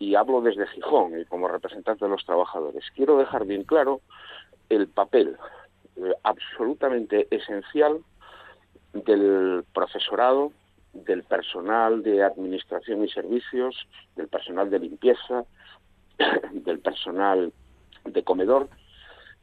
y 0.00 0.14
hablo 0.14 0.40
desde 0.40 0.66
Gijón 0.68 1.20
y 1.20 1.26
como 1.26 1.46
representante 1.46 2.06
de 2.06 2.10
los 2.10 2.24
trabajadores, 2.24 2.84
quiero 2.96 3.18
dejar 3.18 3.44
bien 3.44 3.64
claro 3.64 4.00
el 4.70 4.88
papel 4.88 5.36
eh, 5.96 6.14
absolutamente 6.22 7.28
esencial 7.30 8.00
del 8.94 9.62
profesorado, 9.74 10.52
del 10.94 11.22
personal 11.22 12.02
de 12.02 12.24
administración 12.24 13.04
y 13.04 13.10
servicios, 13.10 13.86
del 14.16 14.28
personal 14.28 14.70
de 14.70 14.78
limpieza, 14.78 15.44
del 16.52 16.80
personal 16.80 17.52
de 18.06 18.24
comedor, 18.24 18.70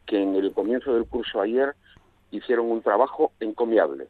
que 0.07 0.19
en 0.19 0.35
el 0.35 0.53
comienzo 0.53 0.95
del 0.95 1.05
curso 1.05 1.39
ayer 1.39 1.75
hicieron 2.31 2.71
un 2.71 2.81
trabajo 2.81 3.31
encomiable. 3.39 4.07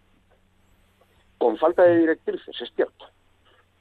Con 1.38 1.58
falta 1.58 1.84
de 1.84 1.98
directrices, 1.98 2.56
es 2.62 2.72
cierto, 2.74 3.06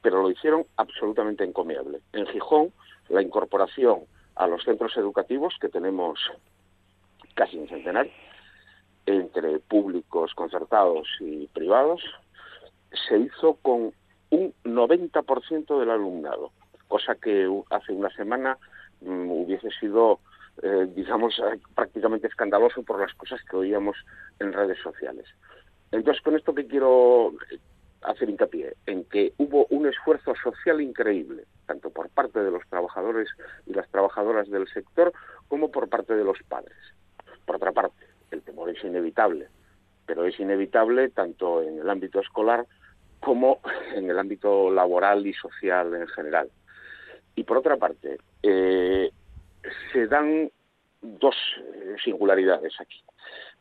pero 0.07 0.23
lo 0.23 0.31
hicieron 0.31 0.65
absolutamente 0.77 1.43
encomiable. 1.43 1.99
En 2.13 2.29
Gijón, 2.29 2.73
la 3.09 3.23
incorporación 3.23 4.03
a 4.37 4.47
los 4.47 4.63
centros 4.63 4.97
educativos, 4.97 5.57
que 5.61 5.69
tenemos 5.69 6.21
casi 7.35 7.59
un 7.59 7.67
centenario, 7.67 8.13
entre 9.05 9.59
públicos 9.59 10.33
concertados 10.37 11.09
y 11.19 11.49
privados 11.49 12.05
se 13.09 13.19
hizo 13.19 13.55
con 13.55 13.93
un 14.31 14.55
90% 14.63 15.81
del 15.81 15.91
alumnado, 15.91 16.53
cosa 16.87 17.17
que 17.17 17.51
hace 17.71 17.93
una 17.93 18.11
semana 18.11 18.59
mm, 19.01 19.29
hubiese 19.29 19.71
sido, 19.81 20.21
eh, 20.63 20.87
digamos, 20.95 21.37
eh, 21.41 21.59
prácticamente 21.75 22.29
escandaloso 22.29 22.85
por 22.85 23.01
las 23.01 23.13
cosas 23.15 23.41
que 23.43 23.57
oíamos 23.57 23.97
en 24.39 24.53
redes 24.53 24.79
sociales. 24.81 25.27
Entonces, 25.91 26.23
con 26.23 26.37
esto 26.37 26.55
que 26.55 26.69
quiero 26.69 27.33
hacer 28.03 28.31
hincapié, 28.31 28.75
en 28.87 29.05
que 29.05 29.33
hubo 29.39 29.67
un 29.71 29.87
esfuerzo 29.87 30.35
social 30.43 30.81
increíble, 30.81 31.45
tanto 31.67 31.91
por 31.91 32.09
parte 32.11 32.41
de 32.41 32.51
los 32.51 32.67
trabajadores 32.69 33.29
y 33.67 33.75
las 33.75 33.89
trabajadoras 33.91 34.49
del 34.49 34.69
sector, 34.69 35.13
como 35.49 35.71
por 35.71 35.89
parte 35.89 36.15
de 36.15 36.25
los 36.25 36.39
padres. 36.49 36.77
Por 37.45 37.57
otra 37.57 37.73
parte, 37.73 38.07
el 38.31 38.43
temor 38.43 38.71
es 38.71 38.83
inevitable, 38.85 39.49
pero 40.07 40.25
es 40.25 40.39
inevitable 40.39 41.09
tanto 41.11 41.63
en 41.63 41.79
el 41.79 41.91
ámbito 41.91 42.21
escolar 42.21 42.67
como 43.21 43.61
en 43.95 44.11
el 44.11 44.19
ámbito 44.19 44.71
laboral 44.71 45.27
y 45.27 45.33
social 45.33 45.95
en 45.95 46.07
general. 46.09 46.51
Y 47.35 47.45
por 47.45 47.59
otra 47.59 47.77
parte, 47.77 48.19
eh, 48.43 49.11
se 49.93 50.07
dan 50.07 50.51
dos 51.03 51.35
eh, 51.59 51.97
singularidades 52.03 52.73
aquí. 52.81 53.03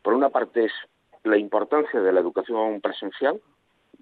Por 0.02 0.14
una 0.14 0.30
parte 0.30 0.64
es 0.64 0.72
la 1.24 1.36
importancia 1.36 2.00
de 2.00 2.12
la 2.12 2.20
educación 2.20 2.80
presencial 2.80 3.40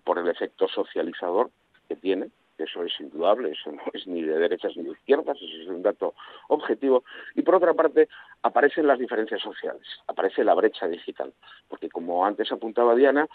por 0.05 0.18
el 0.18 0.28
efecto 0.28 0.68
socializador 0.68 1.50
que 1.88 1.96
tiene, 1.96 2.30
eso 2.59 2.84
es 2.84 2.92
indudable, 3.00 3.50
eso 3.50 3.72
no 3.72 3.82
es 3.92 4.07
ni 4.07 4.22
de 4.22 4.38
derechas 4.38 4.76
ni 4.76 4.84
de 4.84 4.92
izquierdas, 4.92 5.36
eso 5.36 5.62
es 5.62 5.68
un 5.68 5.82
dato 5.82 6.14
objetivo. 6.48 7.05
Y 7.34 7.42
por 7.42 7.57
otra 7.57 7.74
parte, 7.74 8.09
aparecen 8.42 8.86
las 8.86 8.98
diferencias 8.98 9.42
sociales, 9.42 9.86
aparece 10.07 10.44
la 10.44 10.55
brecha 10.55 10.86
digital, 10.86 11.32
porque 11.68 11.88
como 11.88 12.24
antes 12.24 12.52
apuntaba 12.52 12.94
Diana, 12.94 13.26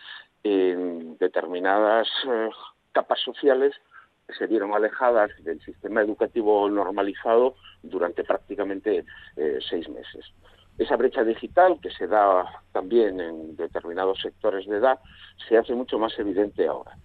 determinadas 0.43 2.07
eh, 2.27 2.49
capas 2.93 3.19
sociales 3.19 3.75
se 4.37 4.47
vieron 4.47 4.73
alejadas 4.73 5.31
del 5.43 5.59
sistema 5.61 6.01
educativo 6.01 6.69
normalizado 6.69 7.55
durante 7.81 8.23
prácticamente 8.23 9.05
eh, 9.35 9.59
seis 9.67 9.89
meses. 9.89 10.25
Esa 10.79 10.95
brecha 10.95 11.23
digital, 11.23 11.77
que 11.81 11.91
se 11.91 12.07
da 12.07 12.45
también 12.71 13.19
en 13.19 13.55
determinados 13.55 14.19
sectores 14.21 14.65
de 14.65 14.77
edad, 14.77 14.99
se 15.47 15.57
hace 15.57 15.75
mucho 15.75 15.99
más 15.99 16.17
evidente 16.17 16.67
ahora. 16.67 16.97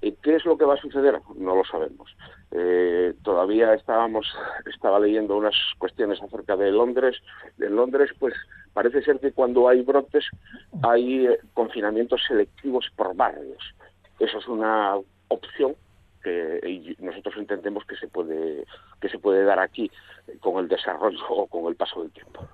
¿Qué 0.00 0.36
es 0.36 0.44
lo 0.44 0.56
que 0.56 0.64
va 0.64 0.74
a 0.74 0.80
suceder? 0.80 1.20
No 1.36 1.56
lo 1.56 1.64
sabemos. 1.64 2.14
Eh, 2.52 3.14
todavía 3.22 3.74
estábamos, 3.74 4.26
estaba 4.72 5.00
leyendo 5.00 5.36
unas 5.36 5.54
cuestiones 5.78 6.22
acerca 6.22 6.56
de 6.56 6.70
Londres. 6.70 7.16
En 7.58 7.74
Londres, 7.76 8.10
pues 8.18 8.34
parece 8.72 9.02
ser 9.02 9.18
que 9.18 9.32
cuando 9.32 9.68
hay 9.68 9.82
brotes 9.82 10.24
hay 10.82 11.26
eh, 11.26 11.38
confinamientos 11.54 12.22
selectivos 12.26 12.86
por 12.94 13.16
barrios. 13.16 13.62
Eso 14.18 14.38
es 14.38 14.48
una 14.48 14.96
opción 15.28 15.74
que 16.22 16.96
nosotros 16.98 17.34
entendemos 17.36 17.84
que 17.84 17.96
se 17.96 18.08
puede 18.08 18.64
que 19.00 19.08
se 19.08 19.18
puede 19.18 19.44
dar 19.44 19.60
aquí 19.60 19.90
con 20.40 20.58
el 20.58 20.68
desarrollo 20.68 21.24
o 21.28 21.46
con 21.46 21.66
el 21.66 21.76
paso 21.76 22.02
del 22.02 22.10
tiempo. 22.10 22.46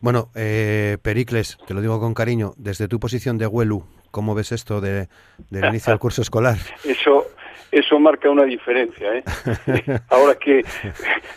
Bueno, 0.00 0.28
eh, 0.34 0.98
Pericles, 1.02 1.58
te 1.66 1.74
lo 1.74 1.80
digo 1.80 2.00
con 2.00 2.14
cariño, 2.14 2.52
desde 2.56 2.88
tu 2.88 3.00
posición 3.00 3.38
de 3.38 3.46
Huelu, 3.46 3.84
¿cómo 4.10 4.34
ves 4.34 4.52
esto 4.52 4.80
de, 4.80 5.08
del 5.50 5.64
inicio 5.70 5.92
del 5.92 6.00
curso 6.00 6.22
escolar? 6.22 6.56
Eso, 6.84 7.26
eso 7.72 7.98
marca 7.98 8.30
una 8.30 8.44
diferencia. 8.44 9.14
¿eh? 9.14 9.24
Ahora 10.10 10.34
que 10.36 10.62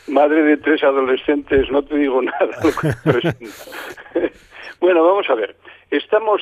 madre 0.08 0.44
de 0.44 0.58
tres 0.58 0.84
adolescentes, 0.84 1.70
no 1.72 1.84
te 1.84 1.98
digo 1.98 2.22
nada. 2.22 2.58
bueno, 4.80 5.04
vamos 5.04 5.30
a 5.30 5.36
ver. 5.36 5.56
Estamos, 5.92 6.42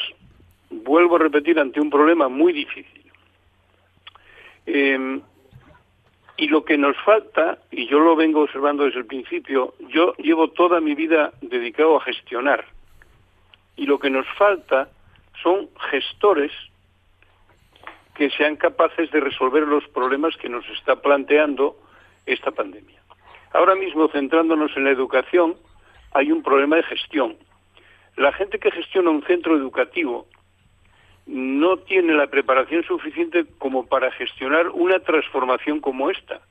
vuelvo 0.70 1.18
a 1.18 1.20
repetir, 1.20 1.59
ante 1.59 1.82
un 1.82 1.89
problema 1.89 2.30
muy 2.30 2.53
difícil. 2.53 3.01
Eh, 4.66 5.22
y 6.41 6.47
lo 6.47 6.65
que 6.65 6.75
nos 6.75 6.97
falta, 7.05 7.59
y 7.69 7.85
yo 7.85 7.99
lo 7.99 8.15
vengo 8.15 8.41
observando 8.41 8.85
desde 8.85 9.01
el 9.01 9.05
principio, 9.05 9.75
yo 9.89 10.15
llevo 10.15 10.47
toda 10.47 10.81
mi 10.81 10.95
vida 10.95 11.31
dedicado 11.39 11.97
a 11.97 12.01
gestionar. 12.01 12.65
Y 13.75 13.85
lo 13.85 13.99
que 13.99 14.09
nos 14.09 14.25
falta 14.39 14.89
son 15.43 15.69
gestores 15.91 16.51
que 18.15 18.31
sean 18.31 18.55
capaces 18.55 19.11
de 19.11 19.19
resolver 19.19 19.67
los 19.67 19.87
problemas 19.89 20.35
que 20.37 20.49
nos 20.49 20.67
está 20.69 20.95
planteando 20.95 21.75
esta 22.25 22.49
pandemia. 22.49 22.99
Ahora 23.53 23.75
mismo, 23.75 24.07
centrándonos 24.07 24.75
en 24.75 24.85
la 24.85 24.89
educación, 24.89 25.57
hay 26.11 26.31
un 26.31 26.41
problema 26.41 26.77
de 26.77 26.83
gestión. 26.83 27.37
la 28.15 28.33
gente 28.33 28.57
que 28.57 28.71
gestiona 28.71 29.11
un 29.11 29.23
centro 29.25 29.55
educativo 29.55 30.25
no 31.26 31.78
tiene 31.78 32.13
la 32.13 32.28
preparación 32.28 32.84
suficiente 32.84 33.45
como 33.57 33.86
para 33.86 34.11
gestionar 34.11 34.69
una 34.69 34.99
transformación 34.99 35.80
como 35.80 36.09
esta, 36.09 36.41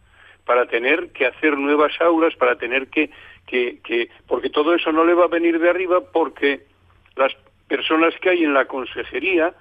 para 0.45 0.67
tener 0.67 1.13
que 1.13 1.27
hacer 1.27 1.57
nuevas 1.59 1.93
aulas, 2.01 2.35
para 2.37 2.57
tener 2.57 2.89
que, 2.89 3.11
que, 3.47 3.81
que, 3.83 4.11
porque 4.27 4.51
todo 4.51 4.75
eso 4.75 4.93
no 4.93 5.05
le 5.05 5.15
va 5.15 5.25
a 5.25 5.29
venir 5.29 5.59
de 5.59 5.71
arriba 5.71 6.01
porque 6.13 6.63
las 7.17 7.33
personas 7.69 8.15
que 8.21 8.31
hay 8.31 8.45
en 8.45 8.55
la 8.55 8.67
consejería 8.67 9.55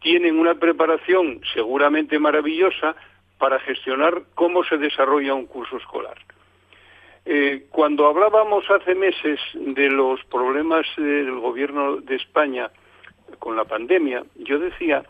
tienen 0.00 0.38
una 0.38 0.54
preparación 0.54 1.40
seguramente 1.54 2.18
maravillosa 2.18 2.94
para 3.38 3.58
gestionar 3.60 4.22
cómo 4.34 4.64
se 4.64 4.78
desarrolla 4.78 5.34
un 5.34 5.46
curso 5.46 5.76
escolar. 5.76 6.18
Eh, 7.24 7.66
cuando 7.70 8.06
hablábamos 8.06 8.64
hace 8.70 8.94
meses 8.94 9.38
de 9.54 9.90
los 9.90 10.24
problemas 10.24 10.86
del 10.96 11.38
gobierno 11.40 11.96
de 11.96 12.16
España 12.16 12.70
con 13.38 13.56
la 13.56 13.64
pandemia, 13.64 14.24
yo 14.36 14.58
decía 14.58 15.04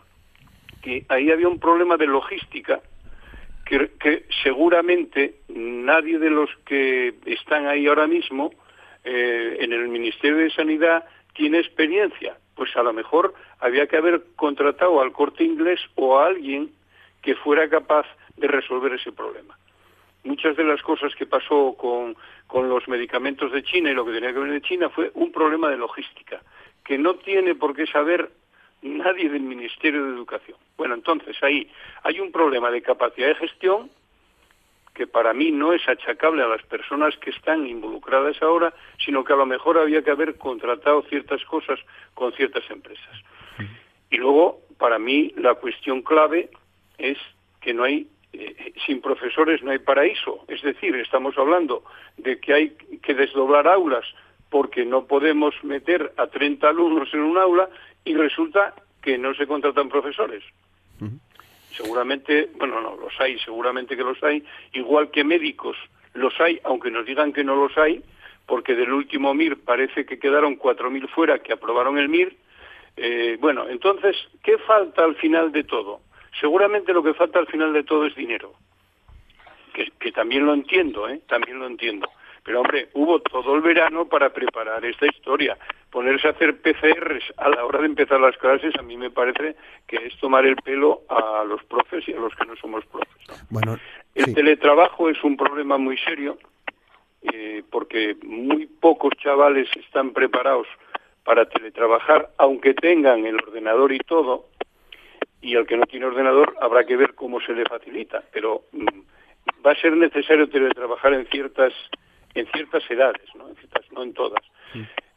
que 0.81 1.05
ahí 1.09 1.31
había 1.31 1.47
un 1.47 1.59
problema 1.59 1.97
de 1.97 2.07
logística 2.07 2.81
que, 3.65 4.25
seguramente 4.43 5.35
nadie 5.47 6.17
de 6.17 6.29
los 6.29 6.49
que 6.65 7.13
están 7.25 7.67
ahí 7.67 7.87
ahora 7.87 8.07
mismo 8.07 8.51
eh, 9.03 9.57
en 9.59 9.73
el 9.73 9.87
Ministerio 9.89 10.37
de 10.37 10.49
Sanidad 10.49 11.05
tiene 11.33 11.59
experiencia. 11.59 12.37
Pues 12.55 12.75
a 12.75 12.83
lo 12.83 12.93
mejor 12.93 13.33
había 13.59 13.87
que 13.87 13.97
haber 13.97 14.23
contratado 14.35 15.01
al 15.01 15.11
corte 15.11 15.43
inglés 15.43 15.79
o 15.95 16.17
a 16.17 16.27
alguien 16.27 16.71
que 17.21 17.35
fuera 17.35 17.69
capaz 17.69 18.05
de 18.37 18.47
resolver 18.47 18.93
ese 18.93 19.11
problema. 19.11 19.57
Muchas 20.23 20.57
de 20.57 20.63
las 20.63 20.81
cosas 20.81 21.15
que 21.15 21.25
pasó 21.25 21.75
con, 21.77 22.15
con 22.47 22.67
los 22.69 22.87
medicamentos 22.87 23.51
de 23.51 23.63
China 23.63 23.91
y 23.91 23.93
lo 23.93 24.05
que 24.05 24.13
tenía 24.13 24.33
que 24.33 24.39
ver 24.39 24.51
de 24.51 24.61
China 24.61 24.89
fue 24.89 25.11
un 25.13 25.31
problema 25.31 25.69
de 25.69 25.77
logística, 25.77 26.41
que 26.89 26.97
no 26.97 27.13
tiene 27.13 27.53
por 27.53 27.75
qué 27.75 27.85
saber 27.85 28.31
nadie 28.81 29.29
del 29.29 29.43
Ministerio 29.43 30.05
de 30.05 30.09
Educación. 30.09 30.57
Bueno, 30.75 30.95
entonces 30.95 31.37
ahí 31.43 31.69
hay 32.01 32.19
un 32.19 32.31
problema 32.31 32.71
de 32.71 32.81
capacidad 32.81 33.27
de 33.27 33.35
gestión 33.35 33.91
que 34.95 35.05
para 35.05 35.31
mí 35.35 35.51
no 35.51 35.71
es 35.71 35.87
achacable 35.87 36.41
a 36.41 36.47
las 36.47 36.63
personas 36.63 37.15
que 37.17 37.29
están 37.29 37.67
involucradas 37.67 38.41
ahora, 38.41 38.73
sino 39.05 39.23
que 39.23 39.33
a 39.33 39.35
lo 39.35 39.45
mejor 39.45 39.77
había 39.77 40.01
que 40.01 40.09
haber 40.09 40.39
contratado 40.39 41.03
ciertas 41.03 41.45
cosas 41.45 41.79
con 42.15 42.33
ciertas 42.33 42.67
empresas. 42.71 43.21
Y 44.09 44.17
luego, 44.17 44.61
para 44.79 44.97
mí, 44.97 45.31
la 45.37 45.53
cuestión 45.53 46.01
clave 46.01 46.49
es 46.97 47.19
que 47.61 47.71
no 47.71 47.83
hay, 47.83 48.07
eh, 48.33 48.73
sin 48.87 48.99
profesores 48.99 49.61
no 49.61 49.69
hay 49.69 49.77
paraíso. 49.77 50.43
Es 50.47 50.63
decir, 50.63 50.95
estamos 50.95 51.37
hablando 51.37 51.83
de 52.17 52.39
que 52.39 52.51
hay 52.51 52.69
que 53.03 53.13
desdoblar 53.13 53.67
aulas 53.67 54.05
porque 54.49 54.85
no 54.85 55.05
podemos 55.05 55.53
meter 55.63 56.11
a 56.17 56.27
30 56.27 56.69
alumnos 56.69 57.13
en 57.13 57.21
un 57.21 57.37
aula 57.37 57.69
y 58.03 58.15
resulta 58.15 58.73
que 59.01 59.17
no 59.17 59.33
se 59.33 59.47
contratan 59.47 59.89
profesores. 59.89 60.43
Seguramente, 61.71 62.49
bueno, 62.57 62.81
no, 62.81 62.97
los 62.97 63.13
hay, 63.21 63.39
seguramente 63.39 63.95
que 63.95 64.03
los 64.03 64.21
hay, 64.23 64.43
igual 64.73 65.11
que 65.11 65.23
médicos 65.23 65.77
los 66.13 66.37
hay, 66.41 66.59
aunque 66.63 66.91
nos 66.91 67.05
digan 67.05 67.31
que 67.31 67.43
no 67.43 67.55
los 67.55 67.77
hay, 67.77 68.03
porque 68.45 68.75
del 68.75 68.91
último 68.91 69.33
MIR 69.33 69.59
parece 69.63 70.05
que 70.05 70.19
quedaron 70.19 70.57
4.000 70.57 71.07
fuera 71.09 71.39
que 71.39 71.53
aprobaron 71.53 71.97
el 71.97 72.09
MIR. 72.09 72.35
Eh, 72.97 73.37
bueno, 73.39 73.69
entonces, 73.69 74.17
¿qué 74.43 74.57
falta 74.57 75.03
al 75.03 75.15
final 75.15 75.51
de 75.51 75.63
todo? 75.63 76.01
Seguramente 76.39 76.91
lo 76.91 77.03
que 77.03 77.13
falta 77.13 77.39
al 77.39 77.47
final 77.47 77.71
de 77.71 77.83
todo 77.83 78.05
es 78.05 78.15
dinero, 78.15 78.53
que, 79.73 79.91
que 79.99 80.11
también 80.11 80.45
lo 80.45 80.53
entiendo, 80.53 81.07
¿eh? 81.07 81.21
también 81.27 81.59
lo 81.59 81.67
entiendo. 81.67 82.09
Pero 82.43 82.61
hombre, 82.61 82.89
hubo 82.93 83.19
todo 83.19 83.55
el 83.55 83.61
verano 83.61 84.05
para 84.05 84.29
preparar 84.31 84.83
esta 84.85 85.07
historia. 85.07 85.57
Ponerse 85.91 86.27
a 86.27 86.31
hacer 86.31 86.61
PCRs 86.61 87.33
a 87.37 87.49
la 87.49 87.65
hora 87.65 87.79
de 87.79 87.87
empezar 87.87 88.19
las 88.19 88.37
clases 88.37 88.73
a 88.77 88.81
mí 88.81 88.97
me 88.97 89.09
parece 89.09 89.55
que 89.87 89.97
es 89.97 90.17
tomar 90.19 90.45
el 90.45 90.55
pelo 90.57 91.01
a 91.09 91.43
los 91.43 91.63
profes 91.63 92.07
y 92.07 92.13
a 92.13 92.19
los 92.19 92.33
que 92.35 92.45
no 92.45 92.55
somos 92.55 92.85
profes. 92.85 93.47
Bueno, 93.49 93.77
el 94.15 94.33
teletrabajo 94.33 95.09
es 95.09 95.23
un 95.23 95.35
problema 95.35 95.77
muy 95.77 95.97
serio 95.97 96.37
eh, 97.21 97.63
porque 97.69 98.15
muy 98.23 98.65
pocos 98.65 99.11
chavales 99.17 99.67
están 99.75 100.11
preparados 100.11 100.67
para 101.23 101.45
teletrabajar, 101.45 102.29
aunque 102.37 102.73
tengan 102.73 103.25
el 103.25 103.35
ordenador 103.35 103.91
y 103.91 103.99
todo, 103.99 104.45
y 105.41 105.55
al 105.55 105.67
que 105.67 105.77
no 105.77 105.85
tiene 105.85 106.05
ordenador 106.05 106.55
habrá 106.61 106.85
que 106.85 106.95
ver 106.95 107.15
cómo 107.15 107.41
se 107.41 107.53
le 107.53 107.65
facilita, 107.65 108.23
pero 108.31 108.63
mm, 108.71 109.65
va 109.65 109.71
a 109.71 109.81
ser 109.81 109.95
necesario 109.95 110.49
teletrabajar 110.49 111.13
en 111.13 111.25
ciertas 111.27 111.73
en 112.33 112.47
ciertas 112.51 112.83
edades, 112.89 113.27
no 113.35 113.49
en, 113.49 113.55
ciertas, 113.55 113.91
no 113.91 114.03
en 114.03 114.13
todas. 114.13 114.43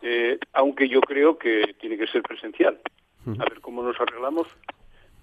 Eh, 0.03 0.39
aunque 0.53 0.89
yo 0.89 1.01
creo 1.01 1.39
que 1.39 1.75
tiene 1.81 1.97
que 1.97 2.07
ser 2.07 2.23
presencial. 2.23 2.79
A 3.39 3.45
ver 3.45 3.61
cómo 3.61 3.85
nos 3.85 4.01
arreglamos, 4.01 4.49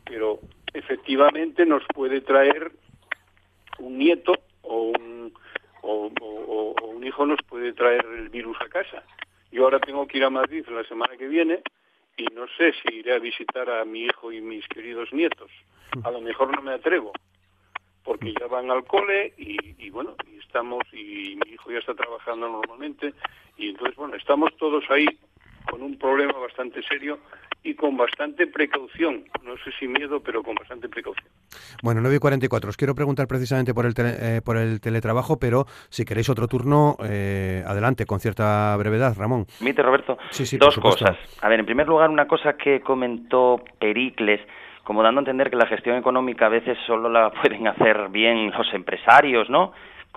pero 0.06 0.40
efectivamente 0.74 1.66
nos 1.66 1.84
puede 1.94 2.22
traer 2.22 2.72
un 3.80 3.98
nieto 3.98 4.34
o 4.62 4.94
un, 4.98 5.34
o, 5.82 6.76
un 6.82 7.04
hijo 7.04 7.26
nos 7.26 7.40
puede 7.48 7.74
traer 7.74 8.06
el 8.06 8.30
virus 8.30 8.58
a 8.62 8.70
casa. 8.70 9.04
Yo 9.52 9.64
ahora 9.64 9.80
tengo 9.80 10.08
que 10.08 10.18
ir 10.18 10.24
a 10.24 10.30
Madrid 10.30 10.66
la 10.70 10.84
semana 10.86 11.18
que 11.18 11.28
viene 11.28 11.62
y 12.16 12.26
no 12.34 12.46
sé 12.58 12.74
si 12.74 12.96
iré 12.96 13.16
a 13.16 13.20
visitar 13.20 13.70
a 13.70 13.84
mi 13.84 14.06
hijo 14.06 14.32
y 14.32 14.42
mis 14.42 14.66
queridos 14.68 15.12
nietos. 15.12 15.52
A 16.04 16.12
lo 16.12 16.22
mejor 16.22 16.56
no 16.56 16.62
me 16.62 16.74
atrevo, 16.74 17.12
porque 18.04 18.34
ya 18.40 18.48
van 18.48 18.72
al 18.72 18.86
cole 18.86 19.34
y, 19.38 19.90
bueno, 19.90 20.16
y 20.32 20.40
estamos, 20.40 20.84
y 20.94 21.38
mi 21.44 21.54
hijo 21.54 21.72
ya 21.72 21.80
está 21.80 21.94
trabajando 21.94 22.50
normalmente, 22.50 23.14
y 23.58 23.70
entonces, 23.70 23.96
bueno, 23.96 24.16
estamos 24.16 24.56
todos 24.58 24.84
ahí 24.90 25.06
con 25.70 25.82
un 25.82 25.98
problema 25.98 26.34
bastante 26.40 26.82
serio 26.84 27.20
y 27.62 27.76
con 27.76 27.98
bastante 27.98 28.48
precaución. 28.48 29.26
No 29.44 29.56
sé 29.58 29.72
si 29.78 29.88
miedo, 29.88 30.22
pero 30.22 30.42
con 30.42 30.56
bastante 30.56 30.88
precaución. 30.88 31.28
Bueno, 31.84 32.02
9 32.02 32.16
y 32.16 32.20
44. 32.20 32.70
Os 32.70 32.78
quiero 32.78 32.96
preguntar 32.96 33.28
precisamente 33.28 33.74
por 33.74 33.86
el, 33.86 33.94
eh, 33.98 34.42
por 34.44 34.58
el 34.58 34.80
teletrabajo, 34.80 35.38
pero 35.40 35.66
si 35.90 36.06
queréis 36.06 36.30
otro 36.30 36.48
turno, 36.48 36.96
eh, 37.04 37.64
adelante, 37.68 38.06
con 38.06 38.20
cierta 38.20 38.76
brevedad, 38.78 39.16
Ramón. 39.18 39.46
Mite, 39.60 39.82
Roberto. 39.82 40.18
Dos 40.60 40.78
cosas. 40.80 41.18
A 41.42 41.50
ver, 41.50 41.60
en 41.60 41.66
primer 41.66 41.88
lugar, 41.88 42.10
una 42.10 42.28
cosa 42.28 42.54
que 42.54 42.82
comentó 42.82 43.62
Pericles 43.80 44.40
como 44.90 45.04
dando 45.04 45.20
a 45.20 45.22
entender 45.22 45.52
que 45.52 45.56
la 45.56 45.68
gestión 45.68 45.98
económica 45.98 46.48
a 46.48 46.50
veces 46.50 46.76
solo 46.88 47.10
la 47.10 47.30
pueden 47.44 47.68
hacer 47.68 48.10
bien 48.10 48.50
los 48.50 48.74
empresarios, 48.74 49.48
¿no? 49.48 49.72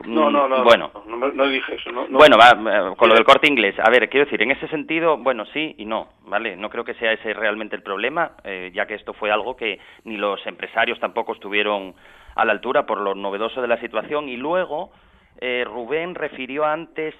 No, 0.07 0.31
no, 0.31 0.49
no, 0.49 0.65
bueno, 0.65 0.91
no, 1.07 1.47
dije 1.47 1.75
eso. 1.75 1.93
No, 1.93 2.07
bueno, 2.09 2.39
va, 2.39 2.97
con 2.97 3.11
lo 3.11 3.15
del 3.15 3.25
corte 3.25 3.47
inglés. 3.47 3.75
A 3.79 3.91
ver, 3.91 4.09
quiero 4.09 4.25
decir, 4.25 4.41
en 4.41 4.51
ese 4.51 4.67
sentido, 4.69 5.19
bueno, 5.19 5.45
sí 5.53 5.75
y 5.77 5.85
no, 5.85 6.09
¿vale? 6.23 6.57
No 6.57 6.71
creo 6.71 6.85
que 6.85 6.95
sea 6.95 7.13
ese 7.13 7.35
realmente 7.35 7.77
el 7.77 7.83
problema, 7.83 8.33
eh, 8.45 8.71
ya 8.73 8.87
que 8.87 8.95
esto 8.95 9.13
fue 9.13 9.31
algo 9.31 9.57
que 9.57 9.79
ni 10.05 10.17
los 10.17 10.41
empresarios 10.47 10.99
tampoco 10.99 11.35
estuvieron 11.35 11.95
a 12.35 12.47
la 12.47 12.53
altura 12.53 12.87
por 12.87 12.99
lo 12.99 13.15
novedoso 13.15 13.61
de 13.61 13.69
la 13.69 13.79
situación. 13.79 14.31
Y 14.31 14.39
luego, 14.39 14.91
eh, 15.39 15.65
Rubén 15.67 16.15
refirió 16.15 16.65
antes 16.65 17.15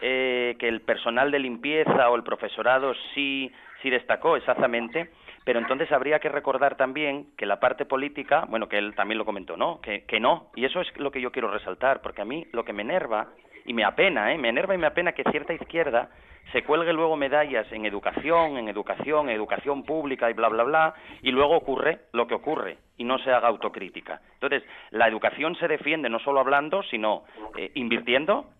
eh, 0.00 0.56
que 0.58 0.68
el 0.68 0.80
personal 0.80 1.30
de 1.30 1.38
limpieza 1.38 2.08
o 2.08 2.16
el 2.16 2.22
profesorado 2.22 2.94
sí, 3.14 3.52
sí 3.82 3.90
destacó 3.90 4.36
exactamente. 4.36 5.10
Pero 5.44 5.58
entonces 5.58 5.92
habría 5.92 6.18
que 6.18 6.28
recordar 6.28 6.76
también 6.76 7.28
que 7.36 7.46
la 7.46 7.60
parte 7.60 7.84
política, 7.84 8.46
bueno, 8.48 8.68
que 8.68 8.78
él 8.78 8.94
también 8.94 9.18
lo 9.18 9.24
comentó, 9.24 9.56
¿no? 9.56 9.80
Que, 9.80 10.04
que 10.04 10.18
no. 10.18 10.50
Y 10.54 10.64
eso 10.64 10.80
es 10.80 10.96
lo 10.98 11.10
que 11.10 11.20
yo 11.20 11.32
quiero 11.32 11.50
resaltar, 11.50 12.00
porque 12.00 12.22
a 12.22 12.24
mí 12.24 12.46
lo 12.52 12.64
que 12.64 12.72
me 12.72 12.82
enerva, 12.82 13.28
y 13.64 13.72
me 13.72 13.84
apena, 13.84 14.32
¿eh? 14.32 14.38
Me 14.38 14.48
enerva 14.48 14.74
y 14.74 14.78
me 14.78 14.86
apena 14.86 15.12
que 15.12 15.24
cierta 15.30 15.54
izquierda 15.54 16.10
se 16.52 16.62
cuelgue 16.62 16.92
luego 16.92 17.16
medallas 17.16 17.70
en 17.72 17.86
educación, 17.86 18.58
en 18.58 18.68
educación, 18.68 19.28
en 19.28 19.36
educación 19.36 19.82
pública 19.84 20.30
y 20.30 20.34
bla, 20.34 20.48
bla, 20.48 20.62
bla, 20.64 20.94
y 21.22 21.30
luego 21.30 21.56
ocurre 21.56 22.00
lo 22.12 22.26
que 22.26 22.34
ocurre 22.34 22.78
y 22.96 23.04
no 23.04 23.18
se 23.18 23.32
haga 23.32 23.48
autocrítica. 23.48 24.20
Entonces, 24.34 24.62
la 24.90 25.08
educación 25.08 25.56
se 25.56 25.68
defiende 25.68 26.08
no 26.08 26.18
solo 26.18 26.40
hablando, 26.40 26.82
sino 26.84 27.24
eh, 27.56 27.70
invirtiendo, 27.74 28.50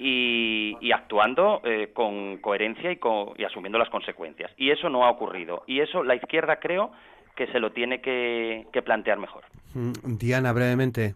y, 0.00 0.92
actuando 0.92 1.60
eh, 1.64 1.90
con 1.92 2.38
coherencia 2.38 2.90
y, 2.90 2.98
y 3.36 3.44
asumiendo 3.44 3.78
las 3.78 3.90
consecuencias. 3.90 4.50
Y 4.56 4.70
eso 4.70 4.88
no 4.88 5.04
ha 5.04 5.10
ocurrido. 5.10 5.62
Y 5.66 5.80
eso 5.80 6.02
la 6.02 6.14
izquierda 6.14 6.56
creo 6.56 6.90
que 7.36 7.46
se 7.48 7.60
lo 7.60 7.72
tiene 7.72 8.00
que, 8.00 8.66
plantear 8.84 9.18
mejor. 9.18 9.44
Mm, 9.74 10.18
Diana, 10.18 10.52
brevemente. 10.52 11.14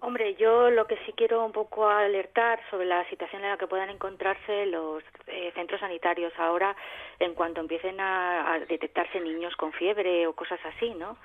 Hombre, 0.00 0.34
yo 0.34 0.70
lo 0.70 0.86
que 0.86 0.96
sí 1.06 1.12
quiero 1.16 1.44
un 1.44 1.52
poco 1.52 1.88
alertar 1.88 2.60
sobre 2.70 2.86
la 2.86 3.08
situación 3.08 3.44
en 3.44 3.50
la 3.50 3.56
que 3.56 3.68
puedan 3.68 3.88
encontrarse 3.88 4.66
los 4.66 5.02
eh, 5.28 5.52
centros 5.54 5.80
sanitarios 5.80 6.32
ahora 6.38 6.74
en 7.20 7.34
cuanto 7.34 7.60
empiecen 7.60 8.00
a, 8.00 8.58
detectarse 8.68 9.20
niños 9.20 9.54
con 9.56 9.72
fiebre 9.72 10.26
o 10.26 10.32
cosas 10.32 10.58
así, 10.64 10.90
¿no? 10.90 11.16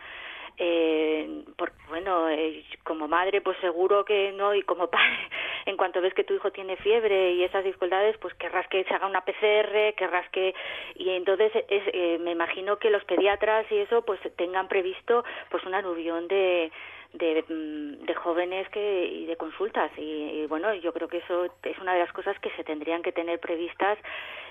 Eh, 0.59 1.43
bueno, 1.89 2.29
eh, 2.29 2.65
como 2.83 3.07
madre, 3.07 3.41
pues 3.41 3.57
seguro 3.59 4.03
que 4.03 4.31
no, 4.31 4.53
y 4.55 4.63
como 4.63 4.87
padre, 4.91 5.29
en 5.65 5.77
cuanto 5.77 6.01
ves 6.01 6.13
que 6.13 6.23
tu 6.23 6.33
hijo 6.33 6.51
tiene 6.51 6.75
fiebre 6.77 7.33
y 7.33 7.43
esas 7.43 7.63
dificultades, 7.63 8.17
pues 8.17 8.33
querrás 8.35 8.67
que 8.67 8.83
se 8.83 8.93
haga 8.93 9.07
una 9.07 9.23
PCR, 9.23 9.93
querrás 9.95 10.27
que. 10.29 10.55
Y 10.95 11.09
entonces 11.11 11.51
es, 11.55 11.83
eh, 11.93 12.17
me 12.19 12.31
imagino 12.31 12.77
que 12.77 12.89
los 12.89 13.03
pediatras 13.05 13.71
y 13.71 13.77
eso, 13.77 14.03
pues 14.03 14.19
tengan 14.35 14.67
previsto 14.67 15.23
pues 15.49 15.63
un 15.65 15.75
aluvión 15.75 16.27
de, 16.27 16.71
de, 17.13 17.43
mm, 17.47 18.05
de 18.05 18.13
jóvenes 18.15 18.69
que 18.69 19.05
y 19.05 19.25
de 19.25 19.35
consultas. 19.37 19.91
Y, 19.97 20.45
bueno 20.47 20.73
yo 20.75 20.93
creo 20.93 21.07
que 21.07 21.17
eso 21.17 21.45
es 21.63 21.77
una 21.79 21.93
de 21.93 21.99
las 21.99 22.11
cosas 22.13 22.39
que 22.39 22.49
se 22.51 22.63
tendrían 22.63 23.01
que 23.01 23.11
tener 23.11 23.39
previstas 23.39 23.97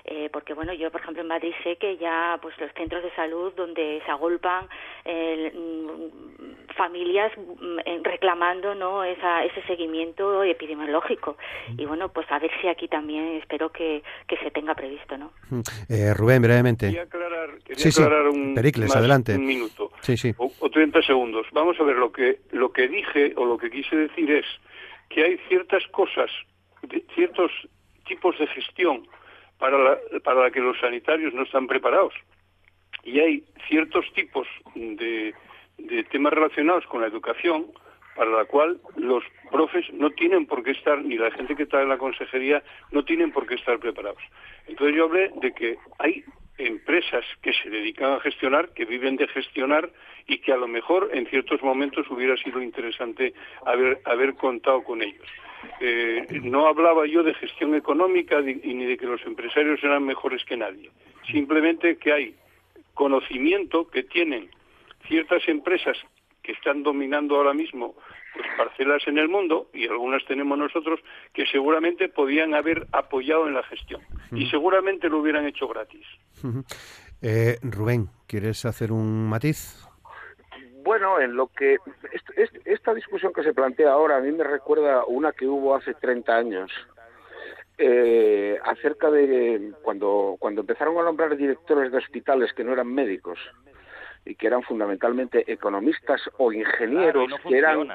eh, 0.05 0.29
porque 0.31 0.53
bueno 0.53 0.73
yo 0.73 0.91
por 0.91 1.01
ejemplo 1.01 1.21
en 1.21 1.27
Madrid 1.27 1.53
sé 1.63 1.75
que 1.77 1.97
ya 1.97 2.37
pues 2.41 2.57
los 2.59 2.71
centros 2.73 3.03
de 3.03 3.13
salud 3.15 3.51
donde 3.55 4.01
se 4.05 4.11
agolpan 4.11 4.67
mm, 5.05 6.75
familias 6.75 7.31
mm, 7.37 8.03
reclamando 8.03 8.75
no 8.75 9.03
Esa, 9.03 9.43
ese 9.43 9.61
seguimiento 9.63 10.43
epidemiológico. 10.43 11.37
Y 11.77 11.85
bueno 11.85 12.09
pues 12.09 12.29
a 12.31 12.39
ver 12.39 12.51
si 12.61 12.67
aquí 12.67 12.87
también 12.87 13.37
espero 13.37 13.71
que, 13.71 14.03
que 14.27 14.37
se 14.37 14.51
tenga 14.51 14.75
previsto 14.75 15.17
no 15.17 15.31
eh, 15.89 16.13
Rubén 16.13 16.41
brevemente. 16.41 16.87
Quería 16.87 17.03
aclarar, 17.03 17.57
quería 17.65 17.89
aclarar 17.89 18.27
un, 18.27 18.53
Pericles, 18.53 18.95
adelante. 18.95 19.35
un 19.35 19.45
minuto. 19.45 19.91
Sí, 20.01 20.17
sí. 20.17 20.33
O, 20.37 20.51
o 20.59 20.69
30 20.69 21.01
segundos. 21.01 21.47
Vamos 21.51 21.79
a 21.79 21.83
ver 21.83 21.95
lo 21.95 22.11
que 22.11 22.39
lo 22.51 22.71
que 22.71 22.87
dije 22.87 23.33
o 23.35 23.45
lo 23.45 23.57
que 23.57 23.69
quise 23.69 23.95
decir 23.95 24.31
es 24.31 24.45
que 25.09 25.23
hay 25.23 25.37
ciertas 25.47 25.85
cosas 25.87 26.31
ciertos 27.15 27.51
tipos 28.05 28.37
de 28.37 28.47
gestión 28.47 29.07
para 29.57 29.77
la, 29.77 30.51
que 30.51 30.59
los 30.59 30.79
sanitarios 30.79 31.33
no 31.33 31.43
están 31.43 31.67
preparados. 31.67 32.13
Y 33.03 33.19
hay 33.19 33.43
ciertos 33.67 34.05
tipos 34.13 34.47
de, 34.75 35.33
de 35.77 36.03
temas 36.05 36.33
relacionados 36.33 36.85
con 36.85 37.01
la 37.01 37.07
educación 37.07 37.67
para 38.15 38.31
la 38.31 38.45
cual 38.45 38.79
los 38.95 39.23
profes 39.51 39.85
no 39.93 40.09
tienen 40.11 40.47
por 40.47 40.63
qué 40.63 40.71
estar, 40.71 41.03
ni 41.03 41.17
la 41.17 41.31
gente 41.31 41.55
que 41.55 41.63
está 41.63 41.81
en 41.81 41.89
la 41.89 41.97
consejería, 41.97 42.63
no 42.91 43.05
tienen 43.05 43.31
por 43.31 43.45
qué 43.45 43.55
estar 43.55 43.79
preparados. 43.79 44.21
Entonces 44.67 44.95
yo 44.95 45.05
hablé 45.05 45.31
de 45.41 45.53
que 45.53 45.77
hay 45.99 46.23
empresas 46.57 47.23
que 47.41 47.53
se 47.53 47.69
dedican 47.69 48.13
a 48.13 48.19
gestionar, 48.19 48.69
que 48.69 48.85
viven 48.85 49.15
de 49.15 49.27
gestionar 49.27 49.89
y 50.27 50.39
que 50.39 50.51
a 50.51 50.57
lo 50.57 50.67
mejor 50.67 51.09
en 51.13 51.27
ciertos 51.27 51.61
momentos 51.61 52.09
hubiera 52.09 52.35
sido 52.37 52.61
interesante 52.61 53.33
haber, 53.65 54.33
contado 54.35 54.83
con 54.83 55.01
ellos. 55.01 55.27
Eh, 55.79 56.25
no 56.43 56.67
hablaba 56.67 57.05
yo 57.07 57.23
de 57.23 57.33
gestión 57.33 57.75
económica 57.75 58.41
ni 58.41 58.85
de 58.85 58.97
que 58.97 59.05
los 59.05 59.25
empresarios 59.25 59.83
eran 59.83 60.05
mejores 60.05 60.43
que 60.45 60.57
nadie. 60.57 60.89
Simplemente 61.31 61.97
que 61.97 62.13
hay 62.13 62.35
conocimiento 62.93 63.87
que 63.87 64.03
tienen 64.03 64.49
ciertas 65.07 65.47
empresas 65.47 65.97
que 66.47 66.53
están 66.53 66.81
dominando 66.81 67.35
ahora 67.35 67.53
mismo 67.53 67.93
pues, 68.33 68.47
parcelas 68.57 69.05
en 69.05 69.17
el 69.17 69.27
mundo, 69.27 69.69
y 69.73 69.85
algunas 69.85 70.23
tenemos 70.25 70.57
nosotros, 70.57 71.01
que 71.33 71.45
seguramente 71.45 72.07
podían 72.07 72.55
haber 72.55 72.87
apoyado 72.93 73.47
en 73.49 73.53
la 73.53 73.63
gestión. 73.63 74.01
Y 74.31 74.49
seguramente 74.49 75.09
lo 75.09 75.19
hubieran 75.19 75.45
hecho 75.45 75.67
gratis. 75.67 76.05
Eh, 77.21 77.57
Rubén, 77.61 78.07
¿quieres 78.27 78.63
hacer 78.63 78.93
un 78.93 79.27
matiz? 79.27 79.85
Bueno, 80.85 81.19
en 81.19 81.35
lo 81.35 81.47
que 81.47 81.79
esta 82.63 82.93
discusión 82.93 83.33
que 83.33 83.43
se 83.43 83.53
plantea 83.53 83.91
ahora 83.91 84.15
a 84.15 84.21
mí 84.21 84.31
me 84.31 84.45
recuerda 84.45 85.03
una 85.05 85.33
que 85.33 85.45
hubo 85.45 85.75
hace 85.75 85.95
30 85.95 86.33
años 86.33 86.71
eh, 87.77 88.57
acerca 88.63 89.11
de 89.11 89.73
cuando 89.81 90.37
cuando 90.39 90.61
empezaron 90.61 90.97
a 90.97 91.03
nombrar 91.03 91.35
directores 91.35 91.91
de 91.91 91.97
hospitales 91.97 92.53
que 92.53 92.63
no 92.63 92.71
eran 92.71 92.87
médicos 92.87 93.37
y 94.27 94.35
que 94.35 94.47
eran 94.47 94.63
fundamentalmente 94.63 95.51
economistas 95.51 96.21
o 96.37 96.51
ingenieros 96.51 97.31
que 97.47 97.57
eran 97.57 97.87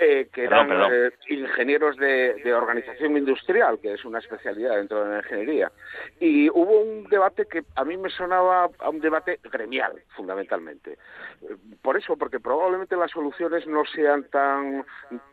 eh, 0.00 0.28
que 0.32 0.44
eran 0.44 0.70
eh, 0.70 1.10
ingenieros 1.28 1.96
de, 1.96 2.54
organización 2.54 3.16
industrial, 3.16 3.80
que 3.80 3.94
es 3.94 4.04
una 4.04 4.20
especialidad 4.20 4.76
dentro 4.76 5.02
de 5.02 5.10
la 5.10 5.16
ingeniería. 5.18 5.72
Y 6.20 6.48
hubo 6.50 6.82
un 6.82 7.08
debate 7.08 7.46
que 7.46 7.64
a 7.74 7.84
mí 7.84 7.96
me 7.96 8.08
sonaba 8.08 8.70
a 8.78 8.90
un 8.90 9.00
debate 9.00 9.40
gremial, 9.50 10.00
fundamentalmente. 10.14 10.98
Por 11.82 11.96
eso, 11.96 12.16
porque 12.16 12.38
probablemente 12.38 12.94
las 12.94 13.10
soluciones 13.10 13.66
no 13.66 13.84
sean 13.86 14.22
tan, 14.30 14.84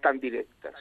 tan 0.01 0.19
directas. 0.19 0.73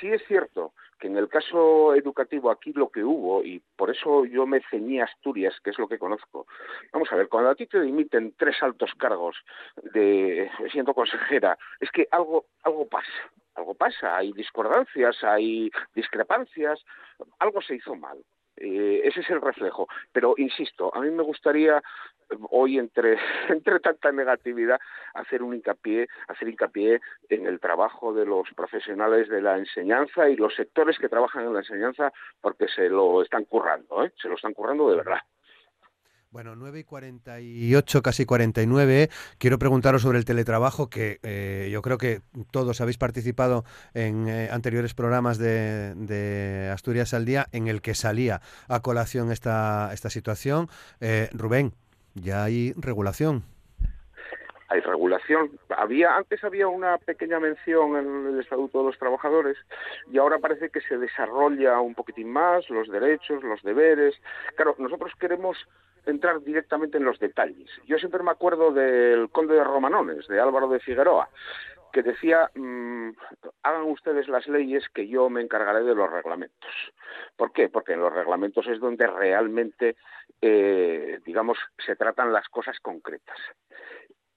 Sí 0.00 0.08
es 0.08 0.20
cierto 0.26 0.72
que 0.98 1.06
en 1.06 1.16
el 1.16 1.28
caso 1.28 1.94
educativo 1.94 2.50
aquí 2.50 2.72
lo 2.72 2.90
que 2.90 3.04
hubo, 3.04 3.44
y 3.44 3.62
por 3.76 3.90
eso 3.90 4.24
yo 4.24 4.46
me 4.46 4.60
ceñí 4.70 5.00
a 5.00 5.04
Asturias, 5.04 5.54
que 5.62 5.70
es 5.70 5.78
lo 5.78 5.88
que 5.88 5.98
conozco, 5.98 6.46
vamos 6.92 7.10
a 7.12 7.16
ver, 7.16 7.28
cuando 7.28 7.50
a 7.50 7.54
ti 7.54 7.66
te 7.66 7.80
dimiten 7.80 8.34
tres 8.36 8.62
altos 8.62 8.92
cargos 8.96 9.36
de 9.94 10.50
siendo 10.72 10.94
consejera, 10.94 11.58
es 11.80 11.90
que 11.90 12.08
algo, 12.10 12.46
algo 12.62 12.88
pasa, 12.88 13.08
algo 13.54 13.74
pasa, 13.74 14.16
hay 14.16 14.32
discordancias, 14.32 15.22
hay 15.22 15.70
discrepancias, 15.94 16.84
algo 17.38 17.60
se 17.62 17.76
hizo 17.76 17.94
mal. 17.94 18.18
Eh, 18.60 19.02
ese 19.04 19.20
es 19.20 19.30
el 19.30 19.40
reflejo. 19.40 19.88
Pero 20.12 20.34
insisto, 20.36 20.94
a 20.94 21.00
mí 21.00 21.10
me 21.10 21.22
gustaría 21.22 21.82
hoy 22.50 22.78
entre, 22.78 23.16
entre 23.48 23.80
tanta 23.80 24.12
negatividad 24.12 24.78
hacer 25.14 25.42
un 25.42 25.54
hincapié, 25.54 26.08
hacer 26.28 26.48
hincapié 26.48 27.00
en 27.28 27.46
el 27.46 27.60
trabajo 27.60 28.12
de 28.12 28.26
los 28.26 28.48
profesionales 28.54 29.28
de 29.28 29.40
la 29.40 29.58
enseñanza 29.58 30.28
y 30.28 30.36
los 30.36 30.54
sectores 30.54 30.98
que 30.98 31.08
trabajan 31.08 31.44
en 31.44 31.54
la 31.54 31.60
enseñanza 31.60 32.12
porque 32.40 32.68
se 32.68 32.88
lo 32.88 33.22
están 33.22 33.44
currando, 33.44 34.04
¿eh? 34.04 34.12
se 34.20 34.28
lo 34.28 34.34
están 34.34 34.54
currando 34.54 34.88
de 34.90 34.96
verdad. 34.96 35.20
Bueno, 36.30 36.54
9 36.56 36.80
y 36.80 36.84
48, 36.84 38.02
casi 38.02 38.26
49. 38.26 39.08
Quiero 39.38 39.58
preguntaros 39.58 40.02
sobre 40.02 40.18
el 40.18 40.26
teletrabajo, 40.26 40.90
que 40.90 41.20
eh, 41.22 41.70
yo 41.72 41.80
creo 41.80 41.96
que 41.96 42.20
todos 42.50 42.82
habéis 42.82 42.98
participado 42.98 43.64
en 43.94 44.28
eh, 44.28 44.50
anteriores 44.52 44.92
programas 44.92 45.38
de, 45.38 45.94
de, 45.94 46.68
Asturias 46.68 47.14
al 47.14 47.24
Día 47.24 47.46
en 47.52 47.66
el 47.66 47.80
que 47.80 47.94
salía 47.94 48.42
a 48.68 48.80
colación 48.80 49.32
esta, 49.32 49.90
esta 49.94 50.10
situación. 50.10 50.68
Eh, 51.00 51.30
Rubén, 51.32 51.72
ya 52.14 52.44
hay 52.44 52.74
regulación. 52.76 53.44
Hay 54.68 54.80
regulación. 54.80 55.58
Había 55.74 56.14
antes 56.14 56.44
había 56.44 56.68
una 56.68 56.98
pequeña 56.98 57.40
mención 57.40 57.96
en 57.96 58.34
el 58.34 58.40
Estatuto 58.40 58.80
de 58.80 58.84
los 58.88 58.98
Trabajadores 58.98 59.56
y 60.12 60.18
ahora 60.18 60.38
parece 60.38 60.68
que 60.68 60.82
se 60.82 60.98
desarrolla 60.98 61.80
un 61.80 61.94
poquitín 61.94 62.30
más 62.30 62.68
los 62.68 62.86
derechos, 62.88 63.42
los 63.42 63.62
deberes. 63.62 64.14
Claro, 64.56 64.74
nosotros 64.78 65.10
queremos 65.18 65.56
entrar 66.08 66.40
directamente 66.42 66.98
en 66.98 67.04
los 67.04 67.18
detalles. 67.18 67.70
Yo 67.86 67.98
siempre 67.98 68.22
me 68.22 68.30
acuerdo 68.30 68.72
del 68.72 69.30
Conde 69.30 69.54
de 69.54 69.64
Romanones, 69.64 70.26
de 70.28 70.40
Álvaro 70.40 70.68
de 70.68 70.80
Figueroa, 70.80 71.28
que 71.92 72.02
decía, 72.02 72.50
mmm, 72.54 73.10
hagan 73.62 73.84
ustedes 73.84 74.28
las 74.28 74.46
leyes 74.46 74.88
que 74.90 75.08
yo 75.08 75.30
me 75.30 75.40
encargaré 75.40 75.84
de 75.84 75.94
los 75.94 76.10
reglamentos. 76.10 76.70
¿Por 77.36 77.52
qué? 77.52 77.68
Porque 77.68 77.94
en 77.94 78.00
los 78.00 78.12
reglamentos 78.12 78.66
es 78.66 78.80
donde 78.80 79.06
realmente, 79.06 79.96
eh, 80.40 81.20
digamos, 81.24 81.58
se 81.84 81.96
tratan 81.96 82.32
las 82.32 82.48
cosas 82.48 82.78
concretas. 82.80 83.38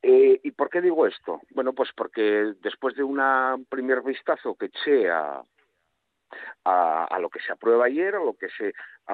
Eh, 0.02 0.40
¿Y 0.44 0.52
por 0.52 0.70
qué 0.70 0.82
digo 0.82 1.06
esto? 1.06 1.42
Bueno, 1.52 1.74
pues 1.74 1.92
porque 1.96 2.54
después 2.62 2.96
de 2.96 3.04
un 3.04 3.66
primer 3.70 4.02
vistazo 4.02 4.56
que 4.56 4.66
eché 4.66 5.10
a, 5.12 5.44
a, 6.64 7.20
lo 7.20 7.30
que 7.30 7.40
se 7.40 7.52
aprueba 7.52 7.86
ayer, 7.86 8.16
a 8.16 8.24
lo 8.24 8.34
que 8.34 8.50
se, 8.50 8.74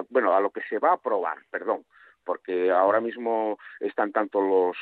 bueno, 0.09 0.33
a 0.33 0.39
lo 0.39 0.51
que 0.51 0.61
se 0.69 0.79
va 0.79 0.91
a 0.91 0.93
aprobar, 0.93 1.37
perdón, 1.49 1.83
porque 2.28 2.69
ahora 2.69 2.99
mismo 2.99 3.57
están 3.80 4.11
tanto 4.11 4.41
los 4.41 4.75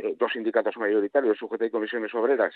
eh, 0.00 0.16
dos 0.18 0.32
sindicatos 0.32 0.76
mayoritarios, 0.76 1.40
UGT 1.40 1.62
y 1.62 1.70
Comisiones 1.70 2.12
Obreras, 2.12 2.52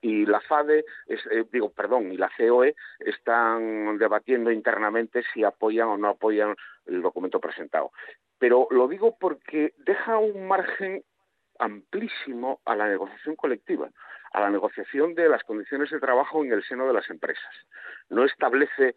y 0.00 0.26
la 0.26 0.40
FADE, 0.40 0.84
eh, 1.06 1.44
digo, 1.52 1.70
perdón, 1.70 2.10
y 2.10 2.16
la 2.16 2.28
COE 2.36 2.74
están 2.98 3.96
debatiendo 3.96 4.50
internamente 4.50 5.22
si 5.32 5.44
apoyan 5.44 5.86
o 5.86 5.96
no 5.96 6.08
apoyan 6.08 6.56
el 6.86 7.00
documento 7.00 7.38
presentado. 7.40 7.92
Pero 8.38 8.66
lo 8.72 8.88
digo 8.88 9.16
porque 9.18 9.72
deja 9.78 10.18
un 10.18 10.48
margen 10.48 11.04
amplísimo 11.60 12.60
a 12.64 12.74
la 12.74 12.88
negociación 12.88 13.36
colectiva, 13.36 13.88
a 14.32 14.40
la 14.40 14.50
negociación 14.50 15.14
de 15.14 15.28
las 15.28 15.42
condiciones 15.44 15.90
de 15.90 16.00
trabajo 16.00 16.44
en 16.44 16.52
el 16.52 16.64
seno 16.64 16.86
de 16.86 16.92
las 16.92 17.08
empresas. 17.10 17.54
No 18.08 18.24
establece 18.24 18.94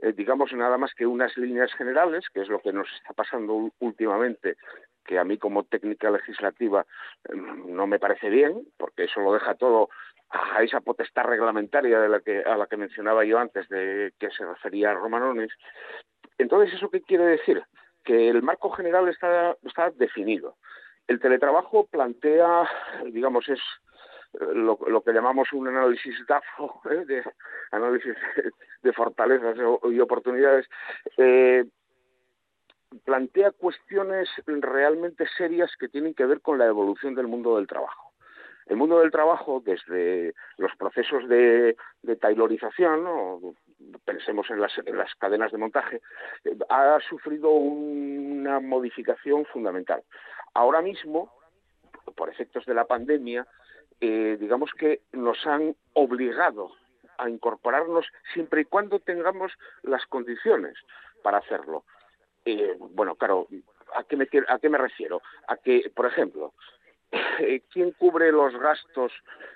eh, 0.00 0.12
digamos, 0.12 0.52
nada 0.52 0.78
más 0.78 0.94
que 0.94 1.06
unas 1.06 1.36
líneas 1.36 1.72
generales, 1.74 2.24
que 2.32 2.40
es 2.40 2.48
lo 2.48 2.60
que 2.60 2.72
nos 2.72 2.88
está 2.94 3.12
pasando 3.12 3.70
últimamente, 3.78 4.56
que 5.04 5.18
a 5.18 5.24
mí 5.24 5.36
como 5.36 5.64
técnica 5.64 6.10
legislativa 6.10 6.86
mm, 7.28 7.74
no 7.74 7.86
me 7.86 7.98
parece 7.98 8.30
bien, 8.30 8.66
porque 8.78 9.04
eso 9.04 9.20
lo 9.20 9.34
deja 9.34 9.54
todo 9.54 9.90
a 10.30 10.62
esa 10.62 10.80
potestad 10.80 11.24
reglamentaria 11.24 12.00
de 12.00 12.08
la 12.08 12.20
que, 12.20 12.40
a 12.40 12.56
la 12.56 12.66
que 12.66 12.78
mencionaba 12.78 13.24
yo 13.24 13.38
antes, 13.38 13.68
de 13.68 14.14
que 14.18 14.30
se 14.30 14.46
refería 14.46 14.90
a 14.90 14.94
Romanones. 14.94 15.52
Entonces, 16.38 16.74
¿eso 16.74 16.88
qué 16.88 17.02
quiere 17.02 17.24
decir? 17.24 17.62
Que 18.02 18.30
el 18.30 18.42
marco 18.42 18.70
general 18.70 19.08
está, 19.08 19.56
está 19.62 19.90
definido. 19.90 20.56
El 21.06 21.20
teletrabajo 21.20 21.86
plantea, 21.86 22.66
digamos, 23.04 23.46
es 23.50 23.60
lo, 24.54 25.02
que 25.02 25.12
llamamos 25.12 25.52
un 25.52 25.68
análisis 25.68 26.14
DAFO, 26.26 26.80
¿eh? 26.90 27.04
de 27.06 27.22
análisis 27.70 28.14
de 28.82 28.92
fortalezas 28.92 29.56
y 29.90 30.00
oportunidades, 30.00 30.66
eh, 31.16 31.64
plantea 33.04 33.52
cuestiones 33.52 34.28
realmente 34.46 35.26
serias 35.36 35.70
que 35.78 35.88
tienen 35.88 36.14
que 36.14 36.26
ver 36.26 36.40
con 36.40 36.58
la 36.58 36.66
evolución 36.66 37.14
del 37.14 37.28
mundo 37.28 37.56
del 37.56 37.66
trabajo. 37.66 38.12
El 38.66 38.76
mundo 38.76 39.00
del 39.00 39.10
trabajo, 39.10 39.60
desde 39.64 40.34
los 40.56 40.74
procesos 40.76 41.28
de, 41.28 41.76
de 42.02 42.16
tailorización, 42.16 43.02
¿no? 43.02 43.54
pensemos 44.04 44.48
en 44.50 44.60
las, 44.60 45.14
cadenas 45.18 45.52
de 45.52 45.58
montaje, 45.58 46.00
ha 46.68 46.98
sufrido 47.08 47.50
una 47.50 48.60
modificación 48.60 49.44
fundamental. 49.46 50.02
Ahora 50.54 50.82
mismo, 50.82 51.32
por 52.16 52.28
efectos 52.28 52.64
de 52.66 52.74
la 52.74 52.84
pandemia, 52.84 53.46
eh, 54.04 54.36
digamos 54.40 54.72
que 54.72 55.02
nos 55.12 55.46
han 55.46 55.76
obligado 55.92 56.72
a 57.18 57.30
incorporarnos 57.30 58.04
siempre 58.34 58.62
y 58.62 58.64
cuando 58.64 58.98
tengamos 58.98 59.52
las 59.84 60.04
condiciones 60.06 60.74
para 61.22 61.38
hacerlo. 61.38 61.84
Eh, 62.44 62.76
bueno, 62.78 63.14
claro, 63.14 63.46
¿a 63.94 64.02
qué, 64.02 64.16
me, 64.16 64.26
¿a 64.48 64.58
qué 64.58 64.68
me 64.68 64.78
refiero? 64.78 65.22
A 65.46 65.56
que, 65.56 65.88
por 65.94 66.06
ejemplo, 66.06 66.52
¿quién 67.72 67.92
cubre 67.92 68.32
los 68.32 68.58
gastos 68.58 69.12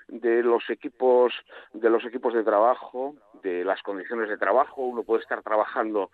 de 0.07 0.41
los 0.43 0.69
equipos 0.69 1.33
de 1.73 1.89
los 1.89 2.05
equipos 2.05 2.33
de 2.33 2.45
trabajo, 2.45 3.15
de 3.43 3.65
las 3.65 3.81
condiciones 3.81 4.29
de 4.29 4.37
trabajo? 4.37 4.81
Uno 4.81 5.03
puede 5.03 5.23
estar 5.23 5.43
trabajando 5.43 6.09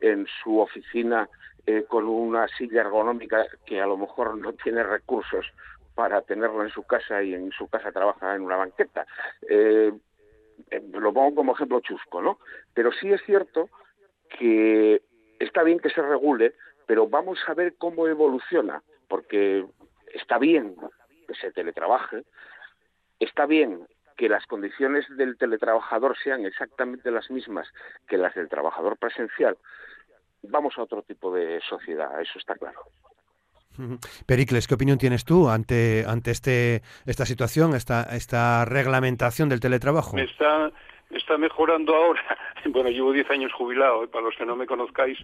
en 0.00 0.26
su 0.42 0.58
oficina 0.58 1.28
eh, 1.66 1.84
con 1.86 2.08
una 2.08 2.48
silla 2.48 2.80
ergonómica 2.80 3.46
que 3.66 3.78
a 3.78 3.86
lo 3.86 3.98
mejor 3.98 4.38
no 4.38 4.54
tiene 4.54 4.82
recursos 4.82 5.46
para 5.94 6.22
tenerla 6.22 6.64
en 6.64 6.70
su 6.70 6.82
casa 6.84 7.22
y 7.22 7.34
en 7.34 7.50
su 7.52 7.68
casa 7.68 7.92
trabaja 7.92 8.34
en 8.34 8.42
una 8.42 8.56
banqueta. 8.56 9.06
Eh, 9.48 9.92
eh, 10.70 10.82
lo 10.92 11.12
pongo 11.12 11.34
como 11.36 11.54
ejemplo 11.54 11.80
chusco, 11.80 12.22
¿no? 12.22 12.38
Pero 12.74 12.92
sí 12.92 13.12
es 13.12 13.22
cierto 13.24 13.68
que 14.38 15.02
está 15.38 15.62
bien 15.62 15.78
que 15.78 15.90
se 15.90 16.02
regule, 16.02 16.54
pero 16.86 17.08
vamos 17.08 17.38
a 17.46 17.54
ver 17.54 17.74
cómo 17.76 18.08
evoluciona, 18.08 18.82
porque 19.08 19.66
está 20.12 20.38
bien 20.38 20.76
que 21.26 21.34
se 21.34 21.52
teletrabaje, 21.52 22.24
está 23.20 23.46
bien 23.46 23.86
que 24.16 24.28
las 24.28 24.46
condiciones 24.46 25.04
del 25.16 25.36
teletrabajador 25.36 26.16
sean 26.22 26.44
exactamente 26.44 27.10
las 27.10 27.30
mismas 27.30 27.68
que 28.06 28.16
las 28.16 28.34
del 28.34 28.48
trabajador 28.48 28.96
presencial, 28.96 29.56
vamos 30.42 30.78
a 30.78 30.82
otro 30.82 31.02
tipo 31.02 31.34
de 31.34 31.60
sociedad, 31.68 32.20
eso 32.20 32.38
está 32.38 32.54
claro. 32.54 32.80
Pericles, 34.26 34.66
¿qué 34.66 34.74
opinión 34.74 34.98
tienes 34.98 35.24
tú 35.24 35.48
ante 35.48 36.04
ante 36.06 36.30
este 36.30 36.82
esta 37.06 37.26
situación, 37.26 37.74
esta 37.74 38.02
esta 38.14 38.64
reglamentación 38.64 39.48
del 39.48 39.60
teletrabajo? 39.60 40.16
Me 40.16 40.24
está 40.24 40.70
está 41.10 41.38
mejorando 41.38 41.94
ahora. 41.94 42.22
Bueno, 42.66 42.88
llevo 42.88 43.12
10 43.12 43.30
años 43.30 43.52
jubilado, 43.52 44.04
¿eh? 44.04 44.08
para 44.08 44.24
los 44.24 44.34
que 44.36 44.46
no 44.46 44.56
me 44.56 44.66
conozcáis, 44.66 45.18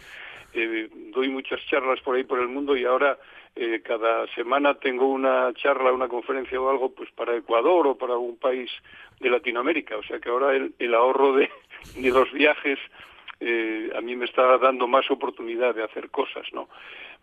eh, 0.52 0.90
doy 1.10 1.30
muchas 1.30 1.58
charlas 1.64 1.98
por 2.02 2.14
ahí 2.14 2.22
por 2.22 2.38
el 2.38 2.48
mundo 2.48 2.76
y 2.76 2.84
ahora 2.84 3.18
eh, 3.56 3.80
cada 3.82 4.26
semana 4.34 4.74
tengo 4.74 5.06
una 5.06 5.50
charla, 5.54 5.90
una 5.90 6.06
conferencia 6.06 6.60
o 6.60 6.68
algo, 6.68 6.92
pues 6.94 7.10
para 7.12 7.34
Ecuador 7.34 7.86
o 7.86 7.94
para 7.96 8.14
un 8.18 8.36
país 8.36 8.70
de 9.20 9.30
Latinoamérica. 9.30 9.96
O 9.96 10.02
sea 10.02 10.18
que 10.18 10.28
ahora 10.28 10.54
el, 10.54 10.74
el 10.78 10.94
ahorro 10.94 11.32
de, 11.32 11.48
de 11.96 12.10
los 12.10 12.30
viajes 12.30 12.78
a 13.96 14.00
mí 14.02 14.14
me 14.16 14.26
está 14.26 14.58
dando 14.58 14.86
más 14.86 15.10
oportunidad 15.10 15.74
de 15.74 15.82
hacer 15.82 16.10
cosas, 16.10 16.46
¿no? 16.52 16.68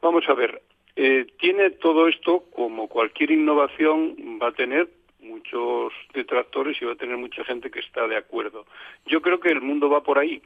Vamos 0.02 0.28
a 0.28 0.34
ver, 0.34 0.64
eh, 1.00 1.28
tiene 1.40 1.70
todo 1.70 2.08
esto, 2.08 2.46
como 2.56 2.88
cualquier 2.88 3.30
innovación, 3.30 4.16
va 4.42 4.48
a 4.48 4.52
tener 4.54 4.90
muchos 5.20 5.94
detractores 6.12 6.82
y 6.82 6.86
va 6.86 6.94
a 6.94 6.96
tener 6.96 7.18
mucha 7.18 7.44
gente 7.44 7.70
que 7.70 7.82
está 7.82 8.08
de 8.08 8.18
acuerdo. 8.18 8.66
Yo 9.06 9.22
creo 9.22 9.40
que 9.40 9.50
el 9.50 9.62
mundo 9.62 9.92
va 9.92 10.02
por 10.02 10.18
ahí. 10.18 10.42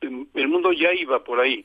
El 0.00 0.46
mundo 0.46 0.72
ya 0.72 0.92
iba 0.92 1.24
por 1.24 1.40
ahí 1.40 1.64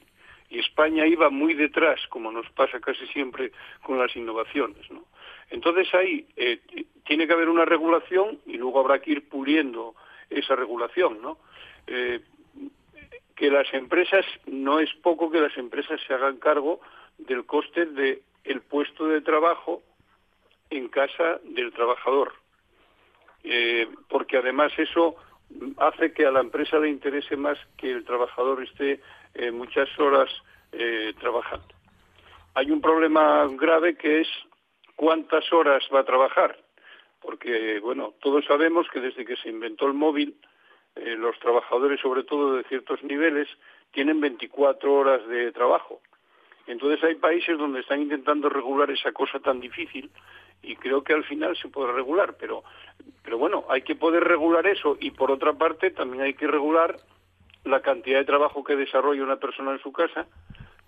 y 0.49 0.57
España 0.57 1.05
iba 1.05 1.29
muy 1.29 1.53
detrás, 1.53 1.99
como 2.09 2.31
nos 2.31 2.49
pasa 2.53 2.79
casi 2.79 3.05
siempre 3.07 3.51
con 3.83 3.99
las 3.99 4.15
innovaciones. 4.15 4.89
¿no? 4.89 5.05
Entonces 5.51 5.93
ahí 5.93 6.25
eh, 6.37 6.61
tiene 7.05 7.27
que 7.27 7.33
haber 7.33 7.49
una 7.49 7.65
regulación 7.65 8.39
y 8.47 8.57
luego 8.57 8.79
habrá 8.79 8.99
que 8.99 9.11
ir 9.11 9.29
puliendo 9.29 9.93
esa 10.31 10.55
regulación. 10.55 11.21
¿no? 11.21 11.37
Eh, 11.85 12.19
que 13.35 13.51
las 13.51 13.71
empresas, 13.75 14.25
no 14.47 14.79
es 14.79 14.91
poco 15.03 15.29
que 15.29 15.41
las 15.41 15.55
empresas 15.57 16.01
se 16.07 16.15
hagan 16.15 16.37
cargo 16.37 16.79
del 17.17 17.45
coste 17.45 17.85
del 17.85 18.21
el 18.43 18.61
puesto 18.61 19.07
de 19.07 19.21
trabajo 19.21 19.81
en 20.69 20.87
casa 20.87 21.39
del 21.43 21.71
trabajador. 21.73 22.33
Eh, 23.43 23.87
porque 24.09 24.37
además 24.37 24.71
eso 24.77 25.15
hace 25.77 26.13
que 26.13 26.25
a 26.25 26.31
la 26.31 26.39
empresa 26.39 26.79
le 26.79 26.89
interese 26.89 27.35
más 27.35 27.57
que 27.77 27.91
el 27.91 28.03
trabajador 28.03 28.63
esté 28.63 29.01
eh, 29.33 29.51
muchas 29.51 29.87
horas 29.99 30.29
eh, 30.71 31.13
trabajando. 31.19 31.67
Hay 32.55 32.71
un 32.71 32.81
problema 32.81 33.47
grave 33.51 33.97
que 33.97 34.21
es 34.21 34.27
cuántas 34.95 35.51
horas 35.51 35.83
va 35.93 35.99
a 35.99 36.05
trabajar, 36.05 36.57
porque 37.21 37.79
bueno, 37.79 38.13
todos 38.21 38.45
sabemos 38.45 38.87
que 38.91 39.01
desde 39.01 39.25
que 39.25 39.35
se 39.35 39.49
inventó 39.49 39.87
el 39.87 39.93
móvil, 39.93 40.35
los 40.95 41.37
trabajadores, 41.39 41.99
sobre 41.99 42.23
todo 42.23 42.55
de 42.55 42.63
ciertos 42.63 43.03
niveles, 43.03 43.49
tienen 43.91 44.21
24 44.21 44.93
horas 44.93 45.27
de 45.27 45.51
trabajo. 45.51 45.99
Entonces 46.67 47.03
hay 47.03 47.15
países 47.15 47.57
donde 47.57 47.81
están 47.81 48.01
intentando 48.01 48.49
regular 48.49 48.89
esa 48.89 49.11
cosa 49.11 49.39
tan 49.39 49.59
difícil 49.59 50.09
y 50.63 50.75
creo 50.75 51.03
que 51.03 51.13
al 51.13 51.23
final 51.23 51.55
se 51.57 51.67
puede 51.67 51.91
regular, 51.91 52.35
pero, 52.39 52.63
pero 53.23 53.37
bueno, 53.37 53.65
hay 53.69 53.83
que 53.83 53.95
poder 53.95 54.23
regular 54.23 54.65
eso 54.65 54.97
y 54.99 55.11
por 55.11 55.31
otra 55.31 55.53
parte 55.53 55.91
también 55.91 56.23
hay 56.23 56.33
que 56.33 56.47
regular 56.47 56.97
la 57.63 57.81
cantidad 57.81 58.19
de 58.19 58.25
trabajo 58.25 58.63
que 58.63 58.75
desarrolla 58.75 59.23
una 59.23 59.37
persona 59.37 59.71
en 59.71 59.79
su 59.79 59.91
casa 59.91 60.27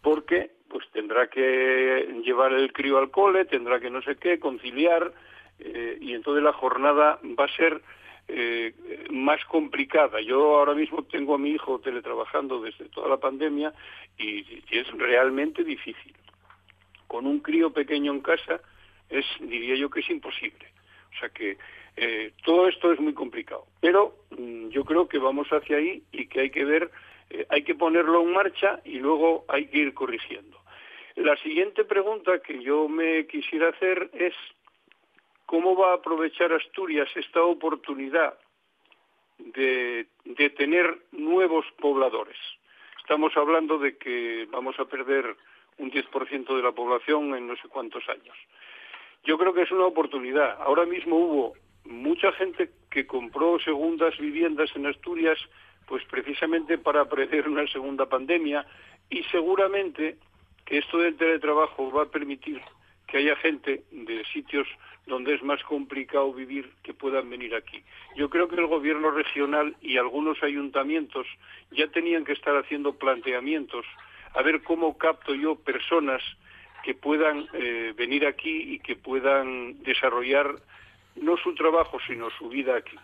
porque 0.01 0.51
pues 0.69 0.85
tendrá 0.91 1.27
que 1.27 2.21
llevar 2.23 2.53
el 2.53 2.71
crío 2.73 2.97
al 2.97 3.11
cole, 3.11 3.45
tendrá 3.45 3.79
que 3.79 3.89
no 3.89 4.01
sé 4.01 4.15
qué, 4.15 4.39
conciliar 4.39 5.13
eh, 5.59 5.97
y 6.01 6.13
entonces 6.13 6.43
la 6.43 6.53
jornada 6.53 7.19
va 7.39 7.45
a 7.45 7.55
ser 7.55 7.81
eh, 8.29 8.73
más 9.09 9.43
complicada. 9.45 10.19
Yo 10.21 10.57
ahora 10.57 10.73
mismo 10.73 11.03
tengo 11.03 11.35
a 11.35 11.37
mi 11.37 11.51
hijo 11.51 11.79
teletrabajando 11.79 12.61
desde 12.61 12.89
toda 12.89 13.07
la 13.07 13.17
pandemia 13.17 13.73
y, 14.17 14.45
es 14.69 14.91
realmente 14.97 15.63
difícil. 15.63 16.13
Con 17.07 17.25
un 17.25 17.39
crío 17.39 17.71
pequeño 17.71 18.11
en 18.11 18.19
casa 18.19 18.59
es, 19.09 19.25
diría 19.39 19.75
yo 19.75 19.89
que 19.89 20.01
es 20.01 20.09
imposible. 20.09 20.67
O 21.15 21.19
sea 21.19 21.29
que 21.29 21.57
eh, 21.95 22.33
todo 22.43 22.67
esto 22.67 22.91
es 22.91 22.99
muy 22.99 23.13
complicado. 23.13 23.65
Pero 23.79 24.15
mm, 24.37 24.69
yo 24.69 24.83
creo 24.83 25.07
que 25.07 25.19
vamos 25.19 25.47
hacia 25.47 25.77
ahí 25.77 26.03
y 26.11 26.27
que 26.27 26.41
hay 26.41 26.49
que 26.49 26.65
ver, 26.65 26.91
eh, 27.29 27.45
hay 27.49 27.63
que 27.63 27.75
ponerlo 27.75 28.21
en 28.21 28.33
marcha 28.33 28.81
y 28.83 28.99
luego 28.99 29.45
hay 29.47 29.67
que 29.67 29.77
ir 29.79 29.93
corrigiendo. 29.93 30.57
La 31.15 31.35
siguiente 31.37 31.85
pregunta 31.85 32.39
que 32.39 32.61
yo 32.61 32.87
me 32.89 33.25
quisiera 33.25 33.69
hacer 33.69 34.11
es 34.13 34.35
¿Cómo 35.47 35.77
va 35.77 35.91
a 35.91 35.95
aprovechar 35.95 36.51
Asturias 36.51 37.07
esta 37.15 37.41
oportunidad 37.41 38.37
de, 39.37 40.05
tener 40.57 40.99
nuevos 41.13 41.65
pobladores? 41.79 42.35
Estamos 42.99 43.31
hablando 43.37 43.77
de 43.77 43.97
que 43.97 44.45
vamos 44.51 44.77
a 44.77 44.83
perder 44.83 45.37
un 45.77 45.89
10% 45.89 46.53
de 46.53 46.61
la 46.61 46.73
población 46.73 47.33
en 47.33 47.47
no 47.47 47.55
sé 47.55 47.69
cuántos 47.69 48.03
años. 48.09 48.35
Yo 49.23 49.37
creo 49.37 49.53
que 49.53 49.61
es 49.61 49.71
una 49.71 49.85
oportunidad. 49.85 50.61
Ahora 50.61 50.85
mismo 50.85 51.15
hubo 51.15 51.53
mucha 51.85 52.33
gente 52.33 52.69
que 52.91 53.07
compró 53.07 53.57
segundas 53.59 54.17
viviendas 54.17 54.69
en 54.75 54.85
Asturias, 54.85 55.39
pues 55.87 56.03
precisamente 56.11 56.77
para 56.77 57.05
prever 57.05 57.47
una 57.47 57.65
segunda 57.67 58.05
pandemia 58.07 58.67
y 59.09 59.23
seguramente 59.31 60.17
que 60.65 60.79
esto 60.79 60.97
del 60.97 61.15
teletrabajo 61.15 61.89
va 61.89 62.03
a 62.03 62.11
permitir 62.11 62.61
que 63.07 63.17
haya 63.17 63.35
gente 63.37 63.83
de 63.91 64.25
sitios 64.33 64.67
donde 65.05 65.33
es 65.33 65.41
más 65.41 65.63
complicado 65.63 66.33
vivir 66.33 66.69
que 66.83 66.93
puedan 66.93 67.29
venir 67.29 67.55
aquí. 67.55 67.81
Yo 68.15 68.29
creo 68.29 68.47
que 68.49 68.55
el 68.55 68.67
gobierno 68.67 69.09
regional 69.09 69.75
y 69.81 69.97
algunos 69.97 70.43
ayuntamientos 70.43 71.25
ya 71.71 71.87
tenían 71.87 72.25
que 72.25 72.33
estar 72.33 72.55
haciendo 72.57 72.93
planteamientos 72.93 73.85
a 74.33 74.41
ver 74.41 74.61
cómo 74.63 74.97
capto 74.97 75.33
yo 75.33 75.55
personas 75.55 76.21
que 76.83 76.93
puedan 76.93 77.47
eh, 77.53 77.93
venir 77.97 78.25
aquí 78.25 78.73
y 78.73 78.79
que 78.79 78.95
puedan 78.95 79.81
desarrollar 79.83 80.55
no 81.15 81.37
su 81.37 81.55
trabajo, 81.55 81.97
sino 82.05 82.29
su 82.31 82.49
vida 82.49 82.77
aquí. 82.77 82.97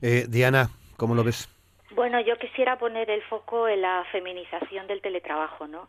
Eh, 0.00 0.26
Diana, 0.28 0.68
¿cómo 0.96 1.14
lo 1.14 1.24
ves? 1.24 1.48
Bueno, 1.90 2.20
yo 2.20 2.36
quisiera 2.38 2.78
poner 2.78 3.10
el 3.10 3.22
foco 3.22 3.68
en 3.68 3.82
la 3.82 4.04
feminización 4.12 4.86
del 4.86 5.00
teletrabajo, 5.00 5.66
¿no? 5.66 5.88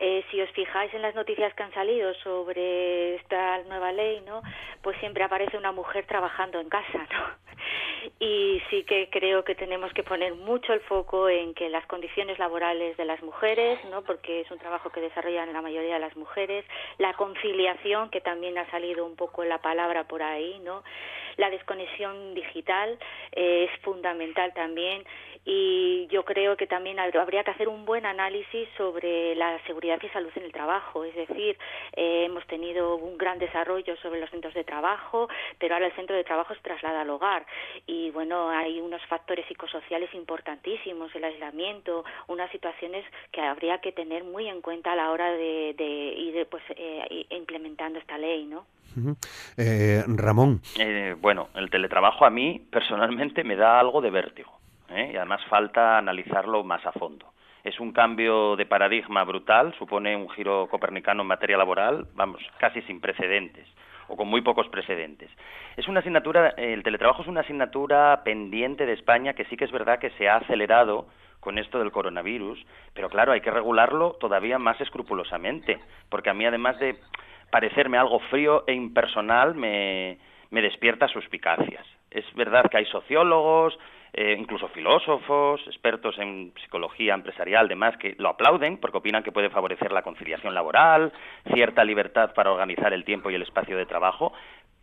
Eh, 0.00 0.24
si 0.30 0.40
os 0.40 0.50
fijáis 0.50 0.94
en 0.94 1.02
las 1.02 1.14
noticias 1.14 1.52
que 1.54 1.62
han 1.64 1.74
salido 1.74 2.14
sobre 2.22 3.16
esta 3.16 3.58
nueva 3.64 3.90
ley, 3.90 4.20
¿no? 4.24 4.42
Pues 4.80 4.96
siempre 5.00 5.24
aparece 5.24 5.56
una 5.56 5.72
mujer 5.72 6.06
trabajando 6.06 6.60
en 6.60 6.68
casa, 6.68 7.06
¿no? 7.12 7.48
Y 8.20 8.62
sí 8.70 8.84
que 8.84 9.10
creo 9.10 9.44
que 9.44 9.56
tenemos 9.56 9.92
que 9.92 10.04
poner 10.04 10.34
mucho 10.34 10.72
el 10.72 10.80
foco 10.80 11.28
en 11.28 11.52
que 11.52 11.68
las 11.68 11.84
condiciones 11.86 12.38
laborales 12.38 12.96
de 12.96 13.04
las 13.04 13.20
mujeres, 13.22 13.84
¿no? 13.90 14.02
Porque 14.02 14.40
es 14.40 14.50
un 14.52 14.58
trabajo 14.58 14.90
que 14.90 15.00
desarrollan 15.00 15.52
la 15.52 15.62
mayoría 15.62 15.94
de 15.94 16.00
las 16.00 16.16
mujeres, 16.16 16.64
la 16.98 17.14
conciliación, 17.14 18.10
que 18.10 18.20
también 18.20 18.56
ha 18.56 18.70
salido 18.70 19.04
un 19.04 19.16
poco 19.16 19.44
la 19.44 19.58
palabra 19.58 20.04
por 20.04 20.22
ahí, 20.22 20.60
¿no? 20.60 20.84
La 21.36 21.50
desconexión 21.50 22.34
digital 22.34 22.98
eh, 23.32 23.68
es 23.70 23.80
fundamental 23.82 24.52
también 24.54 25.04
y 25.44 26.06
yo 26.10 26.24
creo 26.24 26.56
que 26.56 26.66
también 26.66 26.98
habría 26.98 27.44
que 27.44 27.50
hacer 27.50 27.68
un 27.68 27.84
buen 27.84 28.06
análisis 28.06 28.68
sobre 28.76 29.34
la 29.34 29.58
seguridad 29.66 29.98
y 30.02 30.08
salud 30.08 30.30
en 30.34 30.44
el 30.44 30.52
trabajo. 30.52 31.04
Es 31.04 31.14
decir, 31.14 31.56
eh, 31.96 32.24
hemos 32.24 32.46
tenido 32.46 32.96
un 32.96 33.16
gran 33.16 33.38
desarrollo 33.38 33.96
sobre 33.98 34.20
los 34.20 34.30
centros 34.30 34.54
de 34.54 34.64
trabajo, 34.64 35.28
pero 35.58 35.74
ahora 35.74 35.86
el 35.86 35.94
centro 35.94 36.16
de 36.16 36.24
trabajo 36.24 36.54
se 36.54 36.60
traslada 36.60 37.02
al 37.02 37.10
hogar 37.10 37.46
y 37.86 38.10
bueno, 38.10 38.48
hay 38.50 38.80
unos 38.80 39.04
factores 39.06 39.46
psicosociales 39.46 39.68
sociales 39.80 40.12
importantísimos, 40.14 41.14
el 41.14 41.24
aislamiento, 41.24 42.04
unas 42.26 42.50
situaciones 42.50 43.04
que 43.32 43.40
habría 43.40 43.78
que 43.78 43.92
tener 43.92 44.24
muy 44.24 44.48
en 44.48 44.60
cuenta 44.60 44.92
a 44.92 44.96
la 44.96 45.10
hora 45.10 45.30
de, 45.32 46.14
ir 46.16 46.46
pues, 46.50 46.62
eh, 46.70 47.26
implementando 47.30 47.98
esta 47.98 48.18
ley, 48.18 48.44
¿no? 48.46 48.66
Eh, 49.56 50.02
Ramón. 50.06 50.60
Eh, 50.78 51.14
bueno, 51.20 51.48
el 51.54 51.70
teletrabajo 51.70 52.24
a 52.24 52.30
mí 52.30 52.60
personalmente 52.70 53.44
me 53.44 53.54
da 53.54 53.78
algo 53.78 54.00
de 54.00 54.10
vértigo 54.10 54.57
y 54.90 55.16
además 55.16 55.44
falta 55.46 55.98
analizarlo 55.98 56.64
más 56.64 56.84
a 56.86 56.92
fondo. 56.92 57.26
Es 57.64 57.78
un 57.80 57.92
cambio 57.92 58.56
de 58.56 58.66
paradigma 58.66 59.24
brutal, 59.24 59.74
supone 59.78 60.16
un 60.16 60.30
giro 60.30 60.68
copernicano 60.70 61.22
en 61.22 61.28
materia 61.28 61.58
laboral, 61.58 62.06
vamos, 62.14 62.40
casi 62.58 62.80
sin 62.82 63.00
precedentes 63.00 63.68
o 64.08 64.16
con 64.16 64.26
muy 64.26 64.40
pocos 64.40 64.68
precedentes. 64.68 65.30
Es 65.76 65.86
una 65.86 66.00
asignatura, 66.00 66.54
el 66.56 66.82
teletrabajo 66.82 67.22
es 67.22 67.28
una 67.28 67.42
asignatura 67.42 68.22
pendiente 68.24 68.86
de 68.86 68.94
España 68.94 69.34
que 69.34 69.44
sí 69.46 69.56
que 69.56 69.66
es 69.66 69.70
verdad 69.70 69.98
que 69.98 70.10
se 70.10 70.28
ha 70.28 70.36
acelerado 70.36 71.06
con 71.40 71.58
esto 71.58 71.78
del 71.78 71.92
coronavirus, 71.92 72.58
pero 72.94 73.08
claro, 73.08 73.32
hay 73.32 73.40
que 73.40 73.50
regularlo 73.50 74.14
todavía 74.14 74.58
más 74.58 74.80
escrupulosamente, 74.80 75.78
porque 76.08 76.30
a 76.30 76.34
mí 76.34 76.44
además 76.44 76.78
de 76.78 76.96
parecerme 77.50 77.98
algo 77.98 78.18
frío 78.30 78.64
e 78.66 78.72
impersonal 78.72 79.54
me, 79.54 80.18
me 80.50 80.62
despierta 80.62 81.06
suspicacias. 81.08 81.86
Es 82.10 82.24
verdad 82.34 82.68
que 82.70 82.78
hay 82.78 82.86
sociólogos, 82.86 83.78
eh, 84.12 84.36
incluso 84.38 84.68
filósofos, 84.68 85.60
expertos 85.66 86.18
en 86.18 86.52
psicología 86.62 87.14
empresarial, 87.14 87.68
demás, 87.68 87.96
que 87.96 88.14
lo 88.18 88.30
aplauden 88.30 88.78
porque 88.78 88.98
opinan 88.98 89.22
que 89.22 89.32
puede 89.32 89.50
favorecer 89.50 89.92
la 89.92 90.02
conciliación 90.02 90.54
laboral, 90.54 91.12
cierta 91.52 91.84
libertad 91.84 92.32
para 92.34 92.52
organizar 92.52 92.92
el 92.92 93.04
tiempo 93.04 93.30
y 93.30 93.34
el 93.34 93.42
espacio 93.42 93.76
de 93.76 93.86
trabajo, 93.86 94.32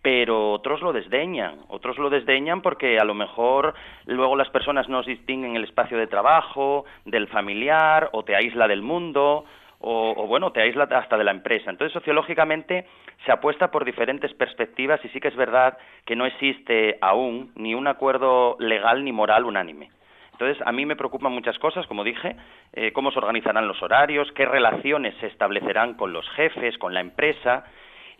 pero 0.01 0.51
otros 0.51 0.81
lo 0.81 0.93
desdeñan, 0.93 1.61
otros 1.67 1.97
lo 1.97 2.11
desdeñan 2.11 2.61
porque 2.61 2.99
a 2.99 3.03
lo 3.03 3.15
mejor 3.15 3.73
luego 4.05 4.35
las 4.35 4.49
personas 4.49 4.87
no 4.87 5.01
distinguen 5.01 5.55
el 5.55 5.63
espacio 5.63 5.97
de 5.97 6.05
trabajo 6.05 6.85
del 7.05 7.27
familiar 7.27 8.09
o 8.11 8.23
te 8.23 8.35
aísla 8.35 8.67
del 8.67 8.83
mundo 8.83 9.45
o, 9.79 10.27
bueno, 10.27 10.51
te 10.51 10.61
aísla 10.61 10.83
hasta 10.83 11.17
de 11.17 11.23
la 11.23 11.31
empresa. 11.31 11.69
Entonces, 11.69 11.93
sociológicamente 11.93 12.85
se 13.25 13.31
apuesta 13.31 13.71
por 13.71 13.85
diferentes 13.85 14.33
perspectivas 14.33 15.03
y 15.03 15.09
sí 15.09 15.19
que 15.19 15.27
es 15.27 15.35
verdad 15.35 15.77
que 16.05 16.15
no 16.15 16.25
existe 16.25 16.97
aún 17.01 17.51
ni 17.55 17.75
un 17.75 17.87
acuerdo 17.87 18.55
legal 18.59 19.03
ni 19.03 19.11
moral 19.11 19.45
unánime. 19.45 19.89
Entonces, 20.31 20.61
a 20.67 20.71
mí 20.73 20.85
me 20.85 20.97
preocupan 20.97 21.31
muchas 21.31 21.57
cosas, 21.59 21.87
como 21.87 22.03
dije, 22.03 22.35
eh, 22.73 22.91
cómo 22.91 23.11
se 23.11 23.19
organizarán 23.19 23.69
los 23.69 23.81
horarios, 23.81 24.29
qué 24.33 24.45
relaciones 24.45 25.15
se 25.21 25.27
establecerán 25.27 25.93
con 25.93 26.11
los 26.11 26.29
jefes, 26.31 26.77
con 26.77 26.93
la 26.93 26.99
empresa, 26.99 27.63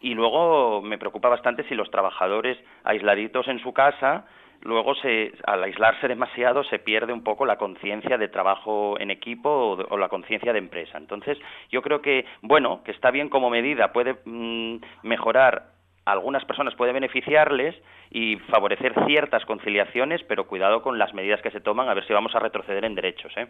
y 0.01 0.13
luego 0.13 0.81
me 0.81 0.97
preocupa 0.97 1.27
bastante 1.27 1.63
si 1.63 1.75
los 1.75 1.91
trabajadores 1.91 2.57
aisladitos 2.83 3.47
en 3.49 3.59
su 3.59 3.73
casa 3.73 4.25
luego 4.65 4.95
se, 4.95 5.31
al 5.45 5.63
aislarse 5.63 6.07
demasiado 6.07 6.63
se 6.63 6.79
pierde 6.79 7.13
un 7.13 7.23
poco 7.23 7.45
la 7.45 7.57
conciencia 7.57 8.17
de 8.17 8.27
trabajo 8.27 8.99
en 8.99 9.11
equipo 9.11 9.77
o, 9.89 9.97
la 9.97 10.09
conciencia 10.09 10.51
de 10.51 10.59
empresa. 10.59 10.97
Entonces, 10.97 11.37
yo 11.71 11.81
creo 11.81 12.01
que, 12.01 12.25
bueno, 12.41 12.81
que 12.83 12.91
está 12.91 13.11
bien 13.11 13.29
como 13.29 13.49
medida, 13.49 13.93
puede 13.93 14.17
mm, 14.25 14.77
mejorar 15.03 15.75
algunas 16.05 16.45
personas 16.45 16.75
puede 16.75 16.93
beneficiarles 16.93 17.75
y 18.11 18.35
favorecer 18.51 18.93
ciertas 19.07 19.43
conciliaciones, 19.45 20.21
pero 20.27 20.45
cuidado 20.47 20.83
con 20.83 20.99
las 20.99 21.15
medidas 21.15 21.41
que 21.41 21.49
se 21.49 21.61
toman, 21.61 21.89
a 21.89 21.95
ver 21.95 22.05
si 22.05 22.13
vamos 22.13 22.35
a 22.35 22.39
retroceder 22.39 22.85
en 22.85 22.93
derechos. 22.93 23.33
¿eh? 23.35 23.47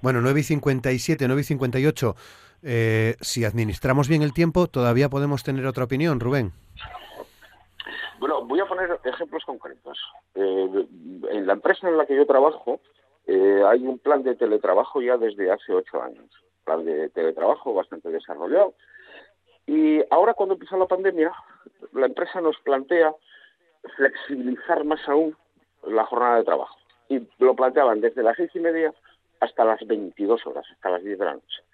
Bueno, 0.00 0.22
9 0.22 0.40
y 0.40 0.42
57, 0.42 1.26
9 1.26 1.40
y 1.40 1.44
58. 1.44 2.16
Eh, 2.62 3.16
si 3.20 3.44
administramos 3.44 4.08
bien 4.08 4.22
el 4.22 4.32
tiempo, 4.32 4.68
todavía 4.68 5.10
podemos 5.10 5.42
tener 5.42 5.66
otra 5.66 5.84
opinión, 5.84 6.18
Rubén. 6.18 6.52
Bueno, 8.22 8.44
voy 8.44 8.60
a 8.60 8.66
poner 8.66 9.00
ejemplos 9.02 9.44
concretos. 9.44 9.98
Eh, 10.36 10.86
en 11.28 11.44
la 11.44 11.54
empresa 11.54 11.88
en 11.88 11.98
la 11.98 12.06
que 12.06 12.14
yo 12.14 12.24
trabajo 12.24 12.78
eh, 13.26 13.64
hay 13.66 13.84
un 13.84 13.98
plan 13.98 14.22
de 14.22 14.36
teletrabajo 14.36 15.02
ya 15.02 15.16
desde 15.16 15.50
hace 15.50 15.74
ocho 15.74 16.00
años. 16.00 16.30
Plan 16.64 16.84
de 16.84 17.08
teletrabajo 17.08 17.74
bastante 17.74 18.10
desarrollado. 18.10 18.74
Y 19.66 20.04
ahora 20.08 20.34
cuando 20.34 20.52
empieza 20.52 20.76
la 20.76 20.86
pandemia, 20.86 21.32
la 21.94 22.06
empresa 22.06 22.40
nos 22.40 22.56
plantea 22.58 23.12
flexibilizar 23.96 24.84
más 24.84 25.00
aún 25.08 25.36
la 25.82 26.04
jornada 26.04 26.36
de 26.36 26.44
trabajo. 26.44 26.76
Y 27.08 27.26
lo 27.40 27.56
planteaban 27.56 28.00
desde 28.00 28.22
las 28.22 28.36
seis 28.36 28.52
y 28.54 28.60
media 28.60 28.94
hasta 29.40 29.64
las 29.64 29.84
22 29.84 30.46
horas, 30.46 30.64
hasta 30.70 30.90
las 30.90 31.02
10 31.02 31.18
de 31.18 31.24
la 31.24 31.34
noche. 31.34 31.64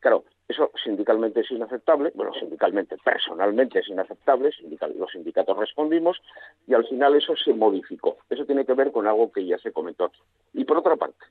Claro, 0.00 0.24
eso 0.48 0.70
sindicalmente 0.82 1.40
es 1.40 1.50
inaceptable, 1.50 2.10
bueno, 2.14 2.32
sindicalmente, 2.32 2.96
personalmente 3.04 3.80
es 3.80 3.88
inaceptable, 3.88 4.50
los 4.96 5.10
sindicatos 5.12 5.58
respondimos 5.58 6.22
y 6.66 6.72
al 6.72 6.86
final 6.86 7.14
eso 7.16 7.36
se 7.36 7.52
modificó. 7.52 8.16
Eso 8.30 8.46
tiene 8.46 8.64
que 8.64 8.72
ver 8.72 8.90
con 8.90 9.06
algo 9.06 9.30
que 9.30 9.44
ya 9.44 9.58
se 9.58 9.72
comentó 9.72 10.06
aquí. 10.06 10.20
Y 10.54 10.64
por 10.64 10.78
otra 10.78 10.96
parte, 10.96 11.22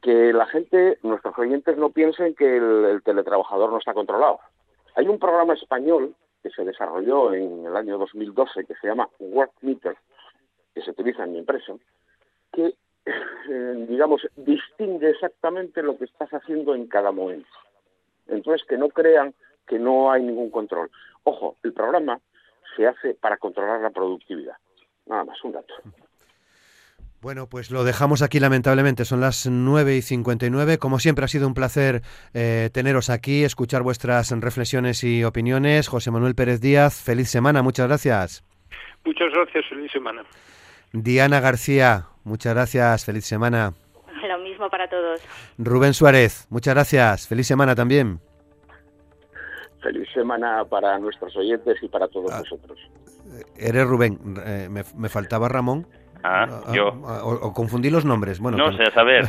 que 0.00 0.32
la 0.32 0.46
gente, 0.46 0.98
nuestros 1.02 1.36
oyentes 1.36 1.76
no 1.76 1.90
piensen 1.90 2.36
que 2.36 2.58
el, 2.58 3.02
teletrabajador 3.04 3.72
no 3.72 3.78
está 3.78 3.92
controlado. 3.92 4.38
Hay 4.94 5.08
un 5.08 5.18
programa 5.18 5.54
español 5.54 6.14
que 6.44 6.50
se 6.50 6.64
desarrolló 6.64 7.34
en 7.34 7.66
el 7.66 7.76
año 7.76 7.98
2012 7.98 8.66
que 8.66 8.74
se 8.76 8.86
llama 8.86 9.08
Work 9.18 9.52
Meter, 9.62 9.96
que 10.74 10.82
se 10.82 10.92
utiliza 10.92 11.24
en 11.24 11.32
mi 11.32 11.38
empresa, 11.38 11.74
que, 12.52 12.74
eh, 13.04 13.86
digamos, 13.88 14.26
distingue 14.36 15.10
exactamente 15.10 15.82
lo 15.82 15.98
que 15.98 16.04
estás 16.04 16.30
haciendo 16.30 16.74
en 16.76 16.86
cada 16.86 17.10
momento. 17.10 17.48
Entonces, 18.30 18.66
que 18.68 18.76
no 18.76 18.88
crean 18.88 19.34
que 19.66 19.78
no 19.78 20.10
hay 20.10 20.22
ningún 20.22 20.50
control. 20.50 20.90
Ojo, 21.24 21.56
el 21.62 21.72
programa 21.72 22.20
se 22.76 22.86
hace 22.86 23.14
para 23.14 23.36
controlar 23.36 23.80
la 23.80 23.90
productividad. 23.90 24.56
Nada 25.06 25.24
más, 25.24 25.42
un 25.44 25.52
dato. 25.52 25.74
Bueno, 27.20 27.46
pues 27.46 27.70
lo 27.70 27.84
dejamos 27.84 28.22
aquí 28.22 28.40
lamentablemente. 28.40 29.04
Son 29.04 29.20
las 29.20 29.46
9 29.46 29.96
y 29.96 30.02
59. 30.02 30.78
Como 30.78 30.98
siempre 30.98 31.24
ha 31.24 31.28
sido 31.28 31.46
un 31.46 31.54
placer 31.54 32.00
eh, 32.32 32.70
teneros 32.72 33.10
aquí, 33.10 33.44
escuchar 33.44 33.82
vuestras 33.82 34.30
reflexiones 34.40 35.04
y 35.04 35.24
opiniones. 35.24 35.88
José 35.88 36.10
Manuel 36.10 36.34
Pérez 36.34 36.60
Díaz, 36.60 37.02
feliz 37.04 37.28
semana. 37.28 37.62
Muchas 37.62 37.88
gracias. 37.88 38.42
Muchas 39.04 39.30
gracias, 39.32 39.66
feliz 39.68 39.92
semana. 39.92 40.24
Diana 40.92 41.40
García, 41.40 42.06
muchas 42.24 42.54
gracias, 42.54 43.04
feliz 43.04 43.24
semana 43.24 43.74
para 44.68 44.88
todos. 44.88 45.20
Rubén 45.58 45.94
Suárez, 45.94 46.46
muchas 46.50 46.74
gracias. 46.74 47.26
Feliz 47.26 47.46
semana 47.46 47.74
también. 47.74 48.20
Feliz 49.80 50.08
semana 50.12 50.64
para 50.64 50.98
nuestros 50.98 51.34
oyentes 51.36 51.78
y 51.82 51.88
para 51.88 52.06
todos 52.08 52.30
ah, 52.32 52.40
nosotros. 52.40 52.78
Eres 53.56 53.86
Rubén. 53.86 54.18
Eh, 54.44 54.68
me, 54.68 55.08
faltaba 55.08 55.48
Ramón. 55.48 55.86
Ah, 56.22 56.46
ah 56.66 56.72
yo. 56.74 56.88
O, 56.88 57.52
confundí 57.54 57.88
los 57.88 58.04
nombres. 58.04 58.40
Bueno, 58.40 58.58
no 58.58 58.76
sé, 58.76 58.82
a 58.82 58.90
saber. 58.90 59.26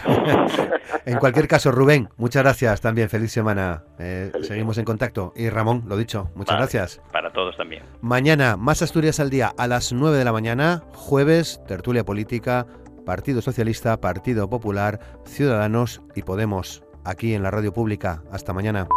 en 1.06 1.18
cualquier 1.20 1.48
caso, 1.48 1.72
Rubén, 1.72 2.10
muchas 2.18 2.44
gracias 2.44 2.82
también. 2.82 3.10
Feliz 3.10 3.32
semana. 3.32 3.84
Eh, 3.98 4.32
seguimos 4.42 4.78
en 4.78 4.84
contacto. 4.84 5.32
Y 5.38 5.50
Ramón, 5.50 5.84
lo 5.88 5.96
dicho, 5.96 6.30
muchas 6.36 6.58
gracias. 6.58 7.02
Para 7.14 7.32
todos 7.32 7.56
también. 7.56 7.84
Mañana, 8.02 8.58
más 8.58 8.82
Asturias 8.82 9.22
al 9.22 9.30
día 9.30 9.54
a 9.58 9.68
las 9.68 9.94
9 9.94 10.18
de 10.18 10.26
la 10.26 10.34
mañana. 10.34 10.84
Jueves, 10.94 11.62
tertulia 11.66 12.04
política 12.04 12.66
Partido 13.06 13.42
Socialista, 13.42 14.00
Partido 14.00 14.50
Popular, 14.50 15.00
Ciudadanos 15.26 16.02
y 16.16 16.24
Podemos, 16.24 16.84
aquí 17.04 17.34
en 17.34 17.44
la 17.44 17.52
radio 17.52 17.74
pública. 17.74 18.24
Hasta 18.32 18.54
mañana. 18.54 18.88